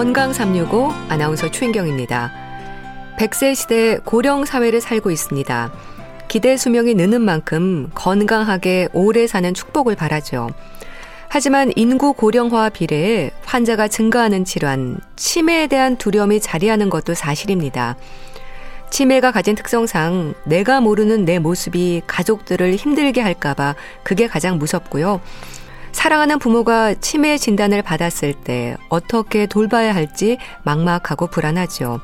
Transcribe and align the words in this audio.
건강 0.00 0.32
365 0.32 0.94
아나운서 1.10 1.50
최인경입니다. 1.50 2.32
100세 3.18 3.54
시대 3.54 3.98
고령 3.98 4.46
사회를 4.46 4.80
살고 4.80 5.10
있습니다. 5.10 5.72
기대 6.26 6.56
수명이 6.56 6.94
느는 6.94 7.20
만큼 7.20 7.90
건강하게 7.94 8.88
오래 8.94 9.26
사는 9.26 9.52
축복을 9.52 9.96
바라죠. 9.96 10.48
하지만 11.28 11.70
인구 11.76 12.14
고령화와 12.14 12.70
비례해 12.70 13.30
환자가 13.44 13.88
증가하는 13.88 14.46
질환, 14.46 14.98
치매에 15.16 15.66
대한 15.66 15.98
두려움이 15.98 16.40
자리하는 16.40 16.88
것도 16.88 17.12
사실입니다. 17.12 17.96
치매가 18.88 19.32
가진 19.32 19.54
특성상 19.54 20.32
내가 20.46 20.80
모르는 20.80 21.26
내 21.26 21.38
모습이 21.38 22.00
가족들을 22.06 22.74
힘들게 22.76 23.20
할까봐 23.20 23.74
그게 24.02 24.28
가장 24.28 24.58
무섭고요. 24.58 25.20
사랑하는 25.92 26.38
부모가 26.38 26.94
치매 26.94 27.36
진단을 27.36 27.82
받았을 27.82 28.32
때 28.34 28.76
어떻게 28.88 29.46
돌봐야 29.46 29.94
할지 29.94 30.38
막막하고 30.64 31.26
불안하죠. 31.26 32.00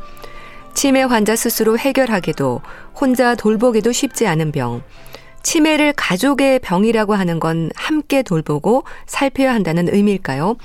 치매 0.74 1.02
환자 1.02 1.34
스스로 1.36 1.78
해결하기도 1.78 2.60
혼자 3.00 3.34
돌보기도 3.34 3.92
쉽지 3.92 4.26
않은 4.26 4.52
병. 4.52 4.82
치매를 5.42 5.92
가족의 5.96 6.58
병이라고 6.58 7.14
하는 7.14 7.38
건 7.38 7.70
함께 7.76 8.22
돌보고 8.22 8.84
살펴야 9.06 9.54
한다는 9.54 9.88
의미일까요? 9.88 10.56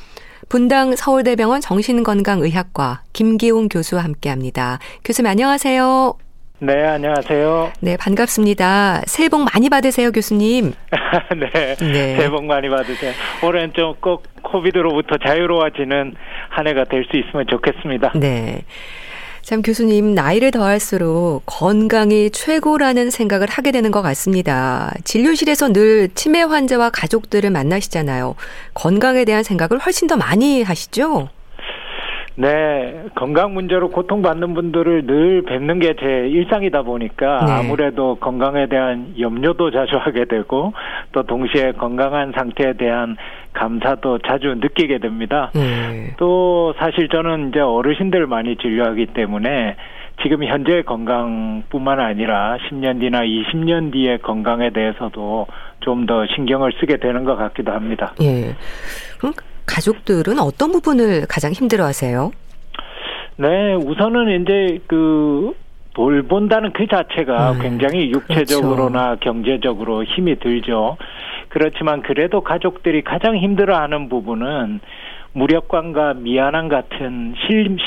분당 0.50 0.96
서울대병원 0.96 1.62
정신건강의학과 1.62 3.04
김기웅 3.14 3.70
교수와 3.70 4.04
함께 4.04 4.30
합니다. 4.30 4.80
교수님 5.06 5.30
안녕하세요. 5.30 6.31
네, 6.64 6.86
안녕하세요. 6.86 7.72
네, 7.80 7.98
반갑습니다. 7.98 9.02
새해 9.08 9.30
복 9.30 9.42
많이 9.52 9.68
받으세요, 9.70 10.12
교수님. 10.12 10.74
네, 11.36 11.76
네, 11.76 12.16
새해 12.16 12.30
복 12.30 12.46
많이 12.46 12.70
받으세요. 12.70 13.14
올해는 13.44 13.74
좀 13.76 13.96
꼭 14.00 14.24
코비드로부터 14.44 15.18
자유로워지는 15.26 16.14
한 16.50 16.68
해가 16.68 16.84
될 16.86 17.06
수 17.10 17.18
있으면 17.18 17.46
좋겠습니다. 17.50 18.12
네. 18.16 18.64
참 19.42 19.62
교수님 19.64 20.14
나이를 20.14 20.52
더할수록 20.52 21.44
건강이 21.48 22.30
최고라는 22.30 23.10
생각을 23.10 23.48
하게 23.50 23.72
되는 23.72 23.90
것 23.92 24.02
같습니다. 24.04 24.92
진료실에서 25.04 25.74
늘 25.74 26.10
치매 26.14 26.42
환자와 26.44 26.92
가족들을 26.92 27.50
만나시잖아요. 27.50 28.36
건강에 28.76 29.26
대한 29.26 29.42
생각을 29.44 29.80
훨씬 29.80 30.08
더 30.08 30.16
많이 30.16 30.62
하시죠? 30.62 31.30
네, 32.36 33.04
건강 33.16 33.54
문제로 33.54 33.90
고통받는 33.90 34.54
분들을 34.54 35.06
늘 35.06 35.42
뵙는 35.44 35.80
게 35.80 35.94
제 36.00 36.06
일상이다 36.30 36.84
보니까 36.84 37.46
네. 37.46 37.52
아무래도 37.52 38.16
건강에 38.16 38.68
대한 38.68 39.14
염려도 39.20 39.72
자주 39.72 39.98
하게 39.98 40.26
되고 40.26 40.74
또 41.12 41.24
동시에 41.24 41.74
건강한 41.74 42.32
상태에 42.36 42.74
대한 42.74 43.18
감사도 43.54 44.20
자주 44.20 44.56
느끼게 44.56 45.00
됩니다. 45.00 45.52
네. 45.54 46.14
또 46.18 46.74
사실 46.80 47.10
저는 47.10 47.50
이제 47.50 47.60
어르신들 47.60 48.26
많이 48.28 48.56
진료하기 48.56 49.08
때문에 49.08 49.76
지금 50.24 50.44
현재 50.46 50.82
건강뿐만 50.84 52.00
아니라 52.00 52.58
10년 52.70 53.00
뒤나 53.02 53.22
20년 53.22 53.92
뒤의 53.92 54.20
건강에 54.20 54.70
대해서도 54.72 55.48
좀 55.82 56.06
더 56.06 56.26
신경을 56.28 56.74
쓰게 56.80 56.98
되는 56.98 57.24
것 57.26 57.36
같기도 57.36 57.72
합니다. 57.72 58.14
예. 58.22 58.56
가족들은 59.72 60.40
어떤 60.40 60.72
부분을 60.72 61.26
가장 61.28 61.52
힘들어 61.52 61.86
하세요? 61.86 62.32
네, 63.38 63.74
우선은 63.74 64.42
이제 64.42 64.80
그 64.88 65.54
돌본다는 65.94 66.74
그 66.74 66.88
자체가 66.88 67.54
음, 67.54 67.60
굉장히 67.62 68.12
육체적으로나 68.12 69.16
그렇죠. 69.16 69.20
경제적으로 69.20 70.04
힘이 70.04 70.40
들죠. 70.40 70.98
그렇지만 71.50 72.02
그래도 72.02 72.42
가족들이 72.42 73.02
가장 73.02 73.36
힘들어하는 73.36 74.10
부분은 74.10 74.80
무력감과 75.34 76.16
미안함 76.16 76.68
같은 76.68 77.36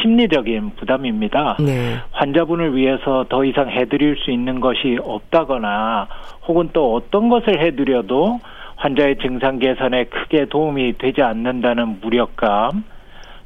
심리적인 0.03 0.73
부담입니다. 0.77 1.59
네. 1.61 1.97
환자분을 2.13 2.75
위해서 2.75 3.27
더 3.29 3.45
이상 3.45 3.71
해드릴 3.71 4.17
수 4.17 4.31
있는 4.31 4.61
것이 4.61 4.99
없다거나 5.03 6.09
혹은 6.49 6.71
또 6.73 6.95
어떤 6.95 7.29
것을 7.29 7.61
해드려도 7.61 8.41
환자의 8.77 9.19
증상 9.19 9.59
개선에 9.59 10.05
크게 10.05 10.47
도움이 10.47 10.99
되지 10.99 11.23
않는다는 11.23 12.01
무력감, 12.01 12.85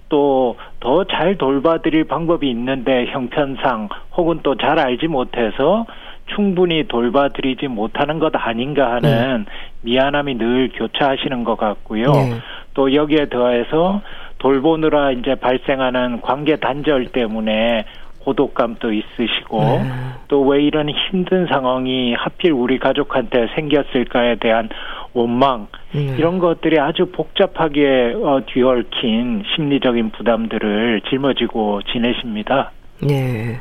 또 0.08 0.56
더 0.80 1.04
잘 1.04 1.36
돌봐드릴 1.36 2.04
방법이 2.04 2.48
있는데 2.50 3.06
형편상 3.06 3.88
혹은 4.16 4.40
또 4.42 4.54
잘 4.54 4.78
알지 4.78 5.06
못해서 5.08 5.86
충분히 6.34 6.86
돌봐드리지 6.88 7.68
못하는 7.68 8.18
것 8.18 8.32
아닌가 8.34 8.92
하는 8.92 9.44
네. 9.46 9.52
미안함이 9.82 10.36
늘 10.36 10.70
교차하시는 10.74 11.44
것 11.44 11.56
같고요. 11.56 12.12
네. 12.12 12.32
또 12.74 12.94
여기에 12.94 13.28
더해서 13.28 14.00
돌보느라 14.38 15.12
이제 15.12 15.34
발생하는 15.34 16.20
관계 16.20 16.56
단절 16.56 17.06
때문에 17.08 17.84
고독감도 18.20 18.92
있으시고 18.92 19.60
네. 19.60 19.90
또왜 20.28 20.62
이런 20.62 20.88
힘든 20.90 21.46
상황이 21.46 22.14
하필 22.14 22.52
우리 22.52 22.78
가족한테 22.78 23.48
생겼을까에 23.54 24.36
대한 24.36 24.68
원망 25.14 25.68
네. 25.92 26.14
이런 26.18 26.38
것들이 26.38 26.78
아주 26.78 27.06
복잡하게 27.06 28.14
어, 28.22 28.40
뒤얽힌 28.46 29.44
심리적인 29.54 30.10
부담들을 30.10 31.00
짊어지고 31.08 31.82
지내십니다. 31.92 32.72
네. 33.00 33.60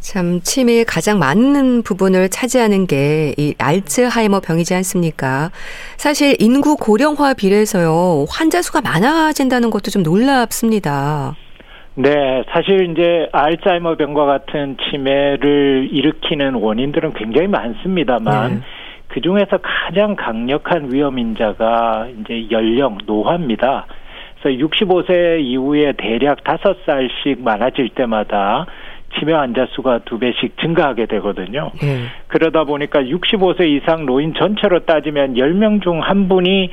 참 0.00 0.40
치매의 0.42 0.84
가장 0.84 1.18
많은 1.18 1.82
부분을 1.82 2.28
차지하는 2.28 2.86
게 2.86 3.34
이 3.38 3.54
알츠하이머 3.58 4.40
병이지 4.40 4.74
않습니까? 4.74 5.50
사실 5.96 6.36
인구 6.38 6.76
고령화 6.76 7.34
비례해서요 7.34 8.26
환자 8.28 8.62
수가 8.62 8.80
많아진다는 8.80 9.70
것도 9.70 9.90
좀 9.90 10.02
놀랍습니다. 10.02 11.36
네, 11.96 12.42
사실 12.50 12.90
이제 12.90 13.28
알츠하이머 13.32 13.96
병과 13.96 14.24
같은 14.24 14.76
치매를 14.78 15.88
일으키는 15.92 16.54
원인들은 16.54 17.12
굉장히 17.12 17.46
많습니다만 17.48 18.54
네. 18.54 18.60
그 19.08 19.20
중에서 19.20 19.58
가장 19.62 20.16
강력한 20.16 20.92
위험 20.92 21.18
인자가 21.18 22.08
이제 22.20 22.48
연령 22.50 22.98
노화입니다. 23.06 23.86
그래서 24.42 24.58
65세 24.58 25.40
이후에 25.40 25.92
대략 25.96 26.42
5살씩 26.42 27.40
많아질 27.40 27.90
때마다 27.90 28.66
치매 29.16 29.32
환자 29.32 29.66
수가 29.70 30.00
두 30.04 30.18
배씩 30.18 30.58
증가하게 30.58 31.06
되거든요. 31.06 31.70
네. 31.80 32.06
그러다 32.26 32.64
보니까 32.64 33.02
65세 33.02 33.68
이상 33.68 34.04
노인 34.04 34.34
전체로 34.34 34.80
따지면 34.80 35.34
10명 35.34 35.80
중 35.82 36.00
한 36.00 36.28
분이 36.28 36.70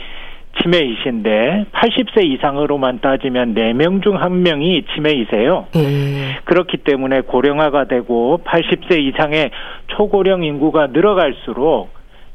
치매이신데 0.62 1.66
80세 1.72 2.26
이상으로만 2.26 3.00
따지면 3.00 3.56
4명 3.56 4.04
중 4.04 4.18
1명이 4.18 4.86
치매이세요. 4.94 5.68
음. 5.76 6.34
그렇기 6.46 6.78
때문에 6.78 7.22
고령화가 7.22 7.86
되고 7.86 8.42
80세 8.46 9.00
이상의 9.00 9.52
초고령 9.88 10.44
인구가 10.44 10.88
늘어갈수록 10.88 11.90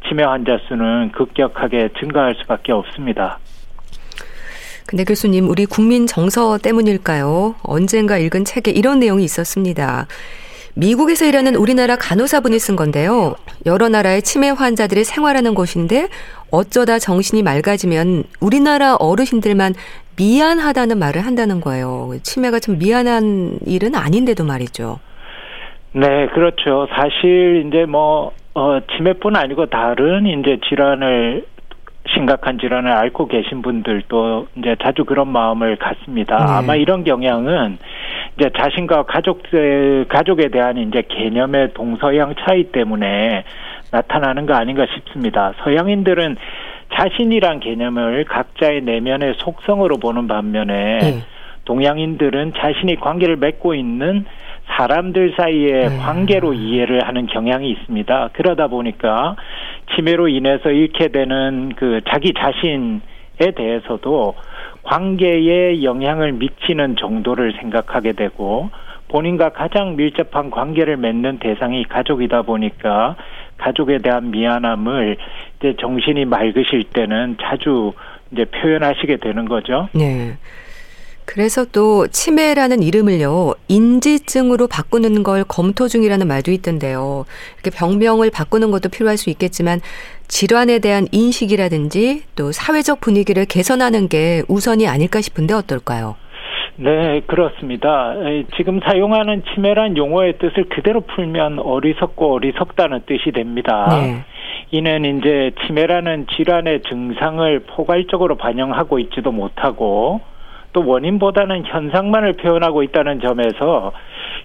치매 0.09 0.23
환자 0.23 0.59
수는 0.69 1.13
급격하게 1.13 1.91
증가할 1.99 2.37
수밖에 2.41 2.73
없습니다. 2.73 3.39
근데 4.87 5.03
교수님, 5.03 5.49
우리 5.49 5.67
국민 5.67 6.07
정서 6.07 6.59
때문일까요? 6.59 7.57
언젠가 7.65 8.19
읽은 8.19 8.45
책에 8.45 8.71
이런 8.71 9.01
내용이 9.01 9.25
있었습니다. 9.25 10.07
미국에서 10.79 11.25
일하는 11.25 11.55
우리나라 11.55 11.97
간호사분이 11.97 12.59
쓴 12.59 12.77
건데요. 12.77 13.35
여러 13.65 13.89
나라의 13.89 14.21
치매 14.21 14.51
환자들이 14.51 15.05
생활하는 15.05 15.55
곳인데 15.55 16.09
어쩌다 16.51 16.99
정신이 16.99 17.43
맑아지면 17.43 18.25
우리나라 18.43 18.95
어르신들만 18.97 19.73
미안하다는 20.19 20.99
말을 20.99 21.25
한다는 21.25 21.63
거예요. 21.63 22.13
치매가 22.23 22.61
좀 22.61 22.79
미안한 22.79 23.59
일은 23.67 23.95
아닌데도 23.95 24.45
말이죠. 24.45 24.99
네, 25.93 26.27
그렇죠. 26.35 26.87
사실 26.95 27.65
이제 27.67 27.87
뭐 27.87 28.33
어, 28.53 28.79
치매뿐 28.97 29.35
아니고 29.35 29.67
다른 29.67 30.27
이제 30.27 30.59
질환을 30.69 31.47
심각한 32.15 32.59
질환을 32.59 32.91
앓고 32.91 33.29
계신 33.29 33.63
분들도 33.63 34.49
이제 34.57 34.77
자주 34.83 35.05
그런 35.05 35.29
마음을 35.29 35.77
갖습니다. 35.77 36.37
네. 36.37 36.45
아마 36.53 36.75
이런 36.77 37.05
경향은 37.05 37.79
이제 38.39 38.51
자신과 38.57 39.05
가족들 39.05 40.07
가족에 40.09 40.49
대한 40.49 40.77
이제 40.79 41.03
개념의 41.09 41.75
동서양 41.75 42.35
차이 42.41 42.65
때문에 42.65 43.45
나타나는 43.91 44.47
거 44.47 44.55
아닌가 44.55 44.87
싶습니다. 44.95 45.53
서양인들은 45.63 46.37
자신이란 46.95 47.61
개념을 47.61 48.25
각자의 48.25 48.83
내면의 48.83 49.35
속성으로 49.39 49.99
보는 49.99 50.29
반면에 50.29 50.99
네. 50.99 51.23
동양인들은 51.65 52.55
자신이 52.57 52.97
관계를 52.97 53.37
맺고 53.37 53.75
있는 53.75 54.25
사람들 54.67 55.35
사이의 55.37 55.89
네. 55.89 55.97
관계로 55.99 56.53
이해를 56.53 57.07
하는 57.07 57.27
경향이 57.27 57.71
있습니다. 57.71 58.31
그러다 58.33 58.67
보니까 58.67 59.37
치매로 59.95 60.29
인해서 60.29 60.71
잃게 60.71 61.09
되는 61.09 61.73
그 61.77 62.01
자기 62.09 62.33
자신에 62.35 63.53
대해서도 63.57 64.35
관계에 64.83 65.83
영향을 65.83 66.33
미치는 66.33 66.97
정도를 66.97 67.55
생각하게 67.61 68.13
되고 68.13 68.71
본인과 69.09 69.51
가장 69.51 69.97
밀접한 69.97 70.51
관계를 70.51 70.97
맺는 70.97 71.39
대상이 71.39 71.85
가족이다 71.85 72.43
보니까 72.43 73.17
가족에 73.57 73.99
대한 73.99 74.31
미안함을 74.31 75.17
이제 75.59 75.75
정신이 75.81 76.25
맑으실 76.25 76.85
때는 76.93 77.37
자주 77.41 77.93
이제 78.33 78.45
표현하시게 78.45 79.17
되는 79.19 79.47
거죠. 79.47 79.89
네. 79.95 80.37
그래서 81.27 81.65
또 81.65 82.07
치매라는 82.07 82.83
이름을요 82.83 83.55
인지증으로 83.69 84.69
바꾸는 84.69 85.23
걸 85.23 85.45
검토 85.45 85.89
중이라는 85.89 86.27
말도 86.27 86.53
있던데요. 86.53 87.27
이렇게 87.55 87.77
병명을 87.77 88.31
바꾸는 88.31 88.71
것도 88.71 88.89
필요할 88.89 89.17
수 89.17 89.29
있겠지만 89.29 89.81
질환에 90.29 90.79
대한 90.79 91.07
인식이라든지 91.13 92.23
또 92.37 92.53
사회적 92.53 93.01
분위기를 93.01 93.45
개선하는 93.45 94.09
게 94.09 94.43
우선이 94.49 94.87
아닐까 94.89 95.21
싶은데 95.21 95.53
어떨까요? 95.55 96.17
네, 96.77 97.21
그렇습니다. 97.27 98.15
지금 98.57 98.81
사용하는 98.81 99.43
치매란 99.53 99.97
용어의 99.97 100.39
뜻을 100.39 100.69
그대로 100.69 101.01
풀면 101.01 101.59
어리석고 101.59 102.35
어리석다는 102.35 103.03
뜻이 103.07 103.33
됩니다. 103.33 103.89
네. 103.91 104.25
이는 104.71 105.19
이제 105.19 105.53
치매라는 105.67 106.27
질환의 106.37 106.83
증상을 106.83 107.61
포괄적으로 107.61 108.37
반영하고 108.37 108.99
있지도 108.99 109.33
못하고 109.33 110.21
또 110.77 110.87
원인보다는 110.87 111.65
현상만을 111.65 112.35
표현하고 112.35 112.83
있다는 112.83 113.21
점에서 113.21 113.93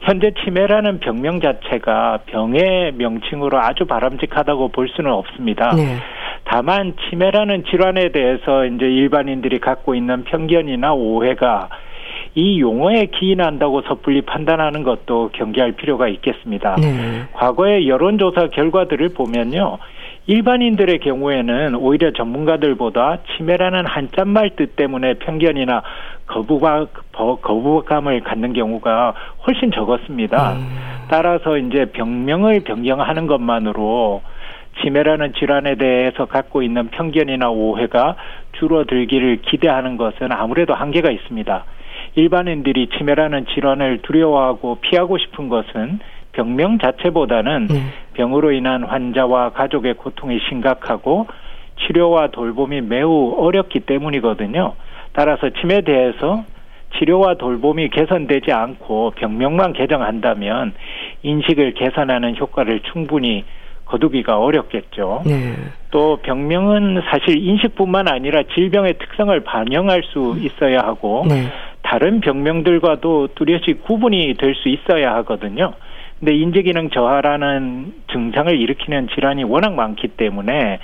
현재 0.03 0.31
치매라는 0.31 1.01
병명 1.01 1.41
자체가 1.41 2.19
병의 2.27 2.93
명칭으로 2.93 3.59
아주 3.59 3.85
바람직하다고 3.85 4.69
볼 4.69 4.87
수는 4.87 5.11
없습니다. 5.11 5.75
네. 5.75 5.97
다만 6.45 6.93
치매라는 7.09 7.65
질환에 7.65 8.13
대해서 8.13 8.65
이제 8.65 8.85
일반인들이 8.85 9.59
갖고 9.59 9.93
있는 9.93 10.23
편견이나 10.23 10.93
오해가 10.93 11.67
이 12.33 12.61
용어에 12.61 13.07
기인한다고 13.07 13.81
섣불리 13.81 14.21
판단하는 14.21 14.83
것도 14.83 15.31
경계할 15.33 15.73
필요가 15.73 16.07
있겠습니다. 16.07 16.77
네. 16.77 17.23
과거의 17.33 17.89
여론조사 17.89 18.47
결과들을 18.53 19.09
보면요. 19.09 19.79
일반인들의 20.27 20.99
경우에는 20.99 21.75
오히려 21.75 22.11
전문가들보다 22.11 23.19
치매라는 23.35 23.85
한자말 23.85 24.51
뜻 24.55 24.75
때문에 24.75 25.15
편견이나 25.15 25.81
거부감, 26.27 26.87
거부감을 27.11 28.21
갖는 28.21 28.53
경우가 28.53 29.13
훨씬 29.45 29.71
적었습니다. 29.71 30.53
음. 30.53 30.77
따라서 31.09 31.57
이제 31.57 31.85
병명을 31.85 32.61
변경하는 32.61 33.27
것만으로 33.27 34.21
치매라는 34.81 35.33
질환에 35.33 35.75
대해서 35.75 36.25
갖고 36.25 36.61
있는 36.61 36.87
편견이나 36.89 37.49
오해가 37.49 38.15
줄어들기를 38.53 39.41
기대하는 39.41 39.97
것은 39.97 40.31
아무래도 40.31 40.73
한계가 40.73 41.11
있습니다. 41.11 41.65
일반인들이 42.15 42.89
치매라는 42.97 43.45
질환을 43.53 43.99
두려워하고 44.03 44.79
피하고 44.81 45.17
싶은 45.17 45.49
것은 45.49 45.99
병명 46.33 46.79
자체보다는 46.79 47.67
네. 47.67 47.81
병으로 48.13 48.51
인한 48.51 48.83
환자와 48.83 49.51
가족의 49.51 49.95
고통이 49.95 50.39
심각하고 50.49 51.27
치료와 51.85 52.27
돌봄이 52.27 52.81
매우 52.81 53.35
어렵기 53.37 53.81
때문이거든요. 53.81 54.73
따라서 55.13 55.49
치매에 55.49 55.81
대해서 55.81 56.43
치료와 56.97 57.35
돌봄이 57.35 57.89
개선되지 57.89 58.51
않고 58.51 59.13
병명만 59.15 59.73
개정한다면 59.73 60.73
인식을 61.23 61.73
개선하는 61.73 62.35
효과를 62.37 62.81
충분히 62.91 63.45
거두기가 63.85 64.37
어렵겠죠. 64.39 65.23
네. 65.25 65.53
또 65.89 66.17
병명은 66.17 67.01
사실 67.09 67.37
인식뿐만 67.37 68.07
아니라 68.07 68.43
질병의 68.55 68.95
특성을 68.99 69.37
반영할 69.41 70.03
수 70.03 70.37
있어야 70.39 70.79
하고 70.79 71.25
네. 71.27 71.47
다른 71.81 72.21
병명들과도 72.21 73.29
뚜렷이 73.35 73.73
구분이 73.81 74.35
될 74.37 74.55
수 74.55 74.69
있어야 74.69 75.13
하거든요. 75.15 75.73
근데 76.21 76.35
인지기능 76.35 76.91
저하라는 76.91 77.93
증상을 78.11 78.55
일으키는 78.55 79.07
질환이 79.13 79.43
워낙 79.43 79.73
많기 79.73 80.07
때문에 80.07 80.77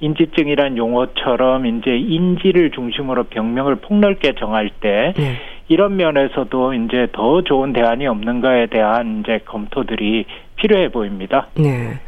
인지증이란 0.00 0.78
용어처럼 0.78 1.66
이제 1.66 1.94
인지를 1.94 2.70
중심으로 2.70 3.24
병명을 3.24 3.76
폭넓게 3.76 4.32
정할 4.38 4.70
때 4.80 5.12
네. 5.14 5.34
이런 5.68 5.96
면에서도 5.96 6.72
이제 6.72 7.08
더 7.12 7.42
좋은 7.42 7.74
대안이 7.74 8.06
없는가에 8.06 8.68
대한 8.68 9.20
이제 9.20 9.40
검토들이 9.44 10.24
필요해 10.56 10.88
보입니다. 10.88 11.48
네. 11.54 12.00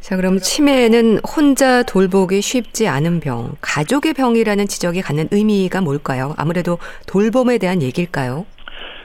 자, 0.00 0.16
그럼 0.16 0.38
치매는 0.38 1.20
혼자 1.20 1.82
돌보기 1.82 2.42
쉽지 2.42 2.88
않은 2.88 3.20
병, 3.20 3.52
가족의 3.62 4.12
병이라는 4.12 4.66
지적이 4.66 5.00
갖는 5.00 5.28
의미가 5.30 5.80
뭘까요? 5.80 6.34
아무래도 6.36 6.78
돌봄에 7.06 7.56
대한 7.56 7.80
얘기일까요? 7.80 8.44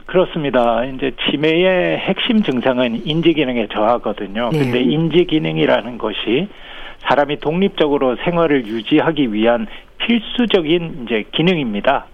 그렇습니다. 0.05 0.85
이제 0.85 1.11
치매의 1.25 1.97
핵심 1.97 2.43
증상은 2.43 3.05
인지 3.05 3.33
기능의 3.33 3.69
저하거든요. 3.69 4.49
네. 4.51 4.59
근데 4.59 4.79
인지 4.79 5.25
기능이라는 5.25 5.97
것이 5.97 6.47
사람이 6.99 7.39
독립적으로 7.39 8.15
생활을 8.23 8.65
유지하기 8.67 9.33
위한 9.33 9.67
필수적인 9.97 11.05
이제 11.05 11.23
기능입니다. 11.31 12.05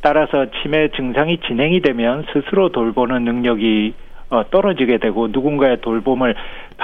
따라서 0.00 0.46
치매 0.62 0.88
증상이 0.88 1.38
진행이 1.46 1.80
되면 1.80 2.24
스스로 2.32 2.70
돌보는 2.70 3.24
능력이 3.24 3.94
어, 4.28 4.42
떨어지게 4.50 4.98
되고 4.98 5.28
누군가의 5.28 5.80
돌봄을 5.80 6.34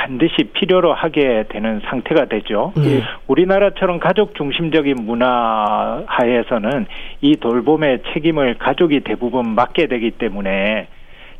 반드시 0.02 0.50
필요로 0.52 0.92
하게 0.92 1.44
되는 1.48 1.80
상태가 1.84 2.24
되죠. 2.24 2.72
네. 2.76 3.02
우리나라처럼 3.28 4.00
가족 4.00 4.34
중심적인 4.34 4.96
문화 5.06 6.02
하에서는 6.06 6.86
이 7.20 7.36
돌봄의 7.36 8.00
책임을 8.12 8.54
가족이 8.58 9.00
대부분 9.00 9.54
맡게 9.54 9.86
되기 9.86 10.10
때문에 10.10 10.88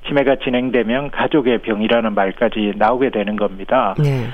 치매가 0.07 0.37
진행되면 0.45 1.11
가족의 1.11 1.59
병이라는 1.59 2.15
말까지 2.15 2.75
나오게 2.77 3.11
되는 3.11 3.35
겁니다. 3.35 3.97
네. 3.99 4.29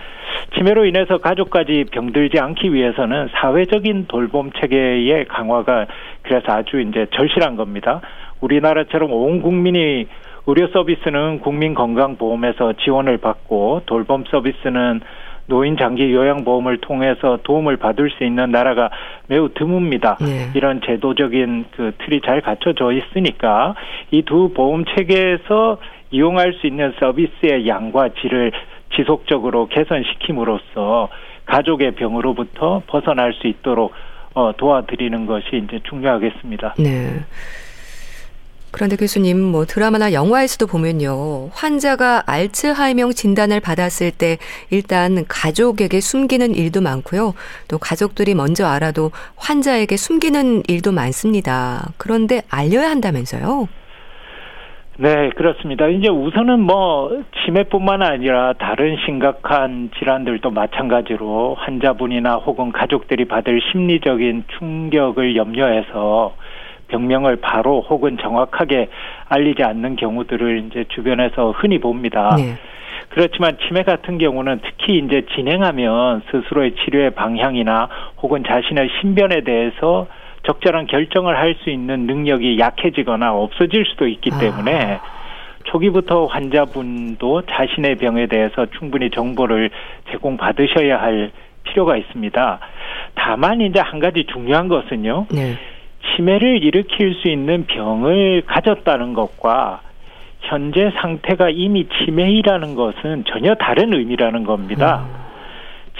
치매로 0.55 0.85
인해서 0.85 1.19
가족까지 1.19 1.87
병들지 1.91 2.39
않기 2.39 2.75
위해서는 2.75 3.29
사회적인 3.33 4.07
돌봄 4.09 4.51
체계의 4.53 5.25
강화가 5.27 5.87
그래서 6.21 6.53
아주 6.53 6.81
이제 6.81 7.07
절실한 7.15 7.57
겁니다. 7.57 8.03
우리나라처럼 8.41 9.11
온 9.11 9.41
국민이 9.41 10.07
의료 10.49 10.67
서비스는 10.69 11.41
국민건강보험에서 11.41 12.73
지원을 12.83 13.19
받고 13.19 13.83
돌봄 13.85 14.25
서비스는 14.31 15.03
노인 15.45 15.77
장기 15.77 16.11
요양보험을 16.13 16.79
통해서 16.79 17.39
도움을 17.43 17.77
받을 17.77 18.11
수 18.11 18.25
있는 18.25 18.51
나라가 18.51 18.89
매우 19.29 19.51
드뭅니다. 19.51 20.17
네. 20.25 20.51
이런 20.55 20.81
제도적인 20.81 21.67
그 21.77 21.93
틀이 21.99 22.23
잘 22.25 22.41
갖춰져 22.41 22.93
있으니까 22.93 23.75
이 24.11 24.23
두 24.23 24.51
보험 24.55 24.87
체계에서 24.87 25.79
이용할 26.11 26.55
수 26.55 26.67
있는 26.67 26.95
서비스의 26.99 27.69
양과 27.69 28.11
질을 28.21 28.53
지속적으로 28.97 29.69
개선시킴으로써 29.69 31.09
가족의 31.45 31.93
병으로부터 31.93 32.83
벗어날 32.87 33.35
수 33.35 33.47
있도록 33.49 33.93
어, 34.35 34.53
도와드리는 34.57 35.27
것이 35.27 35.63
이제 35.65 35.81
중요하겠습니다. 35.89 36.75
네. 36.79 37.21
그런데 38.79 38.95
교수님, 38.95 39.43
뭐 39.43 39.65
드라마나 39.65 40.13
영화에서도 40.13 40.69
보면요. 40.69 41.49
환자가 41.51 42.23
알츠하이머 42.27 43.11
진단을 43.11 43.59
받았을 43.59 44.13
때 44.13 44.39
일단 44.71 45.25
가족에게 45.27 45.99
숨기는 45.99 46.55
일도 46.55 46.81
많고요. 46.81 47.35
또 47.67 47.79
가족들이 47.79 48.37
먼저 48.37 48.69
알아도 48.69 49.11
환자에게 49.35 49.97
숨기는 49.97 50.63
일도 50.69 50.93
많습니다. 50.93 51.89
그런데 51.97 52.43
알려야 52.49 52.89
한다면서요? 52.89 53.67
네, 54.99 55.31
그렇습니다. 55.31 55.89
이제 55.89 56.09
우선은 56.09 56.61
뭐 56.61 57.25
치매뿐만 57.45 58.03
아니라 58.03 58.53
다른 58.61 58.97
심각한 59.07 59.91
질환들도 59.99 60.51
마찬가지로 60.51 61.57
환자분이나 61.59 62.35
혹은 62.37 62.71
가족들이 62.71 63.25
받을 63.25 63.61
심리적인 63.73 64.45
충격을 64.57 65.35
염려해서 65.35 66.37
병명을 66.89 67.37
바로 67.37 67.83
혹은 67.89 68.19
정확하게 68.21 68.89
알리지 69.29 69.63
않는 69.63 69.97
경우들을 69.97 70.67
이제 70.67 70.85
주변에서 70.89 71.53
흔히 71.53 71.79
봅니다. 71.79 72.35
네. 72.37 72.55
그렇지만 73.11 73.57
치매 73.67 73.83
같은 73.85 74.19
경우는 74.19 74.61
특히 74.63 74.99
이제 74.99 75.25
진행하면 75.35 76.23
스스로의 76.31 76.75
치료의 76.77 77.11
방향이나 77.11 77.89
혹은 78.23 78.45
자신의 78.45 78.91
신변에 79.01 79.43
대해서 79.43 80.07
적절한 80.47 80.87
결정을 80.87 81.37
할 81.37 81.55
수 81.63 81.71
있는 81.71 82.07
능력이 82.07 82.59
약해지거나 82.59 83.35
없어질 83.35 83.85
수도 83.87 84.07
있기 84.07 84.31
아. 84.33 84.39
때문에 84.39 84.95
아. 84.95 85.01
초기부터 85.65 86.27
환자분도 86.27 87.43
자신의 87.43 87.97
병에 87.97 88.27
대해서 88.27 88.67
충분히 88.79 89.11
정보를 89.11 89.71
제공받으셔야 90.11 91.01
할 91.01 91.31
필요가 91.65 91.97
있습니다. 91.97 92.61
다만 93.15 93.61
이제 93.61 93.81
한 93.81 94.01
가지 94.01 94.25
중요한 94.33 94.69
것은요. 94.69 95.27
네. 95.31 95.57
치매를 96.17 96.63
일으킬 96.63 97.15
수 97.15 97.29
있는 97.29 97.67
병을 97.67 98.43
가졌다는 98.47 99.15
것과 99.15 99.81
현재 100.41 100.91
상태가 101.01 101.51
이미 101.51 101.87
치매이라는 101.89 102.75
것은 102.75 103.25
전혀 103.27 103.55
다른 103.55 103.93
의미라는 103.93 104.45
겁니다. 104.45 105.07
음. 105.09 105.29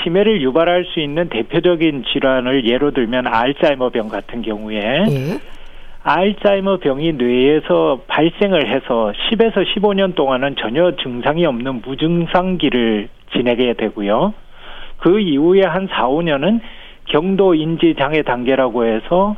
치매를 0.03 0.43
유발할 0.43 0.85
수 0.87 1.01
있는 1.01 1.29
대표적인 1.29 2.05
질환을 2.05 2.67
예로 2.67 2.93
들면 2.93 3.27
알츠하이머병 3.27 4.09
같은 4.09 4.43
경우에 4.43 4.77
예? 4.79 5.39
알츠하이머 6.03 6.79
병이 6.79 7.15
뇌에서 7.15 8.03
발생을 8.07 8.69
해서 8.69 9.13
10에서 9.31 9.65
15년 9.75 10.15
동안은 10.15 10.57
전혀 10.57 10.93
증상이 10.97 11.45
없는 11.45 11.83
무증상기를 11.85 13.09
지내게 13.33 13.75
되고요. 13.75 14.33
그 14.99 15.21
이후에 15.21 15.63
한 15.63 15.89
4, 15.89 16.09
5년은 16.09 16.61
경도 17.07 17.55
인지 17.55 17.95
장애 17.99 18.23
단계라고 18.23 18.87
해서 18.87 19.37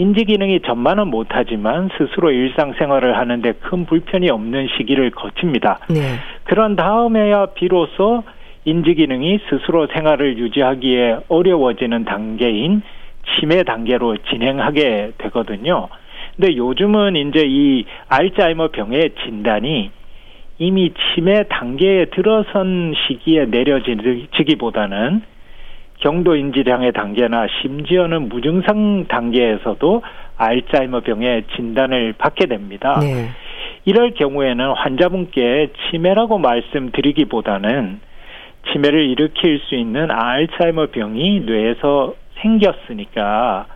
인지 0.00 0.24
기능이 0.24 0.60
전만은 0.60 1.08
못하지만 1.08 1.90
스스로 1.98 2.30
일상생활을 2.30 3.18
하는데 3.18 3.52
큰 3.52 3.84
불편이 3.84 4.30
없는 4.30 4.68
시기를 4.76 5.10
거칩니다. 5.10 5.80
네. 5.90 6.18
그런 6.44 6.76
다음에야 6.76 7.46
비로소 7.46 8.22
인지 8.64 8.94
기능이 8.94 9.40
스스로 9.50 9.88
생활을 9.88 10.38
유지하기에 10.38 11.18
어려워지는 11.28 12.04
단계인 12.04 12.82
치매 13.40 13.64
단계로 13.64 14.18
진행하게 14.30 15.12
되거든요. 15.18 15.88
근데 16.36 16.56
요즘은 16.56 17.16
이제 17.16 17.44
이 17.44 17.84
알츠하이머 18.08 18.68
병의 18.68 19.10
진단이 19.24 19.90
이미 20.58 20.92
치매 20.94 21.42
단계에 21.48 22.06
들어선 22.06 22.94
시기에 22.94 23.46
내려지기보다는 23.46 25.22
경도 26.00 26.36
인지량의 26.36 26.92
단계나 26.92 27.46
심지어는 27.60 28.28
무증상 28.28 29.06
단계에서도 29.08 30.02
알츠하이머 30.36 31.00
병의 31.00 31.44
진단을 31.56 32.14
받게 32.18 32.46
됩니다. 32.46 32.98
네. 33.00 33.28
이럴 33.84 34.12
경우에는 34.12 34.72
환자분께 34.76 35.72
치매라고 35.90 36.38
말씀드리기보다는 36.38 38.00
치매를 38.70 39.08
일으킬 39.08 39.60
수 39.60 39.74
있는 39.74 40.10
알츠하이머 40.10 40.88
병이 40.88 41.40
뇌에서 41.40 42.14
생겼으니까 42.40 43.66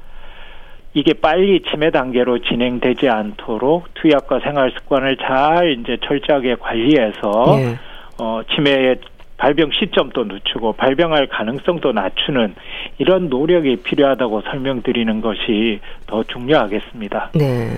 이게 0.95 1.15
빨리 1.15 1.63
치매 1.63 1.91
단계로 1.91 2.41
진행되지 2.41 3.09
않도록 3.09 3.95
투약과 3.95 4.41
생활 4.41 4.71
습관을 4.73 5.17
잘 5.17 5.79
이제 5.81 5.97
철저하게 6.05 6.57
관리해서 6.57 7.57
네. 7.57 7.79
어 8.21 8.43
치매의 8.55 8.99
발병 9.43 9.71
시점도 9.73 10.23
늦추고 10.27 10.75
발병할 10.75 11.27
가능성도 11.27 11.91
낮추는 11.91 12.55
이런 12.99 13.29
노력이 13.29 13.79
필요하다고 13.83 14.43
설명드리는 14.43 15.21
것이 15.21 15.81
더 16.07 16.23
중요하겠습니다. 16.23 17.33
네. 17.35 17.73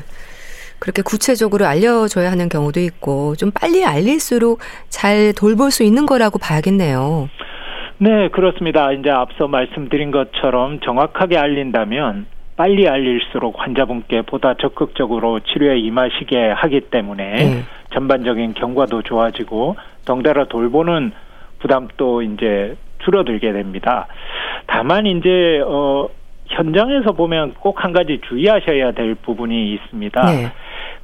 그렇게 0.79 1.01
구체적으로 1.01 1.65
알려줘야 1.65 2.31
하는 2.31 2.51
경우도 2.51 2.81
있고 2.81 3.35
좀 3.37 3.51
빨리 3.51 3.83
알릴수록 3.83 4.59
잘 4.91 5.33
돌볼 5.33 5.71
수 5.71 5.85
있는 5.85 6.05
거라고 6.05 6.39
봐야겠네요. 6.39 7.31
네, 7.97 8.29
그렇습니다. 8.29 8.93
이제 8.93 9.09
앞서 9.09 9.49
말씀드린 9.49 10.11
것처럼 10.11 10.81
정확하게 10.81 11.39
알린다면 11.39 12.27
빨리 12.57 12.87
알릴수록 12.87 13.55
환자분께 13.59 14.23
보다 14.23 14.53
적극적으로 14.61 15.41
치료에 15.41 15.79
임하시게 15.79 16.37
하기 16.57 16.83
때문에 16.91 17.25
네. 17.33 17.63
전반적인 17.95 18.53
경과도 18.53 19.01
좋아지고 19.01 19.77
덩달아 20.05 20.45
돌보는 20.49 21.13
부담도 21.65 22.21
이제 22.23 22.77
줄어들게 22.99 23.53
됩니다. 23.53 24.07
다만 24.67 25.07
이제 25.07 25.63
어 25.67 26.09
현장에서 26.47 27.13
보면 27.13 27.55
꼭 27.55 27.83
한 27.83 27.93
가지 27.93 28.21
주의하셔야 28.29 28.93
될 28.93 29.15
부분이 29.15 29.73
있습니다. 29.75 30.23
네. 30.27 30.53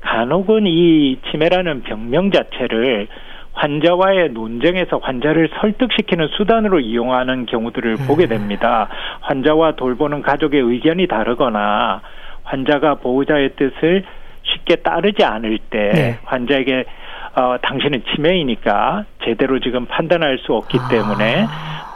간혹은 0.03 0.67
이 0.67 1.19
치매라는 1.31 1.83
병명 1.83 2.31
자체를 2.31 3.09
환자와의 3.53 4.31
논쟁에서 4.31 4.99
환자를 4.99 5.51
설득시키는 5.61 6.29
수단으로 6.37 6.81
이용하는 6.81 7.47
경우들을 7.47 7.97
음. 8.01 8.07
보게 8.07 8.27
됩니다. 8.27 8.89
환자와 9.23 9.73
돌보는 9.77 10.23
가족의 10.23 10.61
의견이 10.61 11.07
다르거나 11.07 12.03
환자가 12.45 12.97
보호자의 12.97 13.51
뜻을 13.57 14.05
쉽게 14.43 14.77
따르지 14.77 15.25
않을 15.25 15.59
때 15.71 15.91
네. 15.93 16.19
환자에게 16.25 16.85
어, 17.35 17.57
당신은 17.63 18.03
치매이니까 18.13 19.05
제대로 19.25 19.61
지금 19.61 19.87
판단할 19.87 20.39
수 20.39 20.53
없기 20.55 20.79
아. 20.81 20.89
때문에 20.89 21.47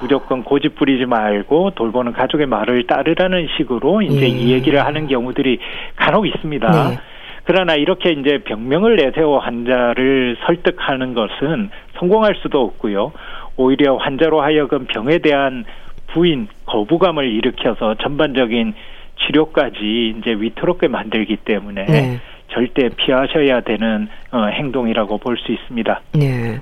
무조건 0.00 0.44
고집 0.44 0.76
부리지 0.76 1.06
말고 1.06 1.70
돌보는 1.70 2.12
가족의 2.12 2.46
말을 2.46 2.86
따르라는 2.86 3.48
식으로 3.56 4.02
이제 4.02 4.24
예. 4.24 4.28
이 4.28 4.52
얘기를 4.52 4.84
하는 4.84 5.06
경우들이 5.06 5.58
간혹 5.96 6.26
있습니다. 6.26 6.88
네. 6.90 6.98
그러나 7.44 7.74
이렇게 7.74 8.10
이제 8.12 8.38
병명을 8.38 8.96
내세워 8.96 9.38
환자를 9.38 10.36
설득하는 10.46 11.14
것은 11.14 11.70
성공할 11.98 12.36
수도 12.36 12.62
없고요. 12.62 13.12
오히려 13.56 13.96
환자로 13.96 14.40
하여금 14.40 14.86
병에 14.86 15.18
대한 15.18 15.64
부인, 16.08 16.48
거부감을 16.66 17.30
일으켜서 17.30 17.94
전반적인 17.96 18.74
치료까지 19.20 20.14
이제 20.18 20.30
위태롭게 20.30 20.88
만들기 20.88 21.36
때문에 21.36 21.84
네. 21.86 22.20
절대 22.52 22.88
피하셔야 22.88 23.60
되는 23.62 24.08
어, 24.30 24.46
행동이라고 24.46 25.18
볼 25.18 25.36
수 25.36 25.52
있습니다. 25.52 26.00
네. 26.12 26.60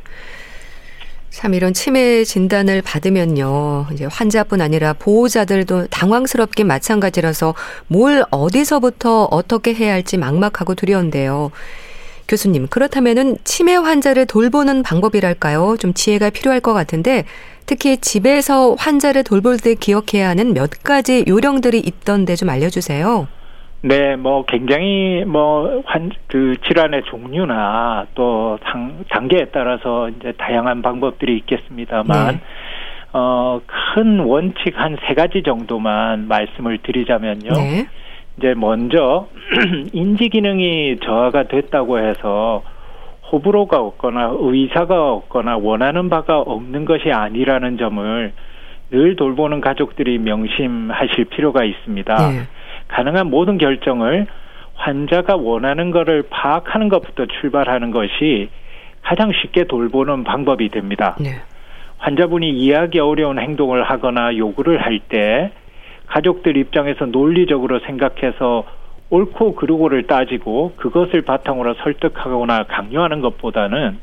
참 1.30 1.54
이런 1.54 1.72
치매 1.72 2.24
진단을 2.24 2.82
받으면요. 2.82 3.86
이제 3.92 4.06
환자뿐 4.10 4.60
아니라 4.60 4.92
보호자들도 4.92 5.86
당황스럽게 5.86 6.62
마찬가지라서 6.64 7.54
뭘 7.86 8.22
어디서부터 8.30 9.28
어떻게 9.30 9.72
해야 9.72 9.94
할지 9.94 10.18
막막하고 10.18 10.74
두려운데요. 10.74 11.50
교수님, 12.28 12.66
그렇다면은 12.68 13.38
치매 13.44 13.74
환자를 13.74 14.26
돌보는 14.26 14.82
방법이랄까요? 14.82 15.76
좀 15.78 15.92
지혜가 15.94 16.30
필요할 16.30 16.60
것 16.60 16.72
같은데 16.74 17.24
특히 17.66 17.96
집에서 17.98 18.74
환자를 18.78 19.24
돌볼 19.24 19.56
때 19.58 19.74
기억해야 19.74 20.28
하는 20.28 20.52
몇 20.52 20.70
가지 20.82 21.24
요령들이 21.26 21.78
있던데 21.80 22.36
좀 22.36 22.50
알려주세요. 22.50 23.26
네, 23.82 24.14
뭐 24.16 24.44
굉장히 24.44 25.24
뭐 25.26 25.82
환 25.86 26.10
그 26.28 26.54
질환의 26.66 27.02
종류나 27.04 28.06
또 28.14 28.58
당, 28.62 29.04
단계에 29.10 29.46
따라서 29.52 30.08
이제 30.08 30.32
다양한 30.38 30.82
방법들이 30.82 31.36
있겠습니다만 31.38 32.34
네. 32.36 32.40
어큰 33.12 34.20
원칙 34.20 34.78
한 34.80 34.96
세 35.06 35.14
가지 35.14 35.42
정도만 35.42 36.28
말씀을 36.28 36.78
드리자면요. 36.78 37.50
네. 37.52 37.86
이제 38.38 38.54
먼저 38.54 39.28
인지 39.92 40.28
기능이 40.28 40.98
저하가 41.04 41.44
됐다고 41.48 41.98
해서 41.98 42.62
호불호가 43.30 43.78
없거나 43.78 44.30
의사가 44.38 45.10
없거나 45.12 45.56
원하는 45.58 46.08
바가 46.08 46.38
없는 46.40 46.84
것이 46.84 47.10
아니라는 47.10 47.78
점을 47.78 48.32
늘 48.90 49.16
돌보는 49.16 49.60
가족들이 49.60 50.18
명심하실 50.18 51.24
필요가 51.26 51.64
있습니다. 51.64 52.14
네. 52.30 52.42
가능한 52.92 53.28
모든 53.28 53.58
결정을 53.58 54.26
환자가 54.74 55.36
원하는 55.36 55.90
것을 55.90 56.24
파악하는 56.30 56.88
것부터 56.88 57.26
출발하는 57.26 57.90
것이 57.90 58.50
가장 59.02 59.32
쉽게 59.32 59.64
돌보는 59.64 60.24
방법이 60.24 60.68
됩니다. 60.68 61.16
네. 61.20 61.40
환자분이 61.98 62.50
이해하기 62.50 62.98
어려운 62.98 63.38
행동을 63.38 63.82
하거나 63.84 64.36
요구를 64.36 64.82
할 64.82 65.00
때 65.08 65.52
가족들 66.06 66.56
입장에서 66.58 67.06
논리적으로 67.06 67.80
생각해서 67.80 68.64
옳고 69.08 69.54
그르고를 69.54 70.06
따지고 70.06 70.74
그것을 70.76 71.22
바탕으로 71.22 71.74
설득하거나 71.74 72.64
강요하는 72.64 73.20
것보다는 73.22 73.98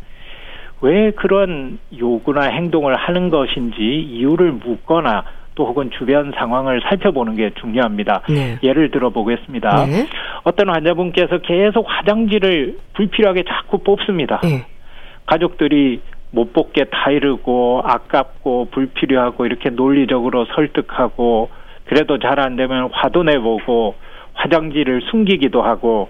왜 0.81 1.11
그런 1.11 1.77
요구나 1.99 2.43
행동을 2.43 2.95
하는 2.95 3.29
것인지 3.29 3.81
이유를 3.81 4.53
묻거나 4.53 5.25
또 5.59 5.67
혹은 5.67 5.91
주변 5.97 6.31
상황을 6.37 6.79
살펴보는 6.87 7.35
게 7.35 7.51
중요합니다. 7.59 8.21
네. 8.29 8.57
예를 8.63 8.91
들어 8.91 9.09
보겠습니다. 9.09 9.85
네. 9.87 10.07
어떤 10.43 10.69
환자분께서 10.69 11.39
계속 11.39 11.85
화장지를 11.85 12.77
불필요하게 12.93 13.43
자꾸 13.43 13.79
뽑습니다. 13.79 14.39
네. 14.41 14.65
가족들이 15.25 15.99
못 16.31 16.53
뽑게 16.53 16.85
타이르고 16.85 17.81
아깝고 17.83 18.69
불필요하고 18.71 19.45
이렇게 19.47 19.69
논리적으로 19.69 20.45
설득하고 20.55 21.49
그래도 21.83 22.19
잘 22.19 22.39
안 22.39 22.55
되면 22.55 22.89
화도 22.93 23.23
내보고 23.23 23.95
화장지를 24.35 25.01
숨기기도 25.11 25.61
하고 25.61 26.07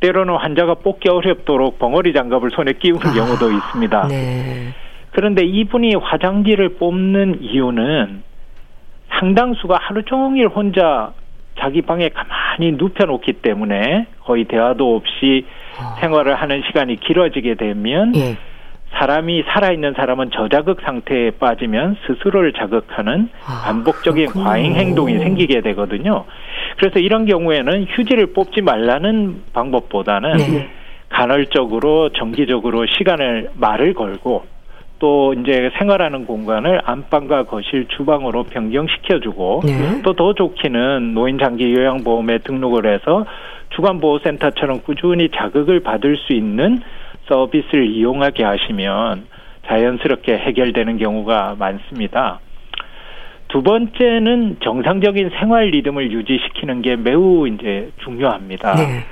때로는 0.00 0.34
환자가 0.36 0.76
뽑기 0.76 1.10
어렵도록 1.10 1.78
벙어리 1.78 2.14
장갑을 2.14 2.50
손에 2.52 2.72
끼우는 2.72 3.06
아, 3.06 3.12
경우도 3.12 3.50
있습니다. 3.50 4.08
네. 4.08 4.68
그런데 5.10 5.44
이분이 5.44 5.96
화장지를 5.96 6.76
뽑는 6.78 7.42
이유는 7.42 8.22
상당수가 9.18 9.78
하루 9.80 10.02
종일 10.04 10.48
혼자 10.48 11.12
자기 11.58 11.82
방에 11.82 12.08
가만히 12.08 12.72
눕혀놓기 12.78 13.34
때문에 13.34 14.06
거의 14.20 14.44
대화도 14.44 14.96
없이 14.96 15.44
아. 15.78 15.96
생활을 16.00 16.34
하는 16.34 16.62
시간이 16.66 17.00
길어지게 17.00 17.54
되면 17.54 18.14
예. 18.16 18.36
사람이 18.92 19.44
살아있는 19.48 19.94
사람은 19.94 20.30
저자극 20.30 20.80
상태에 20.80 21.32
빠지면 21.32 21.96
스스로를 22.06 22.52
자극하는 22.54 23.28
아, 23.44 23.62
반복적인 23.64 24.28
아, 24.30 24.44
과잉 24.44 24.74
행동이 24.74 25.18
생기게 25.18 25.60
되거든요. 25.60 26.24
그래서 26.78 26.98
이런 26.98 27.26
경우에는 27.26 27.86
휴지를 27.90 28.32
뽑지 28.32 28.62
말라는 28.62 29.42
방법보다는 29.52 30.36
네. 30.36 30.68
간헐적으로 31.10 32.10
정기적으로 32.10 32.86
시간을 32.86 33.50
말을 33.54 33.94
걸고 33.94 34.44
또 34.98 35.32
이제 35.34 35.70
생활하는 35.78 36.26
공간을 36.26 36.80
안방과 36.84 37.44
거실, 37.44 37.86
주방으로 37.88 38.44
변경시켜주고 38.44 39.62
네. 39.64 40.02
또더 40.02 40.34
좋기는 40.34 41.14
노인 41.14 41.38
장기 41.38 41.72
요양보험에 41.72 42.38
등록을 42.38 42.92
해서 42.92 43.24
주간보호센터처럼 43.70 44.82
꾸준히 44.82 45.28
자극을 45.28 45.80
받을 45.80 46.16
수 46.16 46.32
있는 46.32 46.80
서비스를 47.28 47.86
이용하게 47.86 48.42
하시면 48.42 49.26
자연스럽게 49.66 50.36
해결되는 50.36 50.98
경우가 50.98 51.56
많습니다. 51.58 52.40
두 53.48 53.62
번째는 53.62 54.58
정상적인 54.62 55.30
생활 55.38 55.66
리듬을 55.66 56.12
유지시키는 56.12 56.82
게 56.82 56.96
매우 56.96 57.46
이제 57.46 57.90
중요합니다. 58.02 58.74
네. 58.74 59.04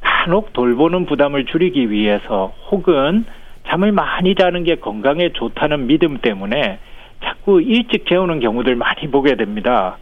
간혹 0.00 0.52
돌보는 0.52 1.06
부담을 1.06 1.44
줄이기 1.44 1.90
위해서 1.90 2.54
혹은 2.70 3.24
잠을 3.70 3.92
많이 3.92 4.34
자는 4.34 4.64
게 4.64 4.74
건강에 4.76 5.32
좋다는 5.32 5.86
믿음 5.86 6.18
때문에 6.18 6.78
자꾸 7.22 7.62
일찍 7.62 8.06
재우는 8.06 8.40
경우들 8.40 8.74
많이 8.74 9.08
보게 9.10 9.36
됩니다. 9.36 9.98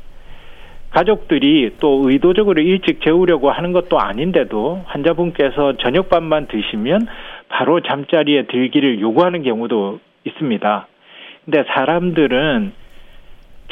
가족들이 0.90 1.74
또 1.80 2.08
의도적으로 2.08 2.62
일찍 2.62 3.02
재우려고 3.02 3.50
하는 3.50 3.72
것도 3.72 4.00
아닌데도 4.00 4.84
환자분께서 4.86 5.76
저녁밥만 5.76 6.46
드시면 6.46 7.06
바로 7.50 7.80
잠자리에 7.80 8.46
들기를 8.46 9.00
요구하는 9.00 9.42
경우도 9.42 10.00
있습니다. 10.24 10.86
근데 11.44 11.64
사람들은 11.74 12.72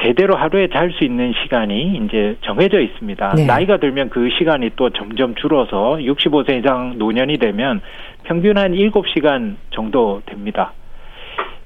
제대로 0.01 0.37
하루에 0.37 0.69
잘 0.69 0.91
수 0.93 1.05
있는 1.05 1.33
시간이 1.43 2.03
이제 2.05 2.37
정해져 2.43 2.81
있습니다. 2.81 3.35
네. 3.37 3.47
나이가 3.47 3.79
들면 3.79 4.11
그 4.11 4.29
시간이 4.39 4.71
또 4.77 4.91
점점 4.91 5.35
줄어서 5.35 5.97
65세 5.97 6.59
이상 6.59 6.99
노년이 6.99 7.39
되면 7.39 7.81
평균 8.25 8.59
한 8.59 8.73
7시간 8.73 9.57
정도 9.71 10.23
됩니다. 10.27 10.73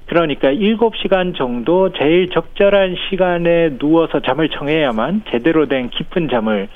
그러니까 0.05 0.49
7시간 0.49 1.35
정도 1.37 1.91
제일 1.93 2.29
적절한 2.29 2.95
시간에 3.09 3.77
누워서 3.77 4.19
잠을 4.21 4.49
청해야만 4.49 5.23
제대로 5.31 5.67
된 5.67 5.89
깊은 5.89 6.29
잠을 6.29 6.67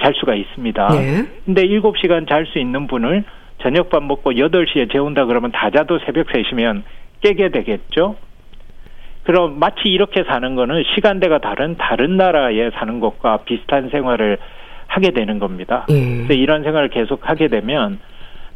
잘 0.00 0.14
수가 0.14 0.34
있습니다. 0.34 0.88
네. 0.88 1.24
근데 1.44 1.62
7시간 1.64 2.28
잘 2.28 2.46
수 2.46 2.58
있는 2.58 2.86
분을 2.86 3.24
저녁밥 3.62 4.04
먹고 4.04 4.32
8시에 4.32 4.92
재운다 4.92 5.24
그러면 5.26 5.50
다 5.52 5.70
자도 5.70 5.98
새벽 6.06 6.28
3시면 6.28 6.82
깨게 7.20 7.48
되겠죠? 7.50 8.16
그럼 9.28 9.58
마치 9.58 9.90
이렇게 9.90 10.24
사는 10.24 10.54
거는 10.54 10.84
시간대가 10.94 11.36
다른 11.36 11.76
다른 11.76 12.16
나라에 12.16 12.70
사는 12.70 12.98
것과 12.98 13.40
비슷한 13.44 13.90
생활을 13.90 14.38
하게 14.86 15.10
되는 15.10 15.38
겁니다. 15.38 15.84
음. 15.90 16.24
그래서 16.26 16.32
이런 16.32 16.62
생활을 16.62 16.88
계속 16.88 17.28
하게 17.28 17.48
되면 17.48 17.98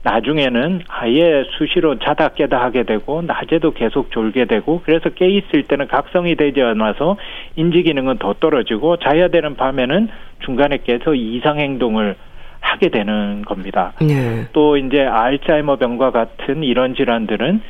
나중에는 0.02 0.80
아예 0.88 1.44
수시로 1.58 1.98
자다 1.98 2.28
깨다 2.30 2.58
하게 2.62 2.84
되고 2.84 3.20
낮에도 3.20 3.72
계속 3.74 4.10
졸게 4.12 4.46
되고 4.46 4.80
그래서 4.82 5.10
깨 5.10 5.28
있을 5.28 5.64
때는 5.64 5.88
각성이 5.88 6.36
되지 6.36 6.62
않아서 6.62 7.18
인지 7.54 7.82
기능은 7.82 8.16
더 8.16 8.32
떨어지고 8.32 8.96
자야 8.96 9.28
되는 9.28 9.54
밤에는 9.56 10.08
중간에 10.42 10.78
깨서 10.78 11.14
이상 11.14 11.60
행동을 11.60 12.16
하게 12.60 12.88
되는 12.88 13.42
겁니다. 13.42 13.92
네. 14.00 14.46
또 14.54 14.78
이제 14.78 15.02
알츠하이머병과 15.02 16.12
같은 16.12 16.64
이런 16.64 16.94
질환들은 16.94 17.60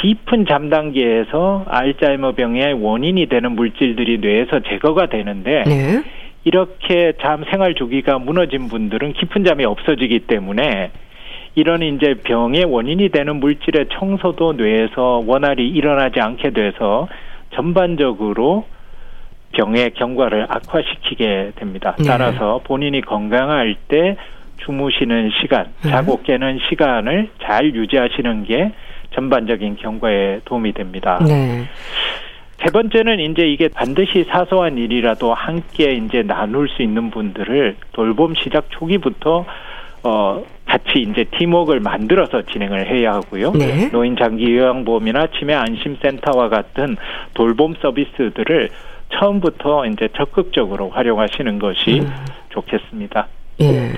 깊은 0.00 0.46
잠 0.46 0.70
단계에서 0.70 1.64
알츠하이머병의 1.68 2.74
원인이 2.74 3.26
되는 3.26 3.52
물질들이 3.52 4.18
뇌에서 4.18 4.60
제거가 4.60 5.06
되는데 5.06 5.64
네. 5.66 6.02
이렇게 6.44 7.14
잠 7.20 7.44
생활 7.50 7.74
주기가 7.74 8.18
무너진 8.18 8.68
분들은 8.68 9.14
깊은 9.14 9.44
잠이 9.44 9.64
없어지기 9.64 10.20
때문에 10.20 10.90
이런 11.54 11.82
이제 11.82 12.14
병의 12.22 12.64
원인이 12.64 13.08
되는 13.08 13.36
물질의 13.36 13.86
청소도 13.92 14.52
뇌에서 14.52 15.24
원활히 15.26 15.68
일어나지 15.68 16.20
않게 16.20 16.50
돼서 16.50 17.08
전반적으로 17.54 18.66
병의 19.52 19.94
경과를 19.94 20.46
악화시키게 20.48 21.52
됩니다. 21.56 21.96
네. 21.98 22.04
따라서 22.06 22.60
본인이 22.64 23.00
건강할 23.00 23.74
때 23.88 24.16
주무시는 24.58 25.30
시간, 25.40 25.66
네. 25.82 25.90
자고 25.90 26.22
깨는 26.22 26.60
시간을 26.68 27.30
잘 27.42 27.74
유지하시는 27.74 28.44
게 28.44 28.72
전반적인 29.18 29.76
경과에 29.76 30.40
도움이 30.44 30.72
됩니다. 30.72 31.18
네. 31.26 31.64
세 32.62 32.70
번째는 32.70 33.18
이제 33.20 33.42
이게 33.42 33.68
반드시 33.68 34.24
사소한 34.28 34.78
일이라도 34.78 35.34
함께 35.34 35.94
이제 35.94 36.22
나눌 36.22 36.68
수 36.68 36.82
있는 36.82 37.10
분들을 37.10 37.76
돌봄 37.92 38.34
시작 38.34 38.66
초기부터 38.70 39.44
어 40.04 40.44
같이 40.64 41.00
이제 41.00 41.24
팀워크를 41.36 41.80
만들어서 41.80 42.42
진행을 42.42 42.86
해야 42.88 43.14
하고요. 43.14 43.52
네. 43.52 43.88
노인 43.90 44.16
장기 44.16 44.56
요양보험이나 44.56 45.28
치매 45.38 45.54
안심센터와 45.54 46.48
같은 46.48 46.96
돌봄 47.34 47.74
서비스들을 47.80 48.70
처음부터 49.10 49.86
이제 49.86 50.08
적극적으로 50.16 50.90
활용하시는 50.90 51.58
것이 51.58 52.00
음. 52.00 52.10
좋겠습니다. 52.50 53.26
예. 53.62 53.92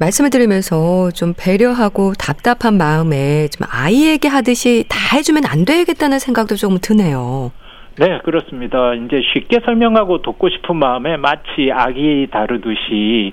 말씀을 0.00 0.30
들으면서 0.30 1.10
좀 1.12 1.34
배려하고 1.36 2.14
답답한 2.14 2.76
마음에 2.76 3.48
좀 3.48 3.66
아이에게 3.70 4.28
하듯이 4.28 4.84
다 4.88 5.16
해주면 5.16 5.44
안 5.46 5.64
되겠다는 5.64 6.18
생각도 6.18 6.56
조금 6.56 6.78
드네요. 6.82 7.52
네, 7.96 8.18
그렇습니다. 8.24 8.94
이제 8.94 9.20
쉽게 9.32 9.60
설명하고 9.64 10.22
돕고 10.22 10.50
싶은 10.50 10.76
마음에 10.76 11.16
마치 11.16 11.70
아기 11.72 12.26
다루듯이 12.30 13.32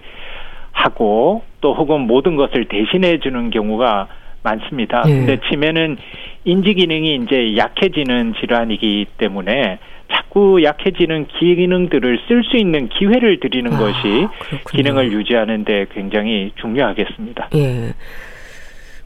하고 0.72 1.44
또 1.62 1.74
혹은 1.74 2.02
모든 2.02 2.36
것을 2.36 2.66
대신해 2.66 3.20
주는 3.20 3.50
경우가 3.50 4.08
많습니다. 4.44 5.02
네. 5.02 5.14
근데 5.14 5.40
치매는 5.50 5.98
인지 6.46 6.74
기능이 6.74 7.16
이제 7.24 7.58
약해지는 7.58 8.36
질환이기 8.40 9.08
때문에 9.18 9.80
자꾸 10.12 10.64
약해지는 10.64 11.28
기능들을 11.28 12.20
쓸 12.28 12.44
수 12.44 12.58
있는 12.58 12.90
기회를 12.90 13.40
드리는 13.40 13.74
아, 13.74 13.78
것이 13.78 14.28
그렇군요. 14.40 14.60
기능을 14.72 15.12
유지하는데 15.12 15.88
굉장히 15.94 16.52
중요하겠습니다. 16.62 17.50
예. 17.56 17.94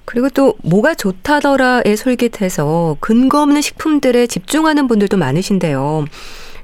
그리고 0.06 0.30
또 0.30 0.54
뭐가 0.64 0.94
좋다더라에 0.94 1.96
솔깃해서 1.96 2.98
근거 3.00 3.42
없는 3.42 3.62
식품들에 3.62 4.28
집중하는 4.28 4.88
분들도 4.88 5.18
많으신데요. 5.18 6.06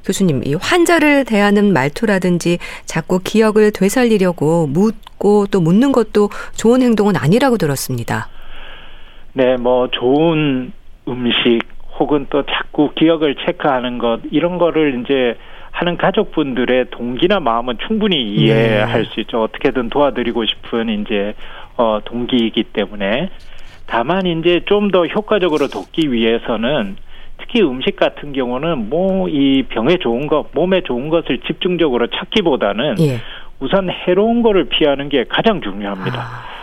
교수님, 0.05 0.41
이 0.45 0.55
환자를 0.55 1.25
대하는 1.25 1.73
말투라든지 1.73 2.57
자꾸 2.85 3.19
기억을 3.23 3.71
되살리려고 3.71 4.67
묻고 4.67 5.47
또 5.51 5.61
묻는 5.61 5.91
것도 5.91 6.29
좋은 6.55 6.81
행동은 6.81 7.15
아니라고 7.15 7.57
들었습니다. 7.57 8.29
네, 9.33 9.57
뭐 9.57 9.89
좋은 9.89 10.71
음식 11.07 11.59
혹은 12.01 12.25
또 12.31 12.43
자꾸 12.47 12.91
기억을 12.95 13.35
체크하는 13.45 13.99
것 13.99 14.21
이런 14.31 14.57
거를 14.57 15.01
이제 15.01 15.35
하는 15.69 15.97
가족분들의 15.97 16.85
동기나 16.89 17.39
마음은 17.39 17.77
충분히 17.87 18.21
이해할 18.33 19.03
네. 19.03 19.09
수 19.09 19.19
있죠. 19.21 19.43
어떻게든 19.43 19.89
도와드리고 19.89 20.45
싶은 20.45 20.89
이제 20.89 21.33
어 21.77 21.99
동기이기 22.03 22.63
때문에 22.73 23.29
다만 23.85 24.25
이제 24.25 24.61
좀 24.65 24.89
더 24.91 25.05
효과적으로 25.05 25.67
돕기 25.67 26.11
위해서는 26.11 26.97
특히 27.37 27.61
음식 27.61 27.95
같은 27.95 28.33
경우는 28.33 28.89
뭐 28.89 29.29
이 29.29 29.63
병에 29.69 29.97
좋은 29.97 30.25
것, 30.27 30.47
몸에 30.53 30.81
좋은 30.81 31.09
것을 31.09 31.39
집중적으로 31.47 32.07
찾기보다는 32.07 32.95
예. 32.99 33.19
우선 33.59 33.89
해로운 33.89 34.41
거를 34.41 34.65
피하는 34.69 35.07
게 35.07 35.23
가장 35.29 35.61
중요합니다. 35.61 36.19
아. 36.19 36.60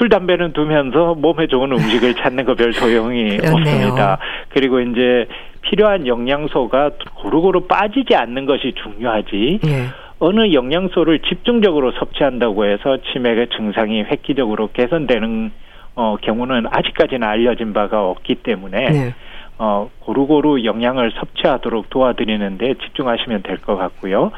술 0.00 0.08
담배는 0.08 0.54
두면서 0.54 1.14
몸에 1.14 1.46
좋은 1.46 1.70
음식을 1.72 2.14
찾는 2.14 2.46
거 2.46 2.54
별 2.54 2.72
소용이 2.72 3.36
없습니다. 3.36 4.16
그리고 4.48 4.80
이제 4.80 5.26
필요한 5.60 6.06
영양소가 6.06 6.92
고루고루 7.16 7.66
빠지지 7.66 8.14
않는 8.14 8.46
것이 8.46 8.72
중요하지. 8.82 9.60
네. 9.62 9.86
어느 10.18 10.54
영양소를 10.54 11.20
집중적으로 11.20 11.92
섭취한다고 11.92 12.64
해서 12.64 12.96
치매의 13.12 13.48
증상이 13.54 14.02
획기적으로 14.04 14.70
개선되는 14.72 15.52
어, 15.96 16.16
경우는 16.22 16.64
아직까지는 16.70 17.26
알려진 17.28 17.74
바가 17.74 18.02
없기 18.08 18.36
때문에 18.36 18.88
네. 18.90 19.14
어, 19.62 19.90
고루고루 20.00 20.64
영양을 20.64 21.12
섭취하도록 21.12 21.90
도와드리는데 21.90 22.74
집중하시면 22.82 23.42
될 23.42 23.58
것 23.58 23.76
같고요. 23.76 24.32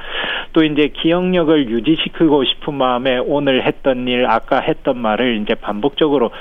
또 0.52 0.64
이제 0.64 0.88
기억력을 0.88 1.70
유지시키고 1.70 2.42
싶은 2.44 2.74
마음에 2.74 3.18
오늘 3.18 3.64
했던 3.64 4.08
일, 4.08 4.26
아까 4.26 4.58
했던 4.58 4.98
말을 4.98 5.40
이제 5.40 5.54
반복적으로 5.54 6.32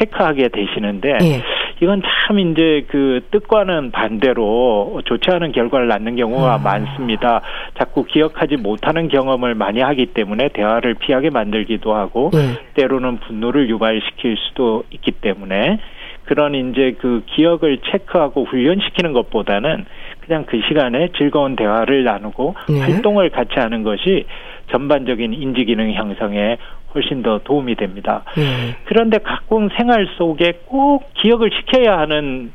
체크하게 0.00 0.48
되시는데 0.48 1.18
예. 1.22 1.42
이건 1.80 2.02
참 2.02 2.40
이제 2.40 2.84
그 2.88 3.20
뜻과는 3.30 3.92
반대로 3.92 5.00
좋지 5.04 5.30
않은 5.30 5.52
결과를 5.52 5.86
낳는 5.86 6.16
경우가 6.16 6.54
아. 6.54 6.58
많습니다. 6.58 7.40
자꾸 7.78 8.04
기억하지 8.04 8.56
못하는 8.56 9.06
경험을 9.06 9.54
많이 9.54 9.80
하기 9.80 10.06
때문에 10.06 10.48
대화를 10.48 10.94
피하게 10.94 11.30
만들기도 11.30 11.94
하고 11.94 12.32
예. 12.34 12.58
때로는 12.74 13.18
분노를 13.20 13.68
유발시킬 13.68 14.36
수도 14.38 14.82
있기 14.90 15.12
때문에 15.12 15.78
그런 16.24 16.54
이제 16.54 16.96
그 16.98 17.22
기억을 17.26 17.78
체크하고 17.90 18.44
훈련시키는 18.44 19.12
것보다는 19.12 19.84
그냥 20.20 20.44
그 20.46 20.60
시간에 20.68 21.08
즐거운 21.18 21.56
대화를 21.56 22.04
나누고 22.04 22.54
네. 22.68 22.80
활동을 22.80 23.30
같이 23.30 23.54
하는 23.56 23.82
것이 23.82 24.26
전반적인 24.70 25.34
인지 25.34 25.64
기능 25.64 25.92
형성에 25.92 26.56
훨씬 26.94 27.22
더 27.22 27.40
도움이 27.44 27.74
됩니다. 27.74 28.24
네. 28.36 28.76
그런데 28.84 29.18
가끔 29.18 29.68
생활 29.76 30.06
속에 30.16 30.60
꼭 30.66 31.12
기억을 31.14 31.50
시켜야 31.52 31.98
하는 31.98 32.52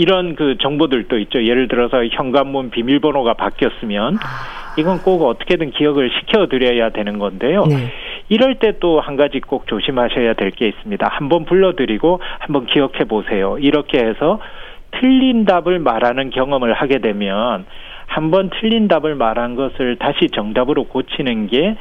이런 0.00 0.34
그 0.34 0.56
정보들도 0.58 1.18
있죠. 1.18 1.44
예를 1.44 1.68
들어서 1.68 2.02
현관문 2.06 2.70
비밀번호가 2.70 3.34
바뀌었으면 3.34 4.16
아. 4.16 4.74
이건 4.78 5.02
꼭 5.02 5.22
어떻게든 5.26 5.72
기억을 5.72 6.10
시켜드려야 6.10 6.88
되는 6.90 7.18
건데요. 7.18 7.66
네. 7.66 7.92
이럴 8.30 8.54
때 8.54 8.72
또 8.78 9.00
한 9.00 9.16
가지 9.16 9.40
꼭 9.40 9.66
조심하셔야 9.66 10.32
될 10.34 10.52
게 10.52 10.68
있습니다. 10.68 11.06
한번 11.10 11.44
불러드리고 11.44 12.20
한번 12.38 12.64
기억해 12.64 13.04
보세요. 13.04 13.58
이렇게 13.58 13.98
해서 13.98 14.40
틀린 14.92 15.44
답을 15.44 15.78
말하는 15.80 16.30
경험을 16.30 16.72
하게 16.72 16.98
되면 17.00 17.66
한번 18.06 18.48
틀린 18.58 18.88
답을 18.88 19.14
말한 19.16 19.54
것을 19.54 19.96
다시 19.96 20.28
정답으로 20.34 20.84
고치는 20.84 21.48
게 21.48 21.76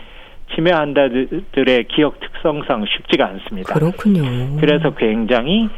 치매 0.53 0.71
환자들의 0.71 1.85
기억 1.87 2.19
특성상 2.19 2.83
쉽지가 2.85 3.25
않습니다. 3.27 3.73
그렇군요. 3.73 4.57
그래서 4.59 4.93
굉장히 4.95 5.69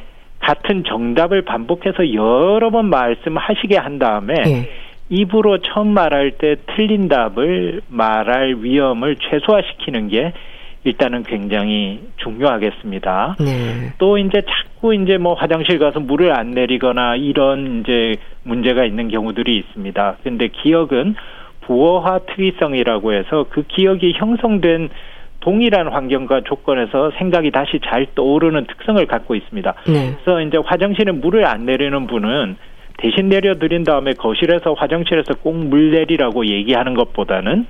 같은 0.42 0.84
정답을 0.84 1.44
반복해서 1.44 2.14
여러 2.14 2.70
번 2.72 2.90
말씀하시게 2.90 3.78
한 3.78 4.00
다음에 4.00 4.34
예. 4.46 4.70
입으로 5.10 5.60
처음 5.60 5.94
말할 5.94 6.32
때 6.32 6.56
틀린 6.76 7.08
답을 7.08 7.82
말할 7.90 8.56
위험을 8.60 9.18
최소화시키는 9.18 10.08
게 10.08 10.34
일단은 10.84 11.24
굉장히 11.24 12.00
중요하겠습니다. 12.18 13.36
네. 13.40 13.94
또 14.00 14.18
이제 14.18 14.42
자꾸 14.42 14.96
이제 14.96 15.18
뭐 15.18 15.36
화장실 15.36 15.78
가서 15.78 16.00
물을 16.00 16.36
안 16.36 16.52
내리거나 16.52 17.18
이런 17.18 17.82
이제 17.82 18.16
문제가 18.44 18.86
있는 18.86 19.10
경우들이 19.10 19.58
있습니다. 19.58 20.18
근데 20.24 20.48
기억은 20.48 21.16
부어화 21.62 22.20
특이성이라고 22.20 23.14
해서 23.14 23.46
그 23.50 23.64
기억이 23.68 24.14
형성된 24.16 24.90
동일한 25.42 25.88
환경과 25.90 26.42
조건에서 26.46 27.12
생각이 27.18 27.52
다시 27.52 27.80
잘 27.84 28.08
떠오르는 28.16 28.66
특성을 28.68 29.06
갖고 29.06 29.36
있습니다. 29.36 29.74
네. 29.88 30.16
그래서 30.24 30.42
이제 30.42 30.58
화장실에 30.64 31.12
물을 31.12 31.46
안 31.46 31.66
내리는 31.66 32.08
분은 32.08 32.56
대신 32.98 33.30
내려드린 33.30 33.84
다음에 33.84 34.14
거실에서 34.14 34.74
화장실에서 34.74 35.34
꼭 35.42 35.56
물 35.56 35.92
내리라고 35.92 36.46
얘기하는 36.46 36.94
것보다는 36.94 37.66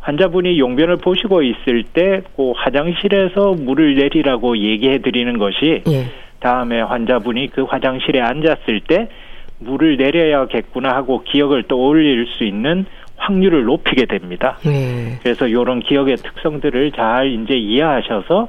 환자분이 0.00 0.58
용변을 0.58 0.96
보시고 0.96 1.42
있을 1.42 1.84
때그 1.92 2.52
화장실에서 2.56 3.54
물을 3.58 3.94
내리라고 3.96 4.56
얘기해 4.56 4.98
드리는 4.98 5.38
것이 5.38 5.82
예. 5.88 6.04
다음에 6.40 6.80
환자분이 6.80 7.48
그 7.48 7.64
화장실에 7.64 8.20
앉았을 8.20 8.80
때 8.86 9.08
물을 9.58 9.96
내려야겠구나 9.96 10.90
하고 10.90 11.22
기억을 11.24 11.64
떠올릴 11.64 12.26
수 12.36 12.44
있는 12.44 12.86
확률을 13.28 13.64
높이게 13.64 14.06
됩니다. 14.06 14.58
예. 14.66 15.18
그래서 15.22 15.46
이런 15.46 15.80
기억의 15.80 16.16
특성들을 16.16 16.92
잘 16.92 17.30
이제 17.30 17.54
이해하셔서 17.54 18.48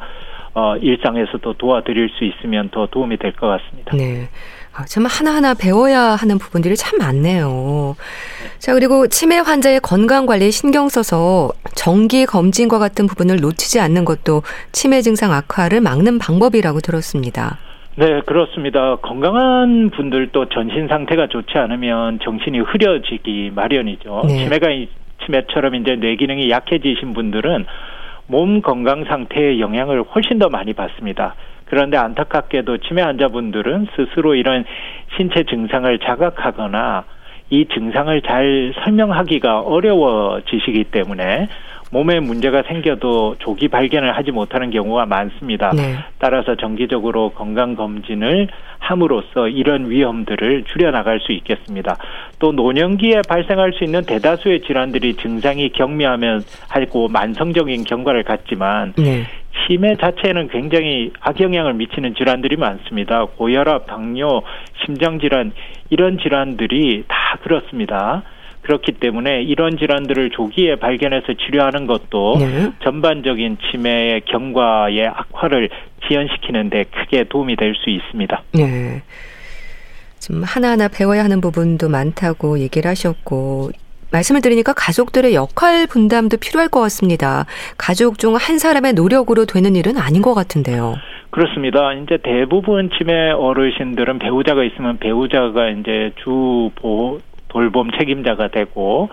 어, 0.55 0.77
일상에서도 0.77 1.53
도와드릴 1.53 2.09
수 2.17 2.23
있으면 2.23 2.69
더 2.69 2.87
도움이 2.87 3.17
될 3.17 3.33
것 3.33 3.47
같습니다. 3.47 3.95
네. 3.95 4.29
아, 4.73 4.85
참 4.85 5.05
하나하나 5.05 5.53
배워야 5.53 6.01
하는 6.15 6.37
부분들이 6.37 6.75
참 6.77 6.97
많네요. 6.99 7.95
자, 8.59 8.73
그리고 8.73 9.07
치매 9.07 9.37
환자의 9.37 9.81
건강 9.81 10.25
관리에 10.25 10.51
신경 10.51 10.87
써서 10.89 11.51
정기 11.75 12.25
검진과 12.25 12.79
같은 12.79 13.05
부분을 13.05 13.37
놓치지 13.41 13.79
않는 13.81 14.05
것도 14.05 14.43
치매 14.71 15.01
증상 15.01 15.33
악화를 15.33 15.81
막는 15.81 16.17
방법이라고 16.19 16.79
들었습니다. 16.79 17.57
네, 17.99 18.21
그렇습니다. 18.25 18.95
건강한 18.95 19.89
분들도 19.89 20.45
전신 20.45 20.88
상태가 20.88 21.27
좋지 21.27 21.57
않으면 21.57 22.19
정신이 22.23 22.59
흐려지기 22.59 23.51
마련이죠. 23.53 24.21
네. 24.25 24.45
치매가 24.45 24.67
치매처럼 25.25 25.75
이제 25.75 25.97
뇌 25.97 26.15
기능이 26.15 26.49
약해지신 26.49 27.13
분들은 27.13 27.65
몸 28.27 28.62
건강 28.62 29.03
상태에 29.03 29.59
영향을 29.59 30.03
훨씬 30.03 30.39
더 30.39 30.47
많이 30.47 30.71
받습니다. 30.71 31.35
그런데 31.65 31.97
안타깝게도 31.97 32.77
치매 32.77 33.01
환자분들은 33.01 33.88
스스로 33.97 34.33
이런 34.33 34.63
신체 35.17 35.43
증상을 35.43 35.99
자각하거나 35.99 37.03
이 37.49 37.65
증상을 37.65 38.21
잘 38.21 38.73
설명하기가 38.81 39.59
어려워지시기 39.59 40.85
때문에 40.85 41.49
몸에 41.91 42.19
문제가 42.19 42.63
생겨도 42.63 43.36
조기 43.39 43.67
발견을 43.67 44.15
하지 44.15 44.32
못하는 44.32 44.69
경우가 44.69 45.06
많습니다. 45.06 45.71
네. 45.75 45.95
따라서 46.19 46.56
정기적으로 46.56 47.32
건강 47.32 47.75
검진을 47.75 48.47
함으로써 48.80 49.47
이런 49.47 49.89
위험들을 49.89 50.65
줄여나갈 50.65 51.19
수 51.19 51.32
있겠습니다. 51.32 51.97
또 52.39 52.52
노년기에 52.52 53.21
발생할 53.28 53.73
수 53.73 53.84
있는 53.84 54.04
대다수의 54.04 54.62
질환들이 54.62 55.15
증상이 55.15 55.69
경미하면 55.69 56.43
하고 56.69 57.08
만성적인 57.08 57.84
경과를 57.84 58.23
갖지만 58.23 58.93
네. 58.97 59.23
치매 59.67 59.95
자체는 59.95 60.47
굉장히 60.47 61.12
악영향을 61.19 61.73
미치는 61.73 62.15
질환들이 62.15 62.56
많습니다. 62.56 63.25
고혈압, 63.25 63.88
당뇨, 63.88 64.41
심장질환 64.86 65.52
이런 65.89 66.17
질환들이 66.17 67.04
다 67.08 67.38
그렇습니다. 67.41 68.23
그렇기 68.69 68.91
때문에 68.93 69.41
이런 69.41 69.79
질환들을 69.79 70.29
조기에 70.29 70.75
발견해서 70.75 71.34
치료하는 71.34 71.88
것도 71.88 72.38
네. 72.38 72.71
전반적인 72.84 73.58
치매의 73.71 74.21
경과의 74.25 75.08
악화를 75.08 75.69
지연시키는 76.08 76.69
데 76.69 76.84
크게 76.84 77.23
도움이 77.29 77.55
될 77.55 77.73
수 77.73 77.89
있습니다. 77.89 78.43
네. 78.53 79.01
좀 80.19 80.43
하나하나 80.43 80.88
배워야 80.88 81.23
하는 81.23 81.41
부분도 81.41 81.89
많다고 81.89 82.60
얘기를 82.60 82.89
하셨고 82.91 83.71
말씀을 84.12 84.41
드리니까 84.41 84.73
가족들의 84.73 85.34
역할 85.34 85.88
분담도 85.88 86.38
필요할 86.38 86.69
것 86.69 86.79
같습니다. 86.82 87.45
가족 87.77 88.19
중 88.19 88.36
한 88.36 88.60
사람의 88.60 88.93
노력으로 88.93 89.45
되는 89.45 89.75
일은 89.75 89.97
아닌 89.97 90.21
것 90.21 90.36
같은데요. 90.36 90.95
그렇습니다. 91.32 91.93
이제 91.93 92.17
대부분 92.23 92.89
치매 92.97 93.29
어르신들은 93.32 94.19
배우자가 94.19 94.63
있으면 94.63 94.97
배우자가 94.97 95.69
이제 95.69 96.12
주 96.23 96.71
보호 96.75 97.19
돌봄 97.49 97.91
책임자가 97.91 98.47
되고 98.49 99.09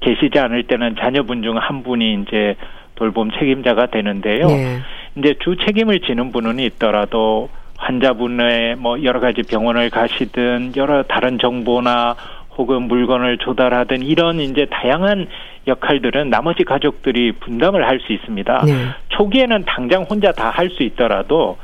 계시지 0.00 0.38
않을 0.38 0.64
때는 0.64 0.96
자녀분 1.00 1.42
중 1.42 1.56
한 1.58 1.82
분이 1.82 2.22
이제 2.22 2.54
돌봄 2.94 3.30
책임자가 3.32 3.86
되는데요. 3.86 4.46
네. 4.46 4.78
이제 5.16 5.34
주 5.40 5.56
책임을 5.56 6.00
지는 6.00 6.30
분은 6.32 6.58
있더라도 6.60 7.48
환자분의 7.78 8.76
뭐 8.76 9.02
여러 9.04 9.20
가지 9.20 9.42
병원을 9.42 9.90
가시든 9.90 10.72
여러 10.76 11.02
다른 11.04 11.38
정보나 11.38 12.16
혹은 12.56 12.82
물건을 12.88 13.38
조달하든 13.38 14.02
이런 14.02 14.40
이제 14.40 14.66
다양한 14.70 15.28
역할들은 15.68 16.28
나머지 16.30 16.64
가족들이 16.64 17.32
분담을 17.32 17.86
할 17.86 18.00
수 18.00 18.12
있습니다. 18.12 18.62
네. 18.66 18.72
초기에는 19.10 19.64
당장 19.64 20.02
혼자 20.02 20.32
다 20.32 20.50
할 20.50 20.68
수 20.70 20.82
있더라도 20.82 21.56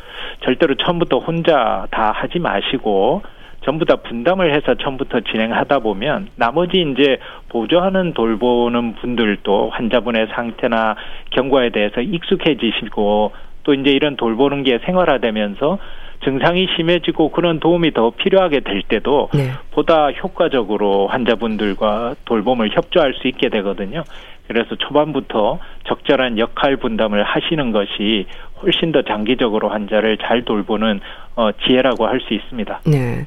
절대로 0.45 0.75
처음부터 0.77 1.19
혼자 1.19 1.87
다 1.91 2.13
하지 2.15 2.39
마시고 2.39 3.23
전부 3.65 3.85
다 3.85 3.97
분담을 3.97 4.55
해서 4.55 4.75
처음부터 4.75 5.21
진행하다 5.21 5.81
보면 5.81 6.29
나머지 6.37 6.83
이제 6.83 7.19
보조하는 7.49 8.13
돌보는 8.13 8.97
분들도 8.97 9.71
환자분의 9.71 10.29
상태나 10.35 10.97
경과에 11.31 11.71
대해서 11.71 12.01
익숙해지시고 12.01 13.33
또 13.65 13.75
이제 13.75 13.91
이런 13.91 14.17
돌보는 14.17 14.63
게 14.63 14.79
생활화되면서 14.85 15.79
증상이 16.25 16.67
심해지고 16.77 17.31
그런 17.31 17.61
도움이 17.61 17.93
더 17.93 18.11
필요하게 18.11 18.61
될 18.61 18.83
때도 18.83 19.29
네. 19.35 19.51
보다 19.71 20.11
효과적으로 20.11 21.07
환자분들과 21.09 22.17
돌봄을 22.25 22.71
협조할 22.75 23.15
수 23.15 23.29
있게 23.29 23.49
되거든요. 23.51 24.05
그래서 24.47 24.75
초반부터 24.77 25.59
적절한 25.87 26.39
역할 26.39 26.77
분담을 26.77 27.23
하시는 27.23 27.73
것이 27.73 28.27
훨씬 28.63 28.93
더 28.93 29.03
장기적으로 29.03 29.71
환자를 29.71 30.19
잘 30.19 30.45
돌보는 30.45 31.01
어, 31.37 31.51
지혜라고 31.53 32.07
할 32.07 32.21
수 32.21 32.35
있습니다. 32.35 32.81
네. 32.87 33.27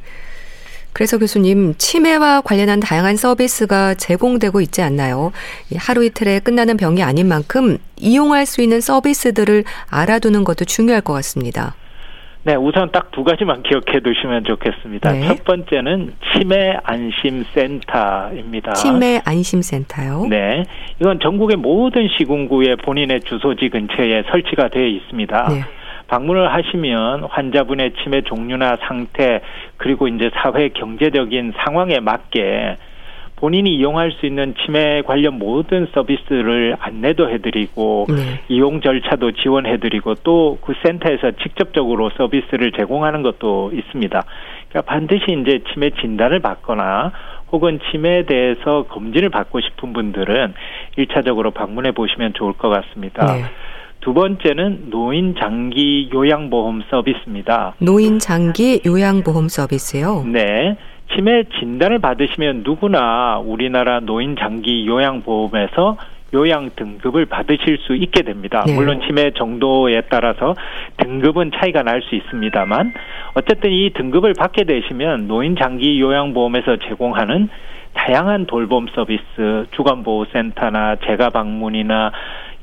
그래서 0.93 1.19
교수님, 1.19 1.75
치매와 1.77 2.41
관련한 2.41 2.79
다양한 2.79 3.17
서비스가 3.17 3.93
제공되고 3.93 4.61
있지 4.61 4.81
않나요? 4.81 5.31
하루 5.77 6.03
이틀에 6.03 6.39
끝나는 6.39 6.75
병이 6.75 7.03
아닌 7.03 7.27
만큼 7.27 7.77
이용할 7.97 8.47
수 8.47 8.63
있는 8.63 8.81
서비스들을 8.81 9.63
알아두는 9.91 10.43
것도 10.43 10.65
중요할 10.65 11.01
것 11.01 11.13
같습니다. 11.13 11.75
네, 12.47 12.55
우선 12.55 12.89
딱 12.91 13.11
두 13.11 13.23
가지만 13.25 13.61
기억해 13.67 13.99
두시면 13.99 14.45
좋겠습니다. 14.45 15.11
네. 15.11 15.27
첫 15.27 15.43
번째는 15.43 16.13
치매 16.31 16.77
안심센터입니다. 16.83 18.73
치매 18.73 19.19
안심센터요? 19.25 20.27
네. 20.29 20.63
이건 21.01 21.19
전국의 21.19 21.57
모든 21.57 22.07
시군구에 22.07 22.75
본인의 22.75 23.21
주소지 23.21 23.67
근처에 23.69 24.23
설치가 24.31 24.69
되어 24.69 24.85
있습니다. 24.85 25.47
네. 25.49 25.61
방문을 26.07 26.53
하시면 26.53 27.25
환자분의 27.29 27.93
치매 28.01 28.21
종류나 28.21 28.77
상태 28.87 29.41
그리고 29.75 30.07
이제 30.07 30.29
사회 30.35 30.69
경제적인 30.69 31.53
상황에 31.57 31.99
맞게 31.99 32.77
본인이 33.37 33.75
이용할 33.75 34.11
수 34.13 34.25
있는 34.25 34.55
치매 34.65 35.01
관련 35.03 35.37
모든 35.37 35.87
서비스를 35.93 36.75
안내도 36.79 37.29
해드리고 37.29 38.07
네. 38.09 38.41
이용 38.49 38.81
절차도 38.81 39.31
지원해드리고 39.33 40.15
또 40.23 40.57
그 40.61 40.73
센터에서 40.83 41.31
직접적으로 41.43 42.09
서비스를 42.17 42.71
제공하는 42.73 43.21
것도 43.21 43.71
있습니다. 43.73 44.23
그러니까 44.69 44.91
반드시 44.91 45.23
이제 45.41 45.61
치매 45.71 45.91
진단을 45.91 46.39
받거나 46.39 47.11
혹은 47.51 47.79
치매에 47.89 48.25
대해서 48.25 48.83
검진을 48.83 49.29
받고 49.29 49.61
싶은 49.61 49.93
분들은 49.93 50.53
일차적으로 50.97 51.51
방문해 51.51 51.91
보시면 51.91 52.33
좋을 52.33 52.53
것 52.53 52.69
같습니다. 52.69 53.25
네. 53.33 53.43
두 54.01 54.13
번째는 54.13 54.89
노인 54.89 55.35
장기 55.39 56.09
요양보험 56.13 56.83
서비스입니다. 56.89 57.75
노인 57.79 58.19
장기 58.19 58.81
요양보험 58.85 59.47
서비스요? 59.47 60.23
네. 60.25 60.75
치매 61.13 61.43
진단을 61.59 61.99
받으시면 61.99 62.63
누구나 62.63 63.39
우리나라 63.39 63.99
노인 63.99 64.35
장기 64.35 64.85
요양 64.87 65.21
보험에서 65.21 65.97
요양 66.33 66.69
등급을 66.75 67.25
받으실 67.25 67.77
수 67.79 67.95
있게 67.95 68.23
됩니다. 68.23 68.63
네. 68.67 68.75
물론 68.75 68.99
치매 69.07 69.31
정도에 69.31 70.01
따라서 70.09 70.55
등급은 70.97 71.51
차이가 71.55 71.83
날 71.83 72.01
수 72.01 72.15
있습니다만 72.15 72.93
어쨌든 73.33 73.71
이 73.71 73.91
등급을 73.91 74.33
받게 74.33 74.65
되시면 74.65 75.27
노인 75.27 75.55
장기 75.55 75.99
요양 76.01 76.33
보험에서 76.33 76.77
제공하는 76.77 77.49
다양한 77.93 78.45
돌봄 78.45 78.87
서비스, 78.93 79.65
주간 79.71 80.03
보호 80.03 80.25
센터나 80.25 80.97
재가 80.97 81.29
방문이나 81.29 82.11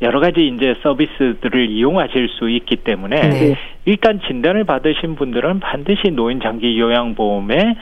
여러 0.03 0.21
가지 0.21 0.47
이제 0.47 0.75
서비스들을 0.83 1.71
이용하실 1.71 2.29
수 2.29 2.51
있기 2.51 2.77
때문에 2.77 3.21
네. 3.21 3.57
일단 3.87 4.21
진단을 4.27 4.65
받으신 4.65 5.17
분들은 5.17 5.61
반드시 5.61 6.11
노인 6.11 6.41
장기 6.41 6.79
요양 6.79 7.15
보험에 7.15 7.77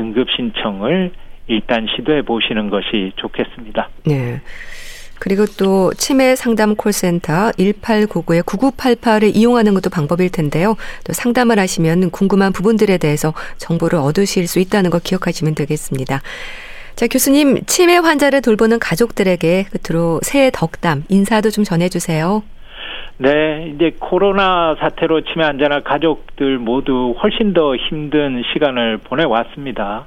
등급 0.00 0.28
신청을 0.30 1.12
일단 1.46 1.86
시도해 1.94 2.22
보시는 2.22 2.70
것이 2.70 3.12
좋겠습니다. 3.16 3.90
네. 4.06 4.40
그리고 5.18 5.44
또 5.58 5.92
치매 5.92 6.34
상담 6.34 6.74
콜센터 6.74 7.50
1899에 7.50 8.42
9988을 8.42 9.36
이용하는 9.36 9.74
것도 9.74 9.90
방법일 9.90 10.30
텐데요. 10.30 10.76
또 11.04 11.12
상담을 11.12 11.58
하시면 11.58 12.10
궁금한 12.10 12.54
부분들에 12.54 12.96
대해서 12.96 13.34
정보를 13.58 13.98
얻으실 13.98 14.46
수 14.46 14.58
있다는 14.60 14.88
거 14.88 14.98
기억하시면 14.98 15.54
되겠습니다. 15.54 16.22
자, 16.96 17.06
교수님, 17.06 17.66
치매 17.66 17.96
환자를 17.96 18.40
돌보는 18.40 18.78
가족들에게 18.78 19.66
끝으로 19.70 20.20
새해 20.22 20.50
덕담, 20.50 21.04
인사도 21.10 21.50
좀 21.50 21.64
전해 21.64 21.90
주세요. 21.90 22.42
네, 23.22 23.70
이제 23.74 23.92
코로나 23.98 24.74
사태로 24.76 25.20
치매 25.24 25.44
환자나 25.44 25.80
가족들 25.80 26.58
모두 26.58 27.14
훨씬 27.22 27.52
더 27.52 27.76
힘든 27.76 28.42
시간을 28.50 28.96
보내왔습니다. 29.04 30.06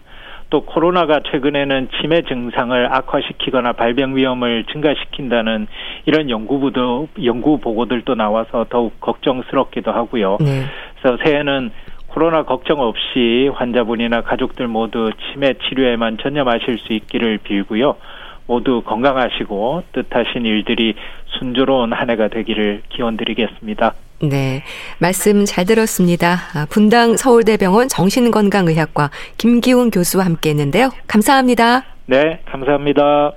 또 0.49 0.61
코로나가 0.61 1.19
최근에는 1.19 1.89
치매 2.01 2.23
증상을 2.23 2.87
악화시키거나 2.91 3.73
발병 3.73 4.15
위험을 4.15 4.63
증가시킨다는 4.71 5.67
이런 6.07 6.31
연구부도 6.31 7.09
연구 7.23 7.59
보고들도 7.59 8.15
나와서 8.15 8.65
더욱 8.67 8.99
걱정스럽기도 8.99 9.91
하고요. 9.91 10.39
네. 10.39 10.63
그래서 10.99 11.23
새해는 11.23 11.69
코로나 12.07 12.41
걱정 12.41 12.79
없이 12.79 13.47
환자분이나 13.53 14.21
가족들 14.21 14.67
모두 14.67 15.11
치매 15.31 15.53
치료에만 15.53 16.17
전념하실 16.17 16.79
수 16.79 16.93
있기를 16.93 17.37
빌고요. 17.43 17.95
모두 18.47 18.81
건강하시고 18.81 19.83
뜻하신 19.93 20.45
일들이 20.45 20.95
순조로운 21.39 21.93
한 21.93 22.09
해가 22.09 22.27
되기를 22.29 22.83
기원드리겠습니다. 22.89 23.93
네. 24.21 24.63
말씀 24.99 25.45
잘 25.45 25.65
들었습니다. 25.65 26.37
아, 26.53 26.65
분당 26.69 27.17
서울대병원 27.17 27.89
정신건강의학과 27.89 29.09
김기훈 29.37 29.91
교수와 29.91 30.25
함께 30.25 30.51
했는데요. 30.51 30.91
감사합니다. 31.07 31.83
네, 32.05 32.39
감사합니다. 32.45 33.33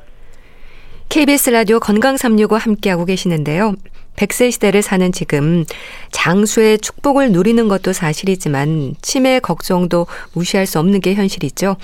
KBS 1.09 1.51
라디오 1.51 1.79
건강365 1.79 2.59
함께하고 2.59 3.05
계시는데요. 3.05 3.75
100세 4.17 4.51
시대를 4.51 4.83
사는 4.83 5.13
지금 5.13 5.65
장수의 6.11 6.79
축복을 6.79 7.33
누리는 7.33 7.69
것도 7.69 7.93
사실이지만 7.93 8.97
치매 9.03 9.39
걱정도 9.39 10.07
무시할 10.33 10.67
수 10.67 10.79
없는 10.79 11.01
게 11.01 11.15
현실이죠. 11.15 11.77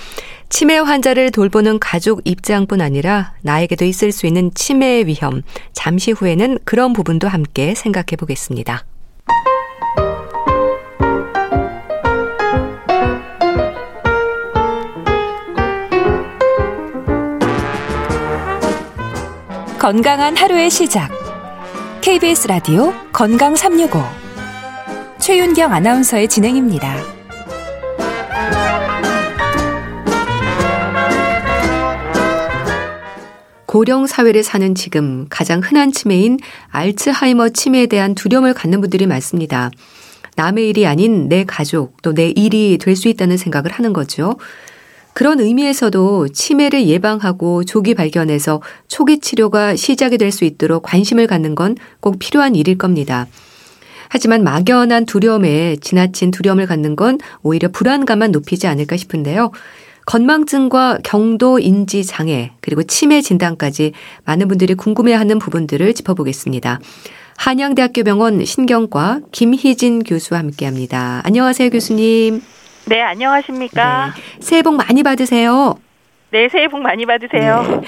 치매 0.49 0.77
환자를 0.77 1.31
돌보는 1.31 1.79
가족 1.79 2.21
입장뿐 2.25 2.81
아니라 2.81 3.33
나에게도 3.41 3.85
있을 3.85 4.11
수 4.11 4.27
있는 4.27 4.51
치매의 4.53 5.07
위험. 5.07 5.41
잠시 5.71 6.11
후에는 6.11 6.59
그런 6.63 6.93
부분도 6.93 7.27
함께 7.27 7.73
생각해 7.75 8.17
보겠습니다. 8.17 8.85
건강한 19.79 20.37
하루의 20.37 20.69
시작. 20.69 21.22
KBS 22.03 22.47
라디오 22.49 22.91
건강 23.13 23.55
365. 23.55 23.97
최윤경 25.19 25.71
아나운서의 25.71 26.27
진행입니다. 26.27 26.97
고령 33.65 34.05
사회를 34.05 34.43
사는 34.43 34.75
지금 34.75 35.25
가장 35.29 35.61
흔한 35.63 35.91
치매인 35.91 36.37
알츠하이머 36.69 37.49
치매에 37.49 37.87
대한 37.87 38.13
두려움을 38.13 38.53
갖는 38.53 38.81
분들이 38.81 39.07
많습니다. 39.07 39.71
남의 40.35 40.69
일이 40.69 40.85
아닌 40.85 41.29
내 41.29 41.43
가족 41.43 42.01
또 42.01 42.13
내 42.13 42.29
일이 42.29 42.77
될 42.79 42.95
수 42.95 43.07
있다는 43.07 43.37
생각을 43.37 43.71
하는 43.71 43.93
거죠. 43.93 44.35
그런 45.13 45.39
의미에서도 45.39 46.29
치매를 46.29 46.87
예방하고 46.87 47.63
조기 47.63 47.93
발견해서 47.93 48.61
초기 48.87 49.19
치료가 49.19 49.75
시작이 49.75 50.17
될 50.17 50.31
수 50.31 50.43
있도록 50.45 50.83
관심을 50.83 51.27
갖는 51.27 51.53
건 51.55 51.75
꼭 51.99 52.17
필요한 52.19 52.55
일일 52.55 52.77
겁니다. 52.77 53.27
하지만 54.09 54.43
막연한 54.43 55.05
두려움에 55.05 55.75
지나친 55.77 56.31
두려움을 56.31 56.65
갖는 56.67 56.95
건 56.95 57.17
오히려 57.41 57.69
불안감만 57.69 58.31
높이지 58.31 58.67
않을까 58.67 58.97
싶은데요. 58.97 59.51
건망증과 60.05 60.99
경도 61.03 61.59
인지 61.59 62.03
장애 62.03 62.51
그리고 62.61 62.83
치매 62.83 63.21
진단까지 63.21 63.93
많은 64.25 64.47
분들이 64.47 64.73
궁금해하는 64.75 65.39
부분들을 65.39 65.93
짚어보겠습니다. 65.93 66.79
한양대학교 67.37 68.03
병원 68.03 68.43
신경과 68.43 69.21
김희진 69.31 70.03
교수와 70.03 70.39
함께합니다. 70.39 71.21
안녕하세요, 71.23 71.69
교수님. 71.69 72.41
네, 72.85 73.01
안녕하십니까? 73.01 74.13
네, 74.15 74.21
새해 74.39 74.61
복 74.61 74.75
많이 74.75 75.03
받으세요. 75.03 75.75
네, 76.31 76.49
새해 76.49 76.67
복 76.67 76.81
많이 76.81 77.05
받으세요. 77.05 77.63
네. 77.81 77.87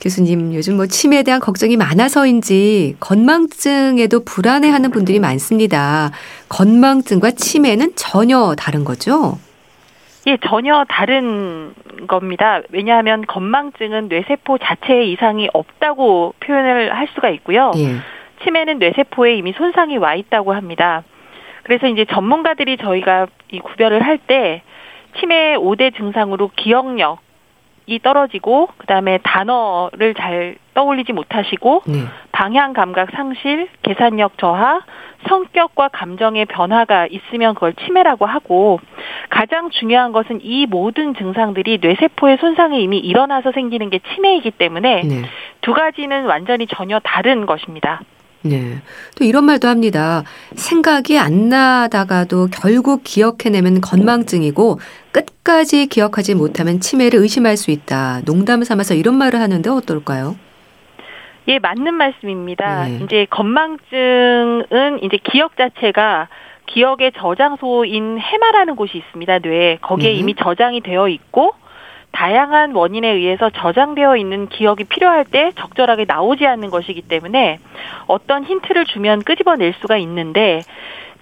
교수님, 0.00 0.54
요즘 0.54 0.76
뭐 0.76 0.86
치매에 0.86 1.22
대한 1.22 1.40
걱정이 1.40 1.76
많아서인지 1.76 2.96
건망증에도 3.00 4.24
불안해하는 4.24 4.90
분들이 4.90 5.18
많습니다. 5.18 6.10
건망증과 6.48 7.32
치매는 7.32 7.92
전혀 7.96 8.54
다른 8.56 8.84
거죠? 8.84 9.38
예, 10.26 10.36
전혀 10.46 10.84
다른 10.88 11.72
겁니다. 12.06 12.60
왜냐하면 12.70 13.24
건망증은 13.26 14.08
뇌세포 14.08 14.58
자체에 14.58 15.04
이상이 15.06 15.48
없다고 15.52 16.34
표현을 16.40 16.94
할 16.94 17.08
수가 17.14 17.30
있고요. 17.30 17.72
예. 17.76 17.96
치매는 18.44 18.78
뇌세포에 18.78 19.36
이미 19.36 19.52
손상이 19.56 19.96
와 19.96 20.14
있다고 20.14 20.52
합니다. 20.52 21.04
그래서 21.66 21.88
이제 21.88 22.04
전문가들이 22.04 22.76
저희가 22.76 23.26
이 23.50 23.58
구별을 23.58 24.00
할 24.00 24.18
때 24.18 24.62
치매 25.18 25.56
5대 25.56 25.96
증상으로 25.96 26.50
기억력, 26.54 27.18
이 27.86 27.98
떨어지고 27.98 28.68
그다음에 28.78 29.18
단어를 29.24 30.14
잘 30.14 30.56
떠올리지 30.74 31.12
못하시고 31.12 31.82
네. 31.86 32.04
방향 32.30 32.72
감각 32.72 33.10
상실, 33.12 33.68
계산력 33.82 34.38
저하, 34.38 34.80
성격과 35.28 35.88
감정의 35.88 36.46
변화가 36.46 37.08
있으면 37.08 37.54
그걸 37.54 37.74
치매라고 37.74 38.26
하고 38.26 38.78
가장 39.30 39.70
중요한 39.70 40.12
것은 40.12 40.40
이 40.42 40.66
모든 40.66 41.14
증상들이 41.14 41.78
뇌세포의 41.82 42.38
손상이 42.38 42.80
이미 42.80 42.98
일어나서 42.98 43.50
생기는 43.50 43.90
게 43.90 43.98
치매이기 43.98 44.52
때문에 44.52 45.02
네. 45.02 45.22
두 45.62 45.72
가지는 45.72 46.26
완전히 46.26 46.68
전혀 46.68 47.00
다른 47.00 47.44
것입니다. 47.46 48.02
네. 48.48 48.82
또 49.16 49.24
이런 49.24 49.44
말도 49.44 49.68
합니다. 49.68 50.24
생각이 50.54 51.18
안 51.18 51.48
나다가도 51.48 52.48
결국 52.52 53.02
기억해내면 53.04 53.80
건망증이고 53.80 54.78
끝까지 55.12 55.86
기억하지 55.86 56.34
못하면 56.34 56.80
치매를 56.80 57.20
의심할 57.20 57.56
수 57.56 57.70
있다. 57.70 58.20
농담 58.24 58.62
삼아서 58.64 58.94
이런 58.94 59.14
말을 59.14 59.40
하는데 59.40 59.68
어떨까요? 59.70 60.36
예, 61.48 61.58
맞는 61.58 61.94
말씀입니다. 61.94 62.86
네. 62.86 63.00
이제 63.04 63.26
건망증은 63.30 65.02
이제 65.02 65.18
기억 65.30 65.56
자체가 65.56 66.28
기억의 66.66 67.12
저장소인 67.16 68.18
해마라는 68.18 68.74
곳이 68.74 68.98
있습니다. 68.98 69.38
뇌에 69.38 69.78
거기에 69.80 70.10
네. 70.10 70.16
이미 70.16 70.34
저장이 70.34 70.80
되어 70.80 71.08
있고 71.08 71.54
다양한 72.16 72.74
원인에 72.74 73.08
의해서 73.08 73.50
저장되어 73.50 74.16
있는 74.16 74.48
기억이 74.48 74.84
필요할 74.84 75.26
때 75.26 75.52
적절하게 75.54 76.06
나오지 76.08 76.46
않는 76.46 76.70
것이기 76.70 77.02
때문에 77.02 77.58
어떤 78.06 78.42
힌트를 78.42 78.86
주면 78.86 79.20
끄집어낼 79.22 79.74
수가 79.82 79.98
있는데 79.98 80.62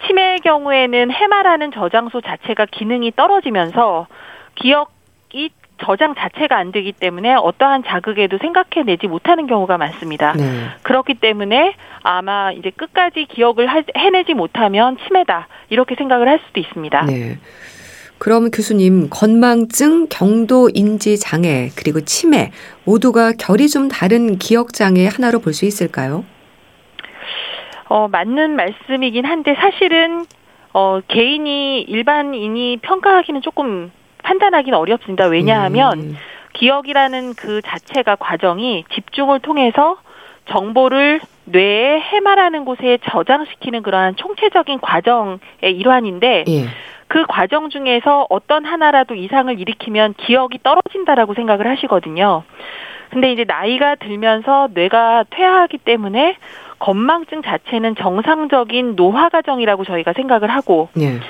치매의 0.06 0.38
경우에는 0.38 1.10
해마라는 1.10 1.72
저장소 1.72 2.20
자체가 2.20 2.66
기능이 2.66 3.10
떨어지면서 3.16 4.06
기억이 4.54 5.50
저장 5.82 6.14
자체가 6.14 6.56
안 6.56 6.70
되기 6.70 6.92
때문에 6.92 7.34
어떠한 7.34 7.82
자극에도 7.84 8.38
생각해내지 8.38 9.08
못하는 9.08 9.48
경우가 9.48 9.76
많습니다. 9.76 10.34
네. 10.34 10.44
그렇기 10.82 11.14
때문에 11.14 11.74
아마 12.04 12.52
이제 12.52 12.70
끝까지 12.70 13.24
기억을 13.24 13.68
해내지 13.96 14.34
못하면 14.34 14.96
치매다 14.98 15.48
이렇게 15.70 15.96
생각을 15.96 16.28
할 16.28 16.38
수도 16.46 16.60
있습니다. 16.60 17.06
네. 17.06 17.38
그럼 18.18 18.50
교수님, 18.50 19.08
건망증, 19.10 20.06
경도 20.08 20.70
인지 20.72 21.18
장애, 21.18 21.68
그리고 21.76 22.00
치매 22.00 22.52
모두가 22.84 23.32
결이 23.32 23.68
좀 23.68 23.88
다른 23.88 24.38
기억 24.38 24.72
장애 24.72 25.06
하나로 25.06 25.40
볼 25.40 25.52
수 25.52 25.66
있을까요? 25.66 26.24
어, 27.88 28.08
맞는 28.08 28.56
말씀이긴 28.56 29.24
한데 29.24 29.54
사실은 29.54 30.24
어, 30.72 31.00
개인이 31.06 31.82
일반인이 31.82 32.78
평가하기는 32.78 33.42
조금 33.42 33.92
판단하기는 34.22 34.76
어렵습니다. 34.76 35.26
왜냐하면 35.26 35.98
음. 36.00 36.16
기억이라는 36.54 37.34
그 37.34 37.60
자체가 37.62 38.16
과정이 38.16 38.84
집중을 38.94 39.40
통해서 39.40 39.98
정보를 40.50 41.20
뇌에 41.44 42.00
해마라는 42.00 42.64
곳에 42.64 42.98
저장시키는 43.10 43.82
그러한 43.82 44.16
총체적인 44.16 44.80
과정의 44.80 45.38
일환인데 45.62 46.44
예. 46.48 46.64
그 47.08 47.24
과정 47.26 47.70
중에서 47.70 48.26
어떤 48.30 48.64
하나라도 48.64 49.14
이상을 49.14 49.58
일으키면 49.58 50.14
기억이 50.16 50.58
떨어진다라고 50.62 51.34
생각을 51.34 51.66
하시거든요. 51.68 52.44
근데 53.10 53.32
이제 53.32 53.44
나이가 53.44 53.94
들면서 53.94 54.68
뇌가 54.74 55.24
퇴화하기 55.30 55.78
때문에 55.78 56.36
건망증 56.80 57.42
자체는 57.42 57.94
정상적인 57.96 58.96
노화 58.96 59.28
과정이라고 59.28 59.84
저희가 59.84 60.12
생각을 60.12 60.50
하고 60.50 60.88
네. 60.94 61.20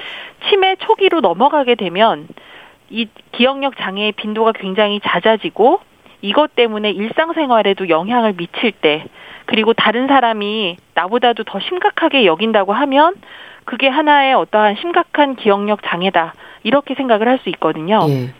치매 0.49 0.77
초기로 0.77 1.21
넘어가게 1.21 1.75
되면 1.75 2.27
이 2.91 3.09
기억력 3.33 3.77
장애의 3.77 4.13
빈도가 4.13 4.53
굉장히 4.53 5.01
잦아지고 5.01 5.81
이것 6.23 6.55
때문에 6.55 6.91
일상생활에도 6.91 7.89
영향을 7.89 8.33
미칠 8.33 8.73
때 8.73 9.05
그리고 9.47 9.75
다른 9.75 10.07
사람이 10.07 10.77
나보다도 10.95 11.45
더 11.45 11.61
심각하게 11.61 12.25
여긴다고 12.25 12.73
하면 12.73 13.15
그게 13.65 13.89
하나의 13.89 14.35
어떠한 14.35 14.77
심각한 14.81 15.37
기억력 15.37 15.81
장애다 15.85 16.35
이렇게 16.63 16.95
생각을 16.95 17.29
할 17.29 17.39
수 17.43 17.49
있거든요. 17.51 18.07
예. 18.09 18.33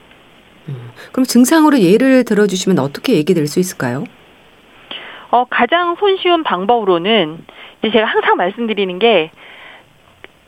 음. 0.69 0.91
그럼 1.13 1.25
증상으로 1.25 1.79
예를 1.81 2.25
들어주시면 2.25 2.79
어떻게 2.79 3.15
얘기될 3.15 3.47
수 3.47 3.61
있을까요? 3.61 4.05
어, 5.31 5.45
가장 5.51 5.97
손쉬운 5.97 6.43
방법으로는 6.43 7.45
이제 7.83 7.93
제가 7.93 8.07
항상 8.07 8.37
말씀드리는 8.37 8.99
게 8.99 9.31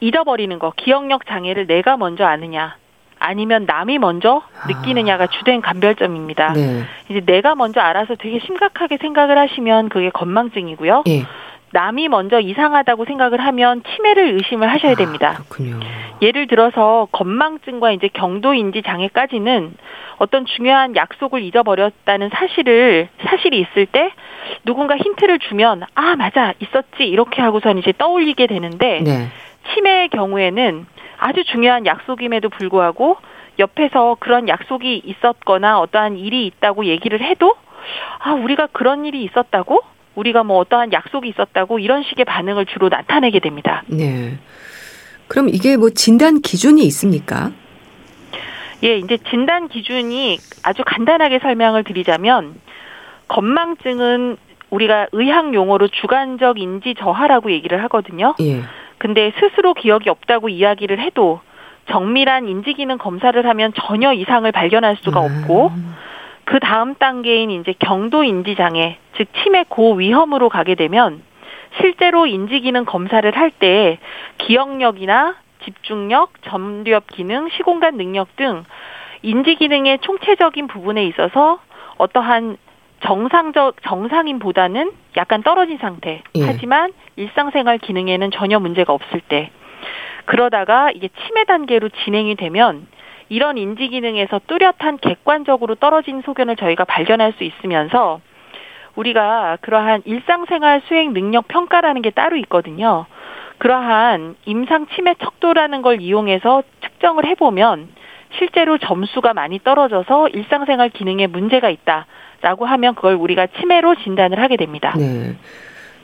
잊어버리는 0.00 0.58
거, 0.58 0.72
기억력 0.76 1.26
장애를 1.26 1.66
내가 1.66 1.96
먼저 1.96 2.24
아느냐, 2.24 2.76
아니면 3.18 3.64
남이 3.66 3.98
먼저 3.98 4.42
느끼느냐가 4.68 5.24
아. 5.24 5.26
주된 5.26 5.60
감별점입니다. 5.60 6.52
네. 6.52 6.84
이제 7.08 7.20
내가 7.24 7.54
먼저 7.54 7.80
알아서 7.80 8.14
되게 8.14 8.38
심각하게 8.40 8.98
생각을 8.98 9.36
하시면 9.38 9.88
그게 9.88 10.10
건망증이고요. 10.10 11.04
예. 11.08 11.24
남이 11.72 12.08
먼저 12.08 12.40
이상하다고 12.40 13.04
생각을 13.04 13.40
하면 13.40 13.82
치매를 13.82 14.34
의심을 14.34 14.70
하셔야 14.70 14.92
아, 14.92 14.94
됩니다. 14.94 15.30
아, 15.30 15.42
그렇군요. 15.48 15.80
예를 16.22 16.46
들어서 16.46 17.08
건망증과 17.12 17.92
이제 17.92 18.08
경도인지 18.08 18.82
장애까지는 18.82 19.74
어떤 20.18 20.46
중요한 20.46 20.96
약속을 20.96 21.42
잊어버렸다는 21.42 22.30
사실을 22.30 23.08
사실이 23.22 23.60
있을 23.60 23.86
때 23.86 24.12
누군가 24.64 24.96
힌트를 24.96 25.38
주면 25.40 25.82
아 25.94 26.16
맞아 26.16 26.54
있었지 26.60 27.04
이렇게 27.04 27.42
하고선 27.42 27.78
이제 27.78 27.92
떠올리게 27.96 28.46
되는데 28.46 29.02
네. 29.02 29.28
치매의 29.74 30.08
경우에는 30.08 30.86
아주 31.18 31.44
중요한 31.44 31.84
약속임에도 31.84 32.48
불구하고 32.48 33.16
옆에서 33.58 34.16
그런 34.20 34.48
약속이 34.48 35.02
있었거나 35.04 35.80
어떠한 35.80 36.16
일이 36.16 36.46
있다고 36.46 36.86
얘기를 36.86 37.20
해도 37.20 37.54
아 38.20 38.32
우리가 38.32 38.68
그런 38.72 39.04
일이 39.04 39.22
있었다고 39.24 39.80
우리가 40.16 40.42
뭐 40.42 40.58
어떠한 40.58 40.92
약속이 40.92 41.28
있었다고 41.28 41.78
이런 41.78 42.02
식의 42.02 42.24
반응을 42.24 42.66
주로 42.66 42.88
나타내게 42.88 43.38
됩니다. 43.38 43.84
네. 43.86 44.38
그럼 45.28 45.48
이게 45.48 45.76
뭐 45.76 45.90
진단 45.90 46.40
기준이 46.40 46.82
있습니까? 46.86 47.52
예, 48.82 48.98
이제 48.98 49.18
진단 49.30 49.68
기준이 49.68 50.38
아주 50.62 50.82
간단하게 50.84 51.38
설명을 51.38 51.84
드리자면 51.84 52.54
건망증은 53.28 54.36
우리가 54.70 55.06
의학 55.12 55.54
용어로 55.54 55.88
주관적 55.88 56.58
인지 56.58 56.94
저하라고 56.98 57.50
얘기를 57.52 57.82
하거든요. 57.84 58.34
예. 58.40 58.62
근데 58.98 59.32
스스로 59.38 59.74
기억이 59.74 60.08
없다고 60.08 60.48
이야기를 60.48 60.98
해도 61.00 61.40
정밀한 61.90 62.48
인지 62.48 62.74
기능 62.74 62.98
검사를 62.98 63.46
하면 63.46 63.72
전혀 63.86 64.12
이상을 64.12 64.50
발견할 64.50 64.96
수가 65.02 65.20
음. 65.20 65.42
없고 65.42 65.72
그 66.44 66.60
다음 66.60 66.94
단계인 66.94 67.50
이제 67.50 67.74
경도 67.78 68.24
인지 68.24 68.54
장애, 68.56 68.98
즉 69.16 69.28
치매 69.42 69.64
고위험으로 69.68 70.48
가게 70.48 70.74
되면 70.74 71.22
실제로 71.80 72.26
인지 72.26 72.60
기능 72.60 72.84
검사를 72.84 73.30
할 73.36 73.50
때 73.50 73.98
기억력이나 74.38 75.36
집중력, 75.64 76.42
점유업 76.42 77.06
기능, 77.08 77.48
시공간 77.50 77.96
능력 77.96 78.34
등 78.36 78.64
인지 79.22 79.56
기능의 79.56 79.98
총체적인 80.00 80.68
부분에 80.68 81.04
있어서 81.06 81.58
어떠한 81.98 82.56
정상적 83.00 83.82
정상인보다는 83.82 84.92
약간 85.16 85.42
떨어진 85.42 85.78
상태. 85.78 86.22
예. 86.34 86.44
하지만 86.46 86.92
일상생활 87.16 87.78
기능에는 87.78 88.30
전혀 88.30 88.58
문제가 88.58 88.92
없을 88.92 89.20
때 89.20 89.50
그러다가 90.24 90.90
이게 90.90 91.08
치매 91.08 91.44
단계로 91.44 91.88
진행이 92.04 92.36
되면 92.36 92.86
이런 93.28 93.58
인지 93.58 93.88
기능에서 93.88 94.40
뚜렷한 94.46 94.98
객관적으로 94.98 95.74
떨어진 95.74 96.22
소견을 96.22 96.56
저희가 96.56 96.84
발견할 96.84 97.32
수 97.32 97.44
있으면서 97.44 98.20
우리가 98.96 99.58
그러한 99.60 100.02
일상생활 100.04 100.82
수행 100.88 101.12
능력 101.12 101.48
평가라는 101.48 102.02
게 102.02 102.10
따로 102.10 102.36
있거든요. 102.36 103.06
그러한 103.58 104.36
임상 104.44 104.86
치매 104.94 105.14
척도라는 105.14 105.82
걸 105.82 106.00
이용해서 106.00 106.62
측정을 106.82 107.26
해보면 107.26 107.88
실제로 108.38 108.76
점수가 108.78 109.32
많이 109.34 109.60
떨어져서 109.62 110.28
일상생활 110.28 110.90
기능에 110.90 111.26
문제가 111.26 111.70
있다라고 111.70 112.66
하면 112.66 112.94
그걸 112.94 113.14
우리가 113.14 113.46
치매로 113.58 113.96
진단을 114.02 114.40
하게 114.40 114.56
됩니다. 114.56 114.94
네. 114.96 115.36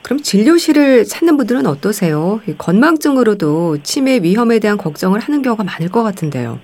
그럼 0.02 0.18
진료실을 0.18 1.04
찾는 1.04 1.36
분들은 1.36 1.66
어떠세요? 1.66 2.40
건망증으로도 2.58 3.82
치매 3.82 4.18
위험에 4.22 4.58
대한 4.58 4.76
걱정을 4.76 5.20
하는 5.20 5.42
경우가 5.42 5.64
많을 5.64 5.90
것 5.90 6.02
같은데요. 6.02 6.58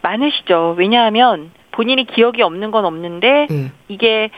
많으시죠. 0.00 0.76
왜냐하면 0.78 1.50
본인이 1.72 2.06
기억이 2.06 2.42
없는 2.42 2.70
건 2.70 2.84
없는데 2.84 3.46
음. 3.50 3.72
이게 3.88 4.30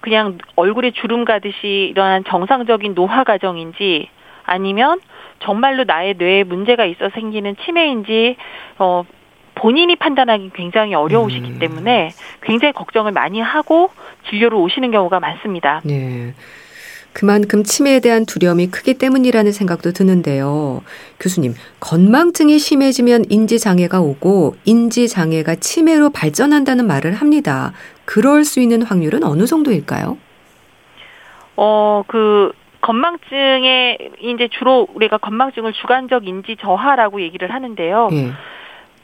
그냥 0.00 0.38
얼굴에 0.56 0.92
주름 0.92 1.24
가듯이 1.24 1.88
이러한 1.90 2.24
정상적인 2.24 2.94
노화 2.94 3.24
과정인지 3.24 4.08
아니면 4.44 5.00
정말로 5.40 5.84
나의 5.84 6.14
뇌에 6.18 6.44
문제가 6.44 6.84
있어 6.84 7.10
생기는 7.10 7.56
치매인지 7.64 8.36
어 8.78 9.04
본인이 9.54 9.96
판단하기 9.96 10.50
굉장히 10.54 10.94
어려우시기 10.94 11.52
음. 11.52 11.58
때문에 11.58 12.10
굉장히 12.42 12.72
걱정을 12.72 13.12
많이 13.12 13.40
하고 13.40 13.90
진료를 14.28 14.56
오시는 14.58 14.90
경우가 14.90 15.18
많습니다. 15.18 15.80
네. 15.84 16.34
그만큼 17.16 17.62
치매에 17.62 18.00
대한 18.00 18.26
두려움이 18.26 18.66
크기 18.66 18.92
때문이라는 18.92 19.50
생각도 19.50 19.92
드는데요. 19.92 20.82
교수님, 21.18 21.54
건망증이 21.80 22.58
심해지면 22.58 23.24
인지장애가 23.30 24.02
오고 24.02 24.56
인지장애가 24.66 25.54
치매로 25.54 26.10
발전한다는 26.10 26.86
말을 26.86 27.14
합니다. 27.14 27.72
그럴 28.04 28.44
수 28.44 28.60
있는 28.60 28.82
확률은 28.82 29.24
어느 29.24 29.46
정도일까요? 29.46 30.18
어, 31.56 32.02
그, 32.06 32.52
건망증에 32.82 33.96
이제 34.20 34.48
주로 34.52 34.86
우리가 34.92 35.16
건망증을 35.16 35.72
주관적 35.72 36.28
인지 36.28 36.58
저하라고 36.60 37.22
얘기를 37.22 37.50
하는데요. 37.50 38.10
예. 38.12 38.32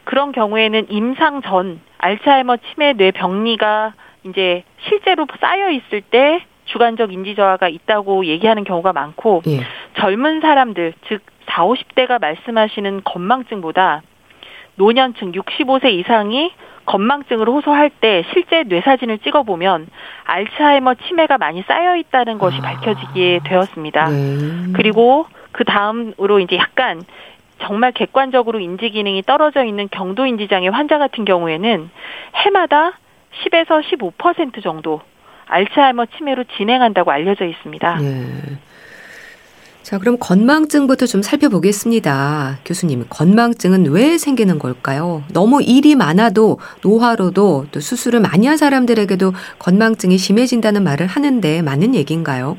그런 0.04 0.32
경우에는 0.32 0.88
임상 0.90 1.40
전 1.40 1.80
알츠하이머 1.96 2.58
치매 2.58 2.92
뇌 2.92 3.10
병리가 3.10 3.94
이제 4.24 4.64
실제로 4.86 5.26
쌓여 5.40 5.70
있을 5.70 6.02
때 6.02 6.44
주관적 6.72 7.12
인지 7.12 7.34
저하가 7.34 7.68
있다고 7.68 8.26
얘기하는 8.26 8.64
경우가 8.64 8.92
많고 8.92 9.42
예. 9.46 9.60
젊은 9.98 10.40
사람들 10.40 10.94
즉 11.08 11.22
4, 11.46 11.64
50대가 11.66 12.20
말씀하시는 12.20 13.02
건망증보다 13.04 14.02
노년층 14.76 15.32
65세 15.32 15.92
이상이 15.92 16.52
건망증을 16.86 17.48
호소할 17.48 17.90
때 17.90 18.24
실제 18.32 18.64
뇌사진을 18.64 19.18
찍어보면 19.18 19.86
알츠하이머 20.24 20.94
치매가 20.94 21.38
많이 21.38 21.62
쌓여 21.62 21.96
있다는 21.96 22.38
것이 22.38 22.58
아. 22.58 22.62
밝혀지게 22.62 23.40
되었습니다. 23.44 24.08
네. 24.08 24.72
그리고 24.72 25.26
그 25.52 25.64
다음으로 25.64 26.40
이제 26.40 26.56
약간 26.56 27.02
정말 27.60 27.92
객관적으로 27.92 28.58
인지 28.58 28.90
기능이 28.90 29.22
떨어져 29.22 29.64
있는 29.64 29.88
경도 29.90 30.26
인지 30.26 30.48
장애 30.48 30.68
환자 30.68 30.98
같은 30.98 31.24
경우에는 31.24 31.90
해마다 32.34 32.98
10에서 33.44 33.82
15% 34.16 34.62
정도 34.62 35.00
알츠하이머 35.52 36.06
치매로 36.16 36.44
진행한다고 36.56 37.10
알려져 37.10 37.44
있습니다. 37.44 37.96
네. 37.96 38.26
자, 39.82 39.98
그럼 39.98 40.16
건망증부터 40.18 41.06
좀 41.06 41.22
살펴보겠습니다. 41.22 42.58
교수님, 42.64 43.04
건망증은 43.08 43.90
왜 43.90 44.16
생기는 44.16 44.58
걸까요? 44.58 45.24
너무 45.32 45.60
일이 45.60 45.96
많아도 45.96 46.58
노화로도 46.82 47.66
또 47.72 47.80
수술을 47.80 48.20
많이 48.20 48.46
한 48.46 48.56
사람들에게도 48.56 49.32
건망증이 49.58 50.18
심해진다는 50.18 50.84
말을 50.84 51.06
하는데 51.08 51.62
맞는 51.62 51.94
얘기인가요? 51.96 52.56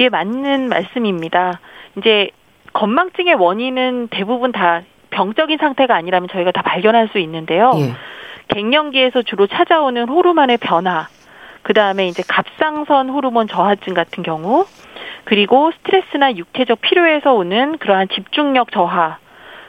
예, 0.00 0.10
맞는 0.10 0.68
말씀입니다. 0.68 1.60
이제 1.96 2.30
건망증의 2.74 3.34
원인은 3.34 4.08
대부분 4.10 4.52
다 4.52 4.82
병적인 5.10 5.58
상태가 5.58 5.96
아니라면 5.96 6.28
저희가 6.30 6.52
다 6.52 6.62
발견할 6.62 7.08
수 7.08 7.18
있는데요. 7.18 7.72
예. 7.76 7.94
갱년기에서 8.48 9.22
주로 9.22 9.46
찾아오는 9.46 10.08
호르몬의 10.08 10.58
변화, 10.58 11.08
그 11.68 11.74
다음에 11.74 12.08
이제 12.08 12.22
갑상선 12.26 13.10
호르몬 13.10 13.46
저하증 13.46 13.92
같은 13.92 14.22
경우, 14.22 14.64
그리고 15.24 15.70
스트레스나 15.72 16.34
육체적 16.34 16.80
필요에서 16.80 17.34
오는 17.34 17.76
그러한 17.76 18.08
집중력 18.08 18.72
저하, 18.72 19.18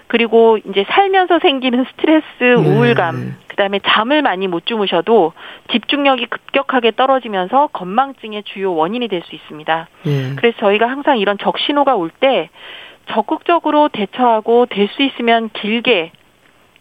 그리고 0.08 0.58
이제 0.60 0.86
살면서 0.88 1.39
생기는 1.39 1.86
스트레스, 1.91 2.26
네. 2.39 2.54
우울감, 2.54 3.16
네. 3.20 3.32
그다음에 3.50 3.82
잠을 3.86 4.22
많이 4.22 4.47
못 4.47 4.66
주무셔도 4.66 5.34
집중력이 5.74 6.28
급격하게 6.28 6.91
떨어지면서 6.91 7.68
건망증의 7.74 8.43
주요 8.43 8.74
원인이 8.76 9.10
될 9.10 9.22
수 9.24 9.36
있습니다. 9.36 9.88
네. 10.06 10.36
그래서 10.38 10.58
저희가 10.60 10.89
항상 10.89 11.18
이런 11.18 11.38
적신호가 11.38 11.95
올 11.97 12.12
때 12.22 12.50
적극적으로 13.12 13.89
대처하고 13.89 14.68
될 14.68 14.88
수 14.88 15.04
있으면 15.04 15.50
길게 15.52 16.12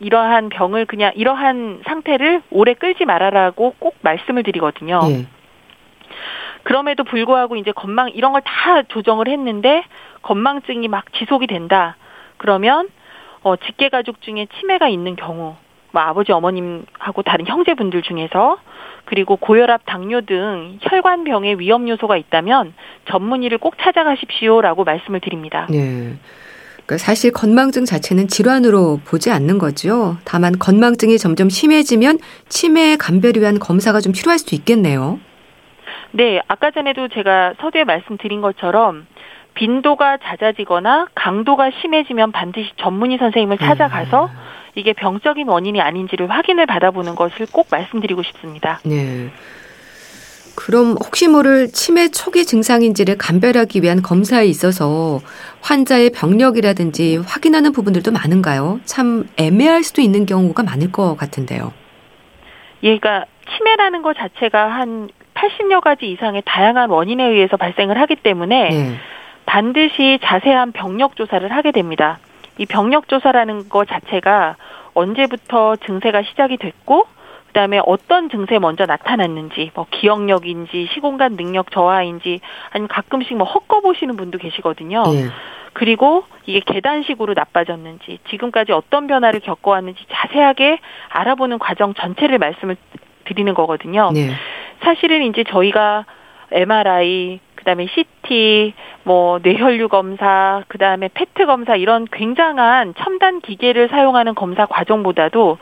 이러한 0.01 0.49
병을 0.49 0.86
그냥 0.86 1.12
이러한 1.16 1.82
상태를 1.86 2.42
오래 2.51 2.74
끌지 2.74 3.05
말아라고 3.05 3.74
꼭 3.78 3.96
말씀을 4.03 4.42
드리거든요. 4.42 5.01
예. 5.11 5.26
그럼에도 6.62 7.05
불구하고 7.05 7.57
이제 7.57 7.72
건망 7.72 8.11
이런 8.11 8.32
걸 8.32 8.42
다 8.44 8.82
조정을 8.82 9.28
했는데 9.28 9.82
건망증이 10.22 10.88
막 10.88 11.12
지속이 11.14 11.46
된다. 11.46 11.96
그러면 12.36 12.88
어 13.42 13.57
직계 13.57 13.88
가족 13.88 14.20
중에 14.20 14.46
치매가 14.59 14.88
있는 14.88 15.16
경우 15.16 15.57
뭐 15.90 16.03
아버지 16.03 16.32
어머님하고 16.32 17.22
다른 17.24 17.46
형제분들 17.46 18.03
중에서 18.03 18.59
그리고 19.07 19.36
고혈압, 19.36 19.82
당뇨 19.86 20.20
등 20.20 20.78
혈관병의 20.82 21.61
위험 21.61 21.88
요소가 21.88 22.18
있다면 22.18 22.74
전문의를 23.09 23.57
꼭 23.57 23.78
찾아가십시오라고 23.78 24.84
말씀을 24.84 25.20
드립니다. 25.20 25.66
네. 25.70 26.14
그러니까 26.89 27.05
사실 27.05 27.30
건망증 27.30 27.84
자체는 27.84 28.28
질환으로 28.28 29.01
보지 29.05 29.30
않는 29.30 29.59
거죠. 29.59 30.16
다만 30.24 30.59
건망증이 30.59 31.18
점점 31.18 31.51
심해지면 31.51 32.18
치매 32.49 32.97
감별을 32.97 33.43
위한 33.43 33.59
검사가 33.59 34.01
좀 34.01 34.12
필요할 34.14 34.39
수도 34.39 34.57
있겠네요. 34.57 35.20
네, 36.12 36.41
아까 36.49 36.70
전에도 36.70 37.09
제가 37.09 37.55
서두에 37.61 37.84
말씀드린 37.84 38.41
것처럼 38.41 39.07
빈도가 39.53 40.16
잦아지거나 40.16 41.09
강도가 41.14 41.70
심해지면 41.82 42.32
반드시 42.32 42.70
전문의 42.78 43.18
선생님을 43.18 43.59
찾아가서 43.59 44.24
음. 44.24 44.30
이게 44.74 44.95
병적인 44.95 45.47
원인이 45.47 45.82
아닌지를 45.82 46.30
확인을 46.30 46.64
받아보는 46.64 47.16
것을 47.16 47.47
꼭 47.53 47.66
말씀드리고 47.70 48.22
싶습니다. 48.22 48.80
네. 48.84 49.28
그럼 50.59 50.96
혹시 50.98 51.28
모를 51.28 51.68
치매 51.68 52.09
초기 52.09 52.44
증상인지를 52.44 53.16
감별하기 53.16 53.80
위한 53.82 54.02
검사에 54.02 54.44
있어서 54.46 55.20
환자의 55.61 56.11
병력이라든지 56.11 57.18
확인하는 57.18 57.70
부분들도 57.70 58.11
많은가요? 58.11 58.80
참 58.84 59.28
애매할 59.36 59.84
수도 59.84 60.02
있는 60.02 60.26
경우가 60.26 60.64
많을 60.64 60.90
것 60.90 61.14
같은데요. 61.16 61.72
예, 62.82 62.98
그러니까 62.98 63.24
치매라는 63.48 64.02
것 64.02 64.16
자체가 64.16 64.66
한 64.66 65.09
80여 65.34 65.80
가지 65.80 66.11
이상의 66.11 66.42
다양한 66.44 66.90
원인에 66.90 67.24
의해서 67.24 67.56
발생을 67.56 67.96
하기 68.00 68.16
때문에 68.16 68.68
네. 68.68 68.96
반드시 69.46 70.18
자세한 70.24 70.72
병력 70.72 71.14
조사를 71.14 71.48
하게 71.52 71.70
됩니다. 71.70 72.18
이 72.59 72.66
병력 72.66 73.06
조사라는 73.06 73.68
것 73.68 73.86
자체가 73.86 74.56
언제부터 74.94 75.76
증세가 75.76 76.24
시작이 76.24 76.56
됐고 76.56 77.06
그다음에 77.59 77.80
어떤 77.84 78.30
증세 78.30 78.61
먼저 78.61 78.86
나타났는지 78.86 79.72
뭐 79.74 79.86
기억력인지 79.90 80.88
시공간 80.94 81.36
능력 81.36 81.72
저하인지 81.72 82.40
아니면 82.70 82.86
가끔씩 82.86 83.36
뭐 83.36 83.44
헛거 83.48 83.80
보시는 83.80 84.16
분도 84.16 84.38
계시거든요. 84.38 85.02
네. 85.02 85.24
그리고 85.72 86.22
이게 86.46 86.61
계단식으로 86.61 87.34
나빠졌는지 87.34 88.20
지금까지 88.30 88.70
어떤 88.70 89.09
변화를 89.09 89.40
겪어왔는지 89.40 90.04
자세하게 90.09 90.78
알아보는 91.09 91.59
과정 91.59 91.94
전체를 91.94 92.38
말씀을 92.38 92.76
드리는 93.24 93.52
거거든요. 93.54 94.12
네. 94.14 94.30
사실은 94.82 95.22
이제 95.22 95.42
저희가 95.42 96.04
MRI 96.52 97.40
그다음에 97.59 97.86
CT, 97.88 98.72
뭐 99.02 99.40
뇌혈류 99.42 99.88
검사, 99.88 100.62
그다음에 100.68 101.09
페트 101.12 101.44
검사 101.46 101.74
이런 101.74 102.06
굉장한 102.11 102.94
첨단 102.96 103.40
기계를 103.40 103.88
사용하는 103.88 104.34
검사 104.34 104.64
과정보다도 104.66 105.59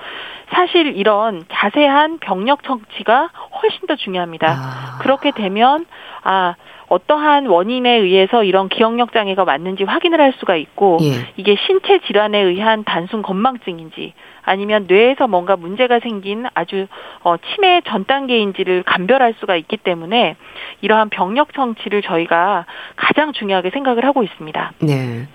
사실 0.53 0.95
이런 0.97 1.45
자세한 1.51 2.19
병력 2.19 2.63
청취가 2.63 3.31
훨씬 3.63 3.87
더 3.87 3.97
중요합니다. 3.97 4.49
아. 4.49 4.99
그렇게 5.01 5.31
되면 5.31 5.87
아 6.23 6.55
어떠한 6.89 7.47
원인에 7.47 7.99
의해서 7.99 8.45
이런 8.45 8.69
기억력 8.69 9.13
장애가 9.13 9.45
왔는지 9.45 9.85
확인을 9.85 10.21
할 10.21 10.33
수가 10.39 10.57
있고 10.57 10.99
예. 11.03 11.33
이게 11.37 11.57
신체 11.67 12.01
질환에 12.07 12.39
의한 12.39 12.85
단순 12.85 13.23
건망증인지 13.23 14.15
아니면 14.43 14.87
뇌에서 14.89 15.27
뭔가 15.27 15.57
문제가 15.57 15.99
생긴 15.99 16.47
아주 16.55 16.87
어, 17.25 17.37
치매 17.37 17.83
전 17.87 18.05
단계인지를 18.05 18.85
감별할 18.85 19.35
수가 19.41 19.57
있기 19.57 19.77
때문에 19.79 20.37
이러한 20.81 21.09
병력 21.09 21.53
청취를 21.53 22.03
저희가 22.03 22.67
가장 22.95 23.33
중요하게 23.33 23.71
생각을 23.71 24.05
하고 24.05 24.23
있습니다. 24.23 24.73
네. 24.81 25.27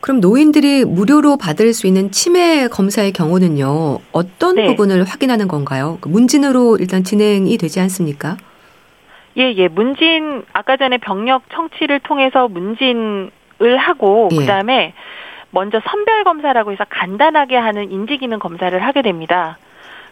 그럼 0.00 0.20
노인들이 0.20 0.84
무료로 0.84 1.36
받을 1.36 1.72
수 1.72 1.86
있는 1.86 2.10
치매 2.10 2.66
검사의 2.66 3.12
경우는요, 3.12 4.00
어떤 4.10 4.56
네. 4.56 4.66
부분을 4.66 5.04
확인하는 5.04 5.46
건가요? 5.46 5.98
그 6.00 6.08
문진으로 6.08 6.76
일단 6.78 7.04
진행이 7.04 7.56
되지 7.56 7.78
않습니까? 7.78 8.36
예, 9.38 9.52
예. 9.54 9.68
문진, 9.68 10.44
아까 10.52 10.76
전에 10.76 10.98
병력 10.98 11.48
청취를 11.50 12.00
통해서 12.00 12.48
문진을 12.48 13.30
하고, 13.78 14.28
예. 14.32 14.36
그 14.36 14.46
다음에 14.46 14.94
먼저 15.50 15.80
선별 15.84 16.24
검사라고 16.24 16.72
해서 16.72 16.84
간단하게 16.88 17.56
하는 17.56 17.90
인지 17.90 18.16
기능 18.18 18.38
검사를 18.38 18.78
하게 18.78 19.02
됩니다. 19.02 19.58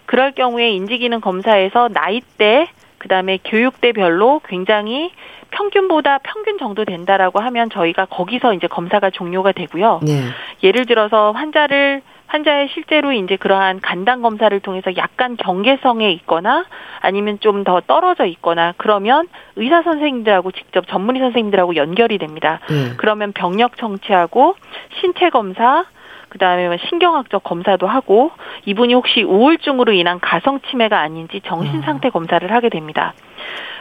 그럴 0.07 0.33
경우에 0.33 0.71
인지 0.71 0.99
기능 0.99 1.21
검사에서 1.21 1.89
나이대, 1.93 2.69
그 2.99 3.09
다음에 3.09 3.39
교육대별로 3.45 4.43
굉장히 4.47 5.11
평균보다 5.51 6.19
평균 6.19 6.59
정도 6.59 6.85
된다라고 6.85 7.41
하면 7.41 7.71
저희가 7.71 8.07
거기서 8.07 8.55
이제 8.55 8.67
검사가 8.67 9.11
종료가 9.11 9.53
되고요. 9.53 10.01
네. 10.03 10.23
예를 10.63 10.87
들어서 10.87 11.33
환자를 11.33 12.03
환자의 12.31 12.69
실제로 12.73 13.13
이제 13.13 13.37
그러한 13.37 13.81
간단 13.81 14.23
검사를 14.23 14.59
통해서 14.61 14.97
약간 14.97 15.37
경계성에 15.37 16.11
있거나 16.13 16.65
아니면 17.01 17.39
좀 17.41 17.61
더 17.65 17.81
떨어져 17.81 18.25
있거나 18.25 18.73
그러면 18.79 19.29
의사 19.57 19.83
선생님들하고 19.83 20.53
직접 20.53 20.87
전문의 20.89 21.21
선생님들하고 21.21 21.77
연결이 21.77 22.17
됩니다. 22.17 22.61
네. 22.69 22.95
그러면 22.97 23.33
병력 23.33 23.77
청취하고 23.77 24.55
신체 25.01 25.29
검사 25.29 25.85
그다음에 26.31 26.69
뭐 26.69 26.77
신경학적 26.89 27.43
검사도 27.43 27.87
하고 27.87 28.31
이분이 28.65 28.95
혹시 28.95 29.23
우울증으로 29.23 29.93
인한 29.93 30.21
가성 30.21 30.61
치매가 30.61 30.99
아닌지 30.99 31.43
정신 31.45 31.83
상태 31.83 32.09
아. 32.09 32.11
검사를 32.13 32.51
하게 32.51 32.69
됩니다. 32.71 33.13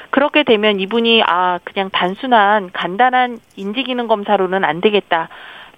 그렇게 0.09 0.43
되면 0.43 0.79
이분이 0.79 1.21
아 1.25 1.59
그냥 1.63 1.89
단순한 1.91 2.71
간단한 2.73 3.37
인지 3.55 3.83
기능 3.83 4.07
검사로는 4.07 4.65
안 4.65 4.81
되겠다 4.81 5.29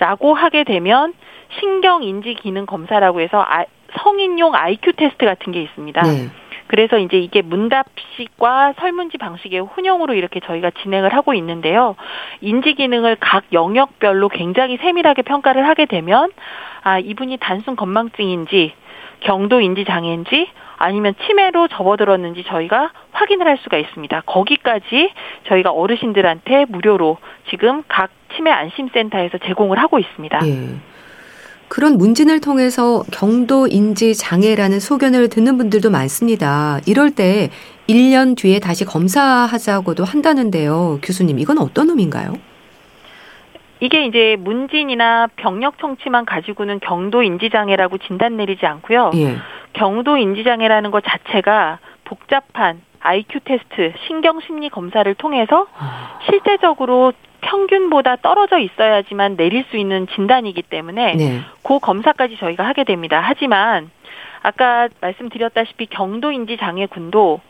라고 0.01 0.33
하게 0.33 0.63
되면 0.63 1.13
신경 1.59 2.01
인지 2.01 2.33
기능 2.33 2.65
검사라고 2.65 3.21
해서 3.21 3.39
아, 3.39 3.65
성인용 3.99 4.55
IQ 4.55 4.93
테스트 4.93 5.25
같은 5.25 5.51
게 5.51 5.61
있습니다. 5.61 6.01
네. 6.01 6.29
그래서 6.65 6.97
이제 6.97 7.17
이게 7.17 7.43
문답식과 7.43 8.73
설문지 8.79 9.19
방식의 9.19 9.59
혼용으로 9.59 10.15
이렇게 10.15 10.39
저희가 10.39 10.71
진행을 10.81 11.13
하고 11.13 11.35
있는데요. 11.35 11.95
인지 12.39 12.73
기능을 12.73 13.17
각 13.19 13.43
영역별로 13.53 14.29
굉장히 14.29 14.77
세밀하게 14.77 15.21
평가를 15.21 15.67
하게 15.67 15.85
되면 15.85 16.31
아, 16.81 16.97
이분이 16.97 17.37
단순 17.37 17.75
건망증인지 17.75 18.73
경도 19.21 19.61
인지 19.61 19.85
장애인지 19.85 20.47
아니면 20.77 21.13
치매로 21.25 21.67
접어들었는지 21.67 22.43
저희가 22.47 22.91
확인을 23.11 23.47
할 23.47 23.57
수가 23.63 23.77
있습니다. 23.77 24.21
거기까지 24.25 25.11
저희가 25.47 25.71
어르신들한테 25.71 26.65
무료로 26.69 27.17
지금 27.49 27.83
각 27.87 28.09
치매 28.35 28.51
안심센터에서 28.51 29.37
제공을 29.45 29.77
하고 29.77 29.99
있습니다. 29.99 30.39
예. 30.47 30.75
그런 31.67 31.97
문진을 31.97 32.41
통해서 32.41 33.03
경도 33.13 33.67
인지 33.67 34.13
장애라는 34.13 34.81
소견을 34.81 35.29
듣는 35.29 35.57
분들도 35.57 35.89
많습니다. 35.89 36.79
이럴 36.85 37.11
때 37.11 37.49
1년 37.87 38.35
뒤에 38.35 38.59
다시 38.59 38.83
검사하자고도 38.83 40.03
한다는데요. 40.03 40.99
교수님, 41.01 41.39
이건 41.39 41.59
어떤 41.59 41.89
의미인가요? 41.89 42.33
이게 43.81 44.05
이제 44.05 44.37
문진이나 44.39 45.27
병력 45.35 45.79
청취만 45.79 46.25
가지고는 46.25 46.79
경도 46.79 47.23
인지 47.23 47.49
장애라고 47.49 47.97
진단 47.97 48.37
내리지 48.37 48.65
않고요. 48.65 49.11
예. 49.15 49.37
경도 49.73 50.17
인지 50.17 50.43
장애라는 50.43 50.91
것 50.91 51.03
자체가 51.03 51.79
복잡한 52.05 52.81
IQ 52.99 53.39
테스트, 53.43 53.93
신경 54.07 54.39
심리 54.41 54.69
검사를 54.69 55.11
통해서 55.15 55.65
아. 55.77 56.19
실제적으로 56.29 57.11
평균보다 57.41 58.17
떨어져 58.17 58.59
있어야지만 58.59 59.35
내릴 59.35 59.65
수 59.71 59.77
있는 59.77 60.07
진단이기 60.13 60.61
때문에 60.61 61.15
네. 61.15 61.39
그 61.63 61.79
검사까지 61.79 62.37
저희가 62.37 62.63
하게 62.63 62.83
됩니다. 62.83 63.19
하지만 63.23 63.89
아까 64.43 64.89
말씀드렸다시피 65.01 65.87
경도인지 65.87 66.57
장애군도 66.57 67.41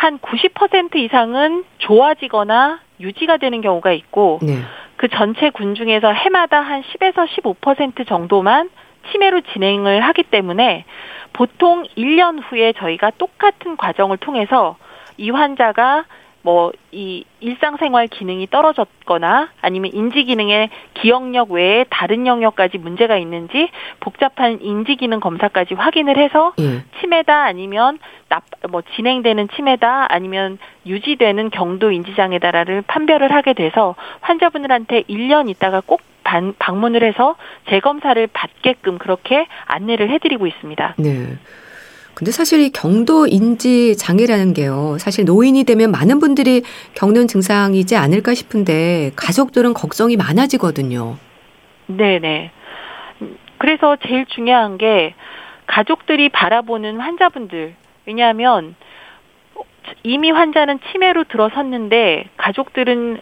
한 0.00 0.18
90% 0.18 0.96
이상은 0.96 1.62
좋아지거나 1.76 2.80
유지가 3.00 3.36
되는 3.36 3.60
경우가 3.60 3.92
있고 3.92 4.38
네. 4.40 4.54
그 4.96 5.08
전체 5.08 5.50
군 5.50 5.74
중에서 5.74 6.10
해마다 6.10 6.58
한 6.58 6.82
10에서 6.82 7.28
15% 7.28 8.08
정도만 8.08 8.70
치매로 9.10 9.42
진행을 9.52 10.00
하기 10.00 10.22
때문에 10.22 10.86
보통 11.34 11.84
1년 11.98 12.40
후에 12.42 12.72
저희가 12.72 13.10
똑같은 13.18 13.76
과정을 13.76 14.16
통해서 14.16 14.78
이 15.18 15.28
환자가 15.28 16.06
뭐 16.42 16.72
이 16.92 17.24
일상생활 17.38 18.08
기능이 18.08 18.48
떨어졌거나 18.48 19.50
아니면 19.60 19.90
인지 19.94 20.24
기능의 20.24 20.70
기억력 20.94 21.52
외에 21.52 21.84
다른 21.88 22.26
영역까지 22.26 22.78
문제가 22.78 23.16
있는지 23.16 23.68
복잡한 24.00 24.60
인지 24.60 24.96
기능 24.96 25.20
검사까지 25.20 25.74
확인을 25.74 26.18
해서 26.18 26.52
예. 26.58 26.82
치매다 26.98 27.44
아니면 27.44 27.98
나, 28.28 28.42
뭐 28.68 28.82
진행되는 28.96 29.48
치매다 29.54 30.06
아니면 30.12 30.58
유지되는 30.84 31.50
경도 31.50 31.92
인지 31.92 32.14
장애다를 32.16 32.82
판별을 32.82 33.32
하게 33.32 33.52
돼서 33.52 33.94
환자분들한테 34.20 35.02
1년 35.02 35.48
있다가 35.48 35.82
꼭 35.84 36.00
반, 36.24 36.54
방문을 36.58 37.04
해서 37.04 37.36
재검사를 37.68 38.26
받게끔 38.26 38.98
그렇게 38.98 39.46
안내를 39.66 40.10
해드리고 40.10 40.46
있습니다. 40.46 40.94
네. 40.98 41.38
근데 42.20 42.32
사실 42.32 42.60
이 42.60 42.68
경도 42.68 43.26
인지 43.26 43.96
장애라는 43.96 44.52
게요. 44.52 44.98
사실 44.98 45.24
노인이 45.24 45.64
되면 45.64 45.90
많은 45.90 46.18
분들이 46.18 46.62
겪는 46.92 47.28
증상이지 47.28 47.96
않을까 47.96 48.34
싶은데 48.34 49.12
가족들은 49.16 49.72
걱정이 49.72 50.18
많아지거든요. 50.18 51.16
네네. 51.86 52.50
그래서 53.56 53.96
제일 54.06 54.26
중요한 54.26 54.76
게 54.76 55.14
가족들이 55.66 56.28
바라보는 56.28 57.00
환자분들. 57.00 57.74
왜냐하면 58.04 58.74
이미 60.02 60.30
환자는 60.30 60.80
치매로 60.92 61.24
들어섰는데 61.24 62.28
가족들은 62.36 63.18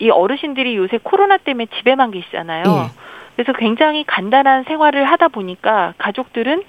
이 0.00 0.10
어르신들이 0.10 0.76
요새 0.76 0.98
코로나 1.02 1.38
때문에 1.38 1.68
집에만 1.78 2.10
계시잖아요. 2.10 2.64
예. 2.66 3.00
그래서 3.34 3.54
굉장히 3.54 4.04
간단한 4.04 4.64
생활을 4.64 5.06
하다 5.06 5.28
보니까 5.28 5.94
가족들은 5.96 6.64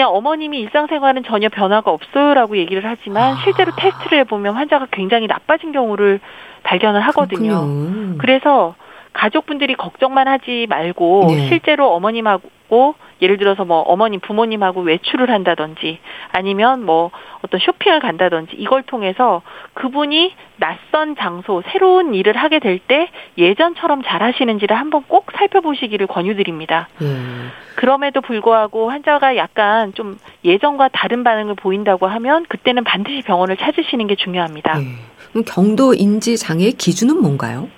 그냥 0.00 0.14
어머님이 0.14 0.60
일상생활은 0.60 1.24
전혀 1.24 1.50
변화가 1.50 1.90
없어요라고 1.90 2.56
얘기를 2.56 2.82
하지만 2.86 3.34
아. 3.34 3.36
실제로 3.44 3.70
테스트를 3.76 4.20
해보면 4.20 4.54
환자가 4.54 4.86
굉장히 4.90 5.26
나빠진 5.26 5.72
경우를 5.72 6.20
발견을 6.62 7.02
하거든요. 7.02 7.66
그렇군요. 7.66 8.16
그래서 8.16 8.74
가족분들이 9.12 9.74
걱정만 9.74 10.28
하지 10.28 10.66
말고 10.68 11.26
네. 11.28 11.48
실제로 11.48 11.92
어머님하고 11.94 12.94
예를 13.22 13.36
들어서 13.36 13.64
뭐 13.64 13.80
어머님 13.80 14.20
부모님하고 14.20 14.80
외출을 14.80 15.30
한다든지 15.30 15.98
아니면 16.32 16.84
뭐 16.84 17.10
어떤 17.42 17.60
쇼핑을 17.60 18.00
간다든지 18.00 18.56
이걸 18.56 18.82
통해서 18.82 19.42
그분이 19.74 20.32
낯선 20.56 21.16
장소 21.16 21.62
새로운 21.72 22.14
일을 22.14 22.36
하게 22.36 22.58
될 22.58 22.78
때 22.78 23.08
예전처럼 23.36 24.02
잘 24.04 24.22
하시는지를 24.22 24.76
한번 24.76 25.02
꼭 25.06 25.26
살펴보시기를 25.36 26.06
권유드립니다. 26.06 26.88
음. 27.02 27.50
그럼에도 27.76 28.20
불구하고 28.20 28.90
환자가 28.90 29.36
약간 29.36 29.92
좀 29.94 30.18
예전과 30.44 30.88
다른 30.92 31.24
반응을 31.24 31.56
보인다고 31.56 32.06
하면 32.06 32.46
그때는 32.48 32.84
반드시 32.84 33.22
병원을 33.22 33.56
찾으시는 33.56 34.06
게 34.06 34.14
중요합니다. 34.16 34.78
네. 34.78 34.84
그럼 35.30 35.44
경도 35.46 35.94
인지 35.94 36.36
장애의 36.36 36.72
기준은 36.72 37.20
뭔가요? 37.20 37.68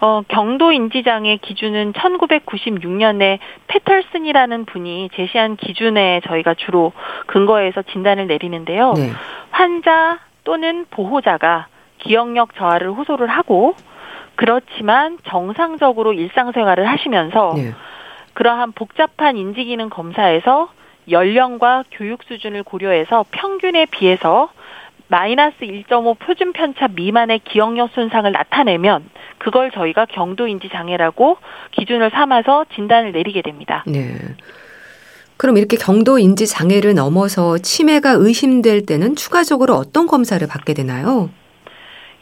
어, 0.00 0.22
경도 0.28 0.70
인지장애 0.70 1.38
기준은 1.38 1.92
1996년에 1.92 3.38
페털슨이라는 3.66 4.64
분이 4.66 5.10
제시한 5.14 5.56
기준에 5.56 6.20
저희가 6.26 6.54
주로 6.54 6.92
근거해서 7.26 7.82
진단을 7.82 8.28
내리는데요. 8.28 8.92
네. 8.94 9.10
환자 9.50 10.18
또는 10.44 10.86
보호자가 10.90 11.66
기억력 11.98 12.54
저하를 12.54 12.90
호소를 12.90 13.26
하고 13.26 13.74
그렇지만 14.36 15.18
정상적으로 15.24 16.12
일상생활을 16.12 16.88
하시면서 16.88 17.54
네. 17.56 17.72
그러한 18.34 18.70
복잡한 18.70 19.36
인지기능 19.36 19.90
검사에서 19.90 20.68
연령과 21.10 21.84
교육 21.90 22.22
수준을 22.22 22.62
고려해서 22.62 23.24
평균에 23.32 23.86
비해서 23.86 24.50
마이너스 25.08 25.56
1.5 25.60 26.18
표준 26.18 26.52
편차 26.52 26.88
미만의 26.88 27.40
기억력 27.40 27.90
손상을 27.92 28.30
나타내면 28.30 29.08
그걸 29.38 29.70
저희가 29.70 30.06
경도인지 30.06 30.68
장애라고 30.68 31.38
기준을 31.72 32.10
삼아서 32.10 32.66
진단을 32.74 33.12
내리게 33.12 33.42
됩니다. 33.42 33.84
네. 33.86 34.16
그럼 35.38 35.56
이렇게 35.56 35.76
경도 35.76 36.18
인지 36.18 36.46
장애를 36.46 36.94
넘어서 36.94 37.58
치매가 37.58 38.10
의심될 38.18 38.84
때는 38.86 39.14
추가적으로 39.14 39.74
어떤 39.74 40.06
검사를 40.06 40.46
받게 40.46 40.74
되나요? 40.74 41.30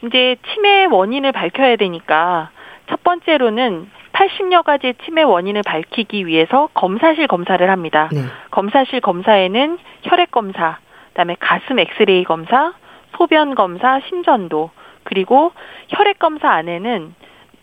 이제 0.05 0.35
치매 0.53 0.85
원인을 0.85 1.31
밝혀야 1.31 1.75
되니까 1.77 2.51
첫 2.89 3.03
번째로는 3.03 3.89
80여 4.13 4.63
가지의 4.63 4.95
치매 5.03 5.23
원인을 5.23 5.63
밝히기 5.63 6.25
위해서 6.25 6.69
검사실 6.73 7.27
검사를 7.27 7.67
합니다. 7.69 8.09
네. 8.11 8.21
검사실 8.51 9.01
검사에는 9.01 9.77
혈액 10.03 10.31
검사, 10.31 10.79
그다음에 11.17 11.35
가슴 11.39 11.79
엑스레이 11.79 12.23
검사, 12.23 12.73
소변 13.17 13.55
검사, 13.55 13.99
심전도 14.01 14.69
그리고 15.03 15.51
혈액 15.89 16.19
검사 16.19 16.51
안에는 16.51 17.15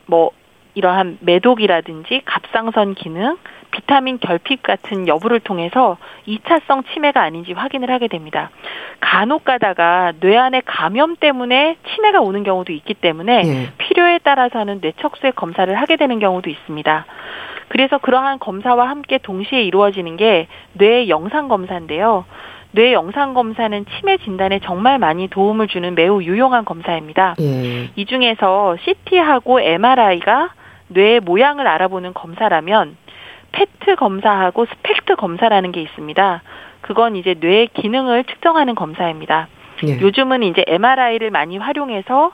뭐 0.07 0.33
이러한 0.75 1.19
매독이라든지 1.21 2.23
갑상선 2.25 2.95
기능, 2.95 3.37
비타민 3.71 4.19
결핍 4.19 4.65
같은 4.65 5.07
여부를 5.07 5.39
통해서 5.39 5.99
2차성 6.27 6.83
치매가 6.93 7.23
아닌지 7.23 7.53
확인을 7.53 7.93
하게 7.93 8.09
됩니다. 8.09 8.51
간혹 8.99 9.45
가다가 9.45 10.13
뇌 10.19 10.37
안에 10.37 10.63
감염 10.65 11.15
때문에 11.15 11.77
치매가 11.95 12.21
오는 12.21 12.43
경우도 12.43 12.73
있기 12.73 12.95
때문에 12.95 13.43
네. 13.43 13.69
필요에 13.79 14.19
따라서는 14.19 14.81
뇌척수의 14.83 15.33
검사를 15.37 15.73
하게 15.73 15.97
되는 15.97 16.19
경우도 16.19 16.51
있습니다. 16.51 17.07
그래서 17.69 17.99
그러한 17.99 18.41
검사와 18.41 18.89
함께 18.89 19.19
동시에 19.19 19.63
이루어지는 19.63 20.17
게 20.17 20.49
뇌 20.73 21.09
영상 21.09 21.47
검사인데요. 21.49 22.25
뇌 22.75 22.93
영상 22.93 23.35
검사는 23.35 23.87
치매 23.87 24.17
진단에 24.19 24.59
정말 24.59 24.99
많이 24.99 25.29
도움을 25.29 25.69
주는 25.69 25.95
매우 25.95 26.21
유용한 26.25 26.65
검사입니다. 26.65 27.37
예. 27.41 27.91
이 27.95 28.05
중에서 28.05 28.77
CT하고 28.83 29.61
MRI가 29.61 30.51
뇌의 30.89 31.21
모양을 31.21 31.69
알아보는 31.69 32.15
검사라면 32.15 32.97
PET 33.53 33.95
검사하고 33.95 34.67
SPECT 34.67 35.15
검사라는 35.15 35.71
게 35.71 35.83
있습니다. 35.83 36.43
그건 36.81 37.15
이제 37.15 37.37
뇌의 37.39 37.69
기능을 37.75 38.25
측정하는 38.25 38.75
검사입니다. 38.75 39.47
예. 39.87 40.01
요즘은 40.01 40.43
이제 40.43 40.65
MRI를 40.67 41.31
많이 41.31 41.59
활용해서 41.59 42.33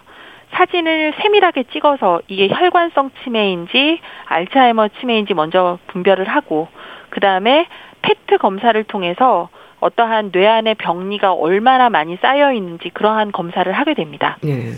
사진을 0.52 1.12
세밀하게 1.20 1.64
찍어서 1.64 2.22
이게 2.28 2.48
혈관성 2.48 3.10
치매인지 3.22 4.00
알츠하이머 4.24 4.88
치매인지 5.00 5.34
먼저 5.34 5.78
분별을 5.88 6.26
하고 6.28 6.68
그 7.10 7.20
다음에 7.20 7.66
PET 8.00 8.38
검사를 8.38 8.82
통해서 8.84 9.50
어떠한 9.80 10.32
뇌 10.32 10.46
안의 10.46 10.76
병리가 10.76 11.32
얼마나 11.32 11.90
많이 11.90 12.16
쌓여 12.20 12.52
있는지 12.52 12.90
그러한 12.90 13.32
검사를 13.32 13.70
하게 13.70 13.94
됩니다. 13.94 14.38
네. 14.42 14.72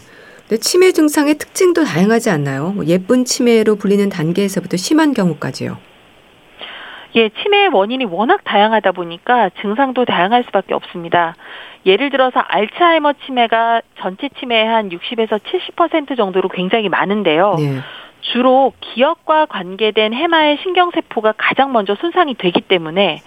근데 0.48 0.60
치매 0.60 0.92
증상의 0.92 1.34
특징도 1.34 1.84
다양하지 1.84 2.30
않나요? 2.30 2.70
뭐 2.70 2.84
예쁜 2.86 3.24
치매로 3.24 3.76
불리는 3.76 4.08
단계에서부터 4.08 4.76
심한 4.76 5.12
경우까지요. 5.14 5.78
예, 7.14 7.28
치매의 7.28 7.68
원인이 7.68 8.04
워낙 8.06 8.42
다양하다 8.44 8.92
보니까 8.92 9.50
증상도 9.60 10.04
다양할 10.04 10.44
수밖에 10.44 10.74
없습니다. 10.74 11.34
예를 11.84 12.10
들어서 12.10 12.40
알츠하이머 12.40 13.14
치매가 13.24 13.82
전체 13.98 14.28
치매의 14.38 14.66
한 14.66 14.88
60에서 14.88 15.40
70% 15.40 16.16
정도로 16.16 16.48
굉장히 16.48 16.88
많은데요. 16.88 17.56
네. 17.58 17.80
주로 18.22 18.72
기억과 18.80 19.46
관계된 19.46 20.14
해마의 20.14 20.58
신경세포가 20.62 21.34
가장 21.36 21.72
먼저 21.72 21.94
손상이 21.96 22.34
되기 22.34 22.60
때문에 22.60 23.20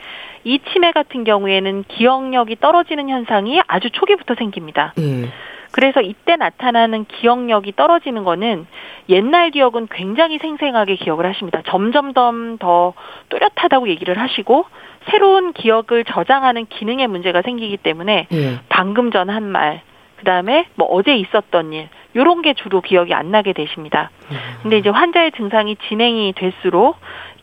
이 0.43 0.59
치매 0.71 0.91
같은 0.91 1.23
경우에는 1.23 1.83
기억력이 1.87 2.57
떨어지는 2.59 3.09
현상이 3.09 3.61
아주 3.67 3.89
초기부터 3.91 4.35
생깁니다. 4.35 4.93
음. 4.97 5.31
그래서 5.71 5.99
이때 5.99 6.37
나타나는 6.37 7.05
기억력이 7.05 7.73
떨어지는 7.75 8.23
거는 8.23 8.65
옛날 9.09 9.51
기억은 9.51 9.87
굉장히 9.91 10.37
생생하게 10.37 10.95
기억을 10.95 11.25
하십니다. 11.25 11.61
점점점 11.65 12.57
더 12.59 12.93
또렷하다고 13.29 13.89
얘기를 13.89 14.17
하시고 14.17 14.65
새로운 15.11 15.51
기억을 15.51 16.05
저장하는 16.05 16.67
기능에 16.67 17.07
문제가 17.07 17.41
생기기 17.41 17.77
때문에 17.77 18.27
음. 18.31 18.59
방금 18.69 19.11
전 19.11 19.29
한 19.29 19.43
말, 19.43 19.81
그 20.17 20.23
다음에 20.25 20.65
뭐 20.75 20.87
어제 20.87 21.15
있었던 21.15 21.73
일, 21.73 21.89
요런 22.15 22.41
게 22.41 22.53
주로 22.53 22.81
기억이 22.81 23.13
안 23.13 23.31
나게 23.31 23.53
되십니다. 23.53 24.11
음. 24.31 24.37
근데 24.63 24.77
이제 24.77 24.89
환자의 24.89 25.31
증상이 25.33 25.75
진행이 25.87 26.33
될수록 26.35 26.97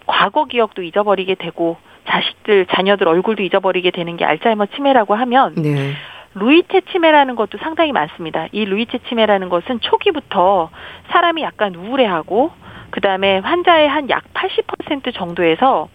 과거 0.07 0.45
기억도 0.47 0.83
잊어버리게 0.83 1.35
되고 1.37 1.77
자식들, 2.09 2.67
자녀들 2.67 3.07
얼굴도 3.07 3.43
잊어버리게 3.43 3.91
되는 3.91 4.17
게 4.17 4.25
알츠하이머 4.25 4.67
치매라고 4.75 5.15
하면 5.15 5.55
네. 5.55 5.93
루이테 6.35 6.81
치매라는 6.93 7.37
것도 7.37 7.59
상당히 7.59 7.93
많습니다. 7.93 8.47
이 8.53 8.65
루이테 8.65 8.99
치매라는 9.09 9.49
것은 9.51 9.81
초기부터 9.81 10.71
사람이 11.11 11.43
약간 11.43 11.75
우울해하고 11.75 12.51
그다음에 12.91 13.39
환자의 13.39 13.89
한 13.89 14.09
약 14.11 14.25
80% 14.35 15.15
정도에서 15.15 15.89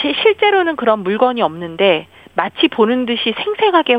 실제로는 0.00 0.76
그런 0.76 1.00
물건이 1.00 1.42
없는데 1.42 2.06
마치 2.34 2.68
보는 2.68 3.06
듯이 3.06 3.34
생생하게 3.36 3.98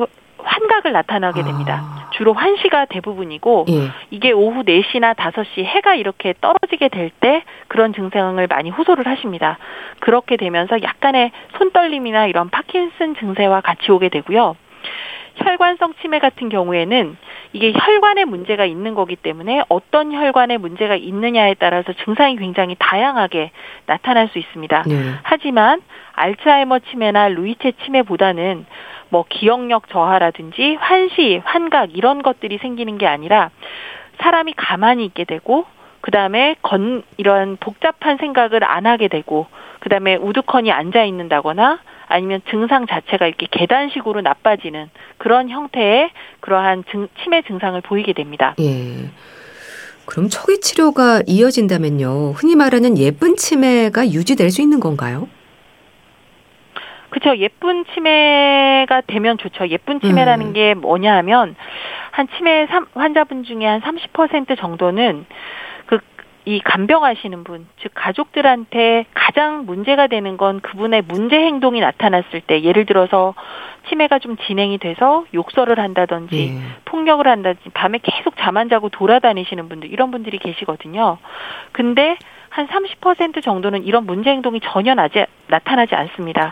환각을 0.51 0.91
나타나게 0.91 1.43
됩니다. 1.43 1.81
아. 1.81 2.09
주로 2.11 2.33
환시가 2.33 2.85
대부분이고 2.85 3.65
예. 3.69 3.89
이게 4.09 4.31
오후 4.31 4.63
4시나 4.63 5.15
5시 5.15 5.63
해가 5.63 5.95
이렇게 5.95 6.33
떨어지게 6.41 6.89
될 6.89 7.09
때 7.21 7.43
그런 7.67 7.93
증상을 7.93 8.45
많이 8.47 8.69
호소를 8.71 9.05
하십니다. 9.07 9.57
그렇게 9.99 10.37
되면서 10.37 10.81
약간의 10.81 11.31
손떨림이나 11.57 12.25
이런 12.25 12.49
파킨슨 12.49 13.15
증세와 13.15 13.61
같이 13.61 13.91
오게 13.91 14.09
되고요. 14.09 14.55
혈관성 15.35 15.93
치매 16.01 16.19
같은 16.19 16.49
경우에는 16.49 17.17
이게 17.53 17.73
혈관에 17.73 18.25
문제가 18.25 18.65
있는 18.65 18.93
거기 18.95 19.15
때문에 19.15 19.63
어떤 19.69 20.11
혈관에 20.11 20.57
문제가 20.57 20.95
있느냐에 20.95 21.55
따라서 21.55 21.93
증상이 22.05 22.37
굉장히 22.37 22.75
다양하게 22.77 23.51
나타날 23.85 24.29
수 24.29 24.39
있습니다. 24.39 24.83
네. 24.87 24.95
하지만 25.23 25.81
알츠하이머 26.13 26.79
치매나 26.79 27.29
루이체 27.29 27.73
치매보다는 27.83 28.65
뭐 29.09 29.25
기억력 29.27 29.89
저하라든지 29.89 30.75
환시, 30.79 31.41
환각 31.43 31.95
이런 31.95 32.21
것들이 32.21 32.57
생기는 32.59 32.97
게 32.97 33.07
아니라 33.07 33.49
사람이 34.19 34.53
가만히 34.55 35.05
있게 35.05 35.25
되고 35.25 35.65
그다음에 36.01 36.55
건 36.61 37.03
이런 37.17 37.57
복잡한 37.57 38.17
생각을 38.17 38.63
안 38.63 38.85
하게 38.85 39.07
되고 39.07 39.47
그다음에 39.79 40.15
우두커니 40.15 40.71
앉아 40.71 41.03
있는다거나 41.03 41.79
아니면 42.11 42.41
증상 42.49 42.85
자체가 42.87 43.27
이렇게 43.27 43.47
계단식으로 43.49 44.21
나빠지는 44.21 44.89
그런 45.17 45.49
형태의 45.49 46.11
그러한 46.41 46.83
증, 46.91 47.07
치매 47.23 47.41
증상을 47.41 47.79
보이게 47.81 48.13
됩니다. 48.13 48.55
예. 48.59 49.09
그럼 50.05 50.27
초기 50.29 50.59
치료가 50.59 51.21
이어진다면요. 51.25 52.33
흔히 52.35 52.55
말하는 52.55 52.97
예쁜 52.97 53.35
치매가 53.35 54.09
유지될 54.09 54.49
수 54.49 54.61
있는 54.61 54.79
건가요? 54.79 55.29
그렇죠. 57.09 57.37
예쁜 57.37 57.85
치매가 57.93 59.01
되면 59.07 59.37
좋죠. 59.37 59.67
예쁜 59.69 59.99
치매라는 59.99 60.47
음. 60.47 60.53
게 60.53 60.73
뭐냐 60.73 61.15
하면 61.17 61.55
한 62.11 62.27
치매 62.35 62.67
환자분 62.93 63.43
중에 63.43 63.65
한 63.65 63.81
30% 63.81 64.57
정도는 64.57 65.25
그 65.25 65.25
이 66.45 66.59
간병하시는 66.59 67.43
분, 67.43 67.67
즉 67.81 67.91
가족들한테 67.93 69.05
가장 69.13 69.65
문제가 69.65 70.07
되는 70.07 70.37
건 70.37 70.59
그분의 70.61 71.03
문제 71.07 71.37
행동이 71.37 71.79
나타났을 71.81 72.41
때 72.41 72.63
예를 72.63 72.85
들어서 72.85 73.33
치매가 73.89 74.19
좀 74.19 74.37
진행이 74.37 74.77
돼서 74.77 75.25
욕설을 75.33 75.79
한다든지 75.79 76.55
예. 76.55 76.61
폭력을 76.85 77.27
한다든지 77.27 77.69
밤에 77.69 77.99
계속 78.01 78.35
잠 78.37 78.51
안 78.57 78.69
자고 78.69 78.89
돌아다니시는 78.89 79.69
분들 79.69 79.91
이런 79.91 80.11
분들이 80.11 80.37
계시거든요. 80.37 81.17
근데 81.71 82.17
한 82.49 82.67
30% 82.67 83.41
정도는 83.41 83.83
이런 83.85 84.05
문제 84.05 84.29
행동이 84.29 84.59
전혀 84.61 84.93
나지, 84.93 85.25
나타나지 85.47 85.95
않습니다. 85.95 86.51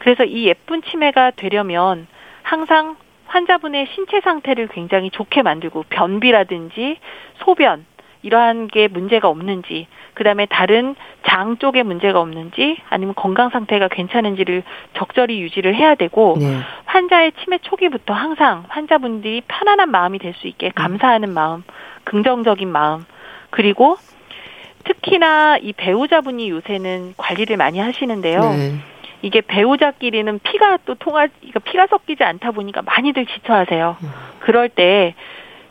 그래서 0.00 0.24
이 0.24 0.46
예쁜 0.46 0.82
치매가 0.82 1.32
되려면 1.32 2.06
항상 2.42 2.96
환자분의 3.26 3.86
신체 3.94 4.20
상태를 4.20 4.68
굉장히 4.68 5.10
좋게 5.10 5.42
만들고 5.42 5.84
변비라든지 5.88 6.98
소변 7.44 7.86
이러한 8.22 8.68
게 8.68 8.88
문제가 8.88 9.28
없는지 9.28 9.86
그 10.14 10.24
다음에 10.24 10.46
다른 10.46 10.94
장 11.26 11.56
쪽에 11.58 11.82
문제가 11.82 12.20
없는지 12.20 12.76
아니면 12.88 13.14
건강 13.14 13.50
상태가 13.50 13.88
괜찮은지를 13.88 14.62
적절히 14.94 15.40
유지를 15.40 15.74
해야 15.74 15.94
되고 15.94 16.36
네. 16.38 16.58
환자의 16.84 17.32
치매 17.42 17.58
초기부터 17.58 18.12
항상 18.14 18.64
환자분들이 18.68 19.42
편안한 19.48 19.90
마음이 19.90 20.18
될 20.18 20.34
수 20.34 20.46
있게 20.46 20.70
감사하는 20.74 21.30
마음, 21.30 21.64
긍정적인 22.04 22.68
마음 22.68 23.04
그리고 23.50 23.96
특히나 24.84 25.58
이 25.58 25.72
배우자분이 25.72 26.48
요새는 26.50 27.14
관리를 27.16 27.56
많이 27.56 27.78
하시는데요. 27.78 28.40
네. 28.40 28.74
이게 29.22 29.42
배우자끼리는 29.42 30.38
피가 30.42 30.78
또 30.86 30.94
통하, 30.94 31.26
그러니까 31.26 31.60
피가 31.60 31.86
섞이지 31.88 32.24
않다 32.24 32.52
보니까 32.52 32.80
많이들 32.82 33.26
지쳐하세요. 33.26 33.96
음. 34.02 34.10
그럴 34.38 34.68
때 34.70 35.14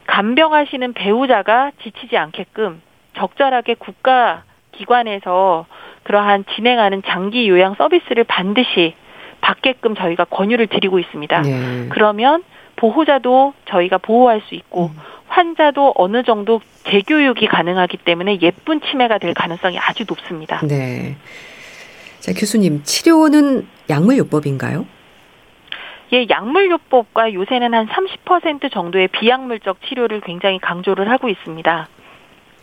간병하시는 0.09 0.93
배우자가 0.93 1.71
지치지 1.83 2.17
않게끔 2.17 2.81
적절하게 3.15 3.75
국가 3.75 4.43
기관에서 4.71 5.67
그러한 6.03 6.45
진행하는 6.55 7.03
장기 7.05 7.47
요양 7.47 7.75
서비스를 7.75 8.23
반드시 8.23 8.95
받게끔 9.41 9.95
저희가 9.95 10.25
권유를 10.25 10.67
드리고 10.67 10.99
있습니다. 10.99 11.41
네. 11.43 11.87
그러면 11.89 12.43
보호자도 12.75 13.53
저희가 13.69 13.99
보호할 13.99 14.41
수 14.47 14.55
있고 14.55 14.87
음. 14.87 14.99
환자도 15.27 15.93
어느 15.95 16.23
정도 16.23 16.59
재교육이 16.85 17.45
가능하기 17.45 17.97
때문에 17.97 18.39
예쁜 18.41 18.81
치매가 18.81 19.19
될 19.19 19.35
가능성이 19.35 19.77
아주 19.77 20.05
높습니다. 20.07 20.59
네. 20.65 21.17
자, 22.19 22.33
교수님, 22.33 22.81
치료는 22.83 23.67
약물요법인가요? 23.89 24.85
예, 26.11 26.25
약물요법과 26.29 27.33
요새는 27.33 27.73
한 27.73 27.87
30% 27.87 28.71
정도의 28.71 29.07
비약물적 29.09 29.81
치료를 29.87 30.21
굉장히 30.21 30.59
강조를 30.59 31.09
하고 31.09 31.29
있습니다. 31.29 31.87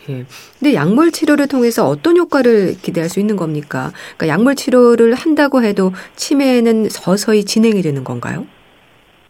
예. 0.09 0.25
근데 0.59 0.75
약물 0.75 1.11
치료를 1.11 1.49
통해서 1.49 1.87
어떤 1.87 2.17
효과를 2.17 2.75
기대할 2.83 3.09
수 3.09 3.21
있는 3.21 3.37
겁니까? 3.37 3.91
그러니까 4.17 4.29
약물 4.29 4.55
치료를 4.55 5.15
한다고 5.15 5.63
해도 5.63 5.93
치매는 6.15 6.89
서서히 6.89 7.45
진행이 7.45 7.83
되는 7.83 8.05
건가요? 8.05 8.47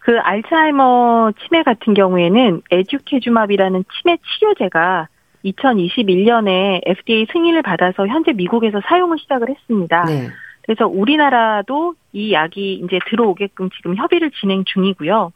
그 0.01 0.19
알츠하이머 0.19 1.33
치매 1.45 1.63
같은 1.63 1.95
경우에는 1.95 2.63
에듀케주맙이라는 2.71 3.85
치매 3.93 4.17
치료제가 4.19 5.09
2021년에 5.45 6.81
FDA 6.87 7.27
승인을 7.33 7.63
받아서 7.63 8.07
현재 8.07 8.33
미국에서 8.33 8.81
사용을 8.87 9.19
시작을 9.19 9.51
했습니다. 9.51 10.05
네. 10.05 10.29
그래서 10.67 10.87
우리나라도 10.87 11.95
이 12.13 12.33
약이 12.33 12.83
이제 12.85 12.99
들어오게끔 13.09 13.71
지금 13.71 13.97
협의를 13.97 14.33
진행 14.33 14.65
중이고요. 14.65 15.33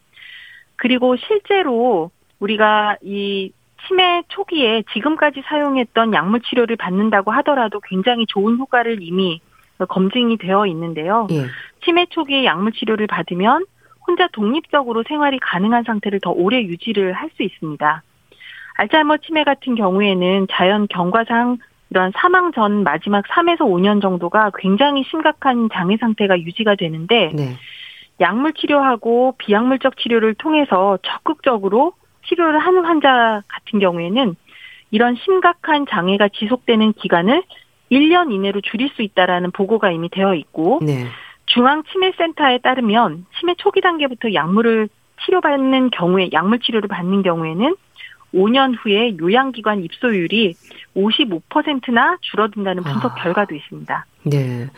그리고 0.76 1.16
실제로 1.16 2.10
우리가 2.40 2.96
이 3.02 3.52
치매 3.86 4.22
초기에 4.28 4.82
지금까지 4.92 5.42
사용했던 5.46 6.12
약물 6.12 6.40
치료를 6.42 6.76
받는다고 6.76 7.30
하더라도 7.30 7.80
굉장히 7.80 8.26
좋은 8.26 8.58
효과를 8.58 8.98
이미 9.02 9.40
검증이 9.88 10.36
되어 10.36 10.66
있는데요. 10.66 11.28
예. 11.30 11.46
치매 11.84 12.06
초기에 12.06 12.44
약물 12.44 12.72
치료를 12.72 13.06
받으면 13.06 13.64
혼자 14.06 14.26
독립적으로 14.32 15.04
생활이 15.06 15.38
가능한 15.38 15.84
상태를 15.84 16.20
더 16.20 16.30
오래 16.30 16.60
유지를 16.62 17.12
할 17.12 17.30
수 17.36 17.42
있습니다. 17.42 18.02
알츠하이머 18.74 19.18
치매 19.18 19.44
같은 19.44 19.74
경우에는 19.76 20.48
자연 20.50 20.88
경과상 20.88 21.58
이런 21.90 22.12
사망 22.16 22.52
전 22.52 22.84
마지막 22.84 23.24
3에서 23.26 23.60
5년 23.60 24.00
정도가 24.00 24.52
굉장히 24.58 25.02
심각한 25.04 25.68
장애 25.72 25.96
상태가 25.96 26.38
유지가 26.38 26.76
되는데 26.76 27.30
네. 27.34 27.56
약물 28.20 28.52
치료하고 28.52 29.34
비약물적 29.38 29.96
치료를 29.96 30.34
통해서 30.34 30.98
적극적으로 31.02 31.94
치료를 32.28 32.58
하는 32.60 32.84
환자 32.84 33.42
같은 33.48 33.80
경우에는 33.80 34.36
이런 34.92 35.16
심각한 35.16 35.86
장애가 35.88 36.28
지속되는 36.28 36.92
기간을 36.92 37.42
1년 37.90 38.32
이내로 38.32 38.60
줄일 38.60 38.90
수 38.90 39.02
있다라는 39.02 39.50
보고가 39.50 39.90
이미 39.90 40.08
되어 40.08 40.34
있고 40.34 40.80
네. 40.82 41.06
중앙치매센터에 41.46 42.58
따르면 42.58 43.26
치매 43.38 43.54
초기 43.54 43.80
단계부터 43.80 44.32
약물을 44.34 44.88
치료받는 45.24 45.90
경우에 45.90 46.30
약물 46.32 46.60
치료를 46.60 46.88
받는 46.88 47.22
경우에는 47.22 47.74
5년 48.34 48.74
후에 48.80 49.16
요양기관 49.18 49.82
입소율이 49.84 50.54
55%나 50.96 52.16
줄어든다는 52.20 52.82
분석 52.82 53.12
아. 53.12 53.22
결과도 53.22 53.54
있습니다. 53.54 54.06
네. 54.24 54.68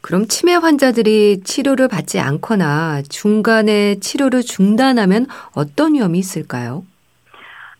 그럼 0.00 0.26
치매 0.26 0.54
환자들이 0.54 1.40
치료를 1.44 1.88
받지 1.88 2.20
않거나 2.20 3.02
중간에 3.08 3.98
치료를 4.00 4.42
중단하면 4.42 5.26
어떤 5.54 5.94
위험이 5.94 6.18
있을까요? 6.18 6.84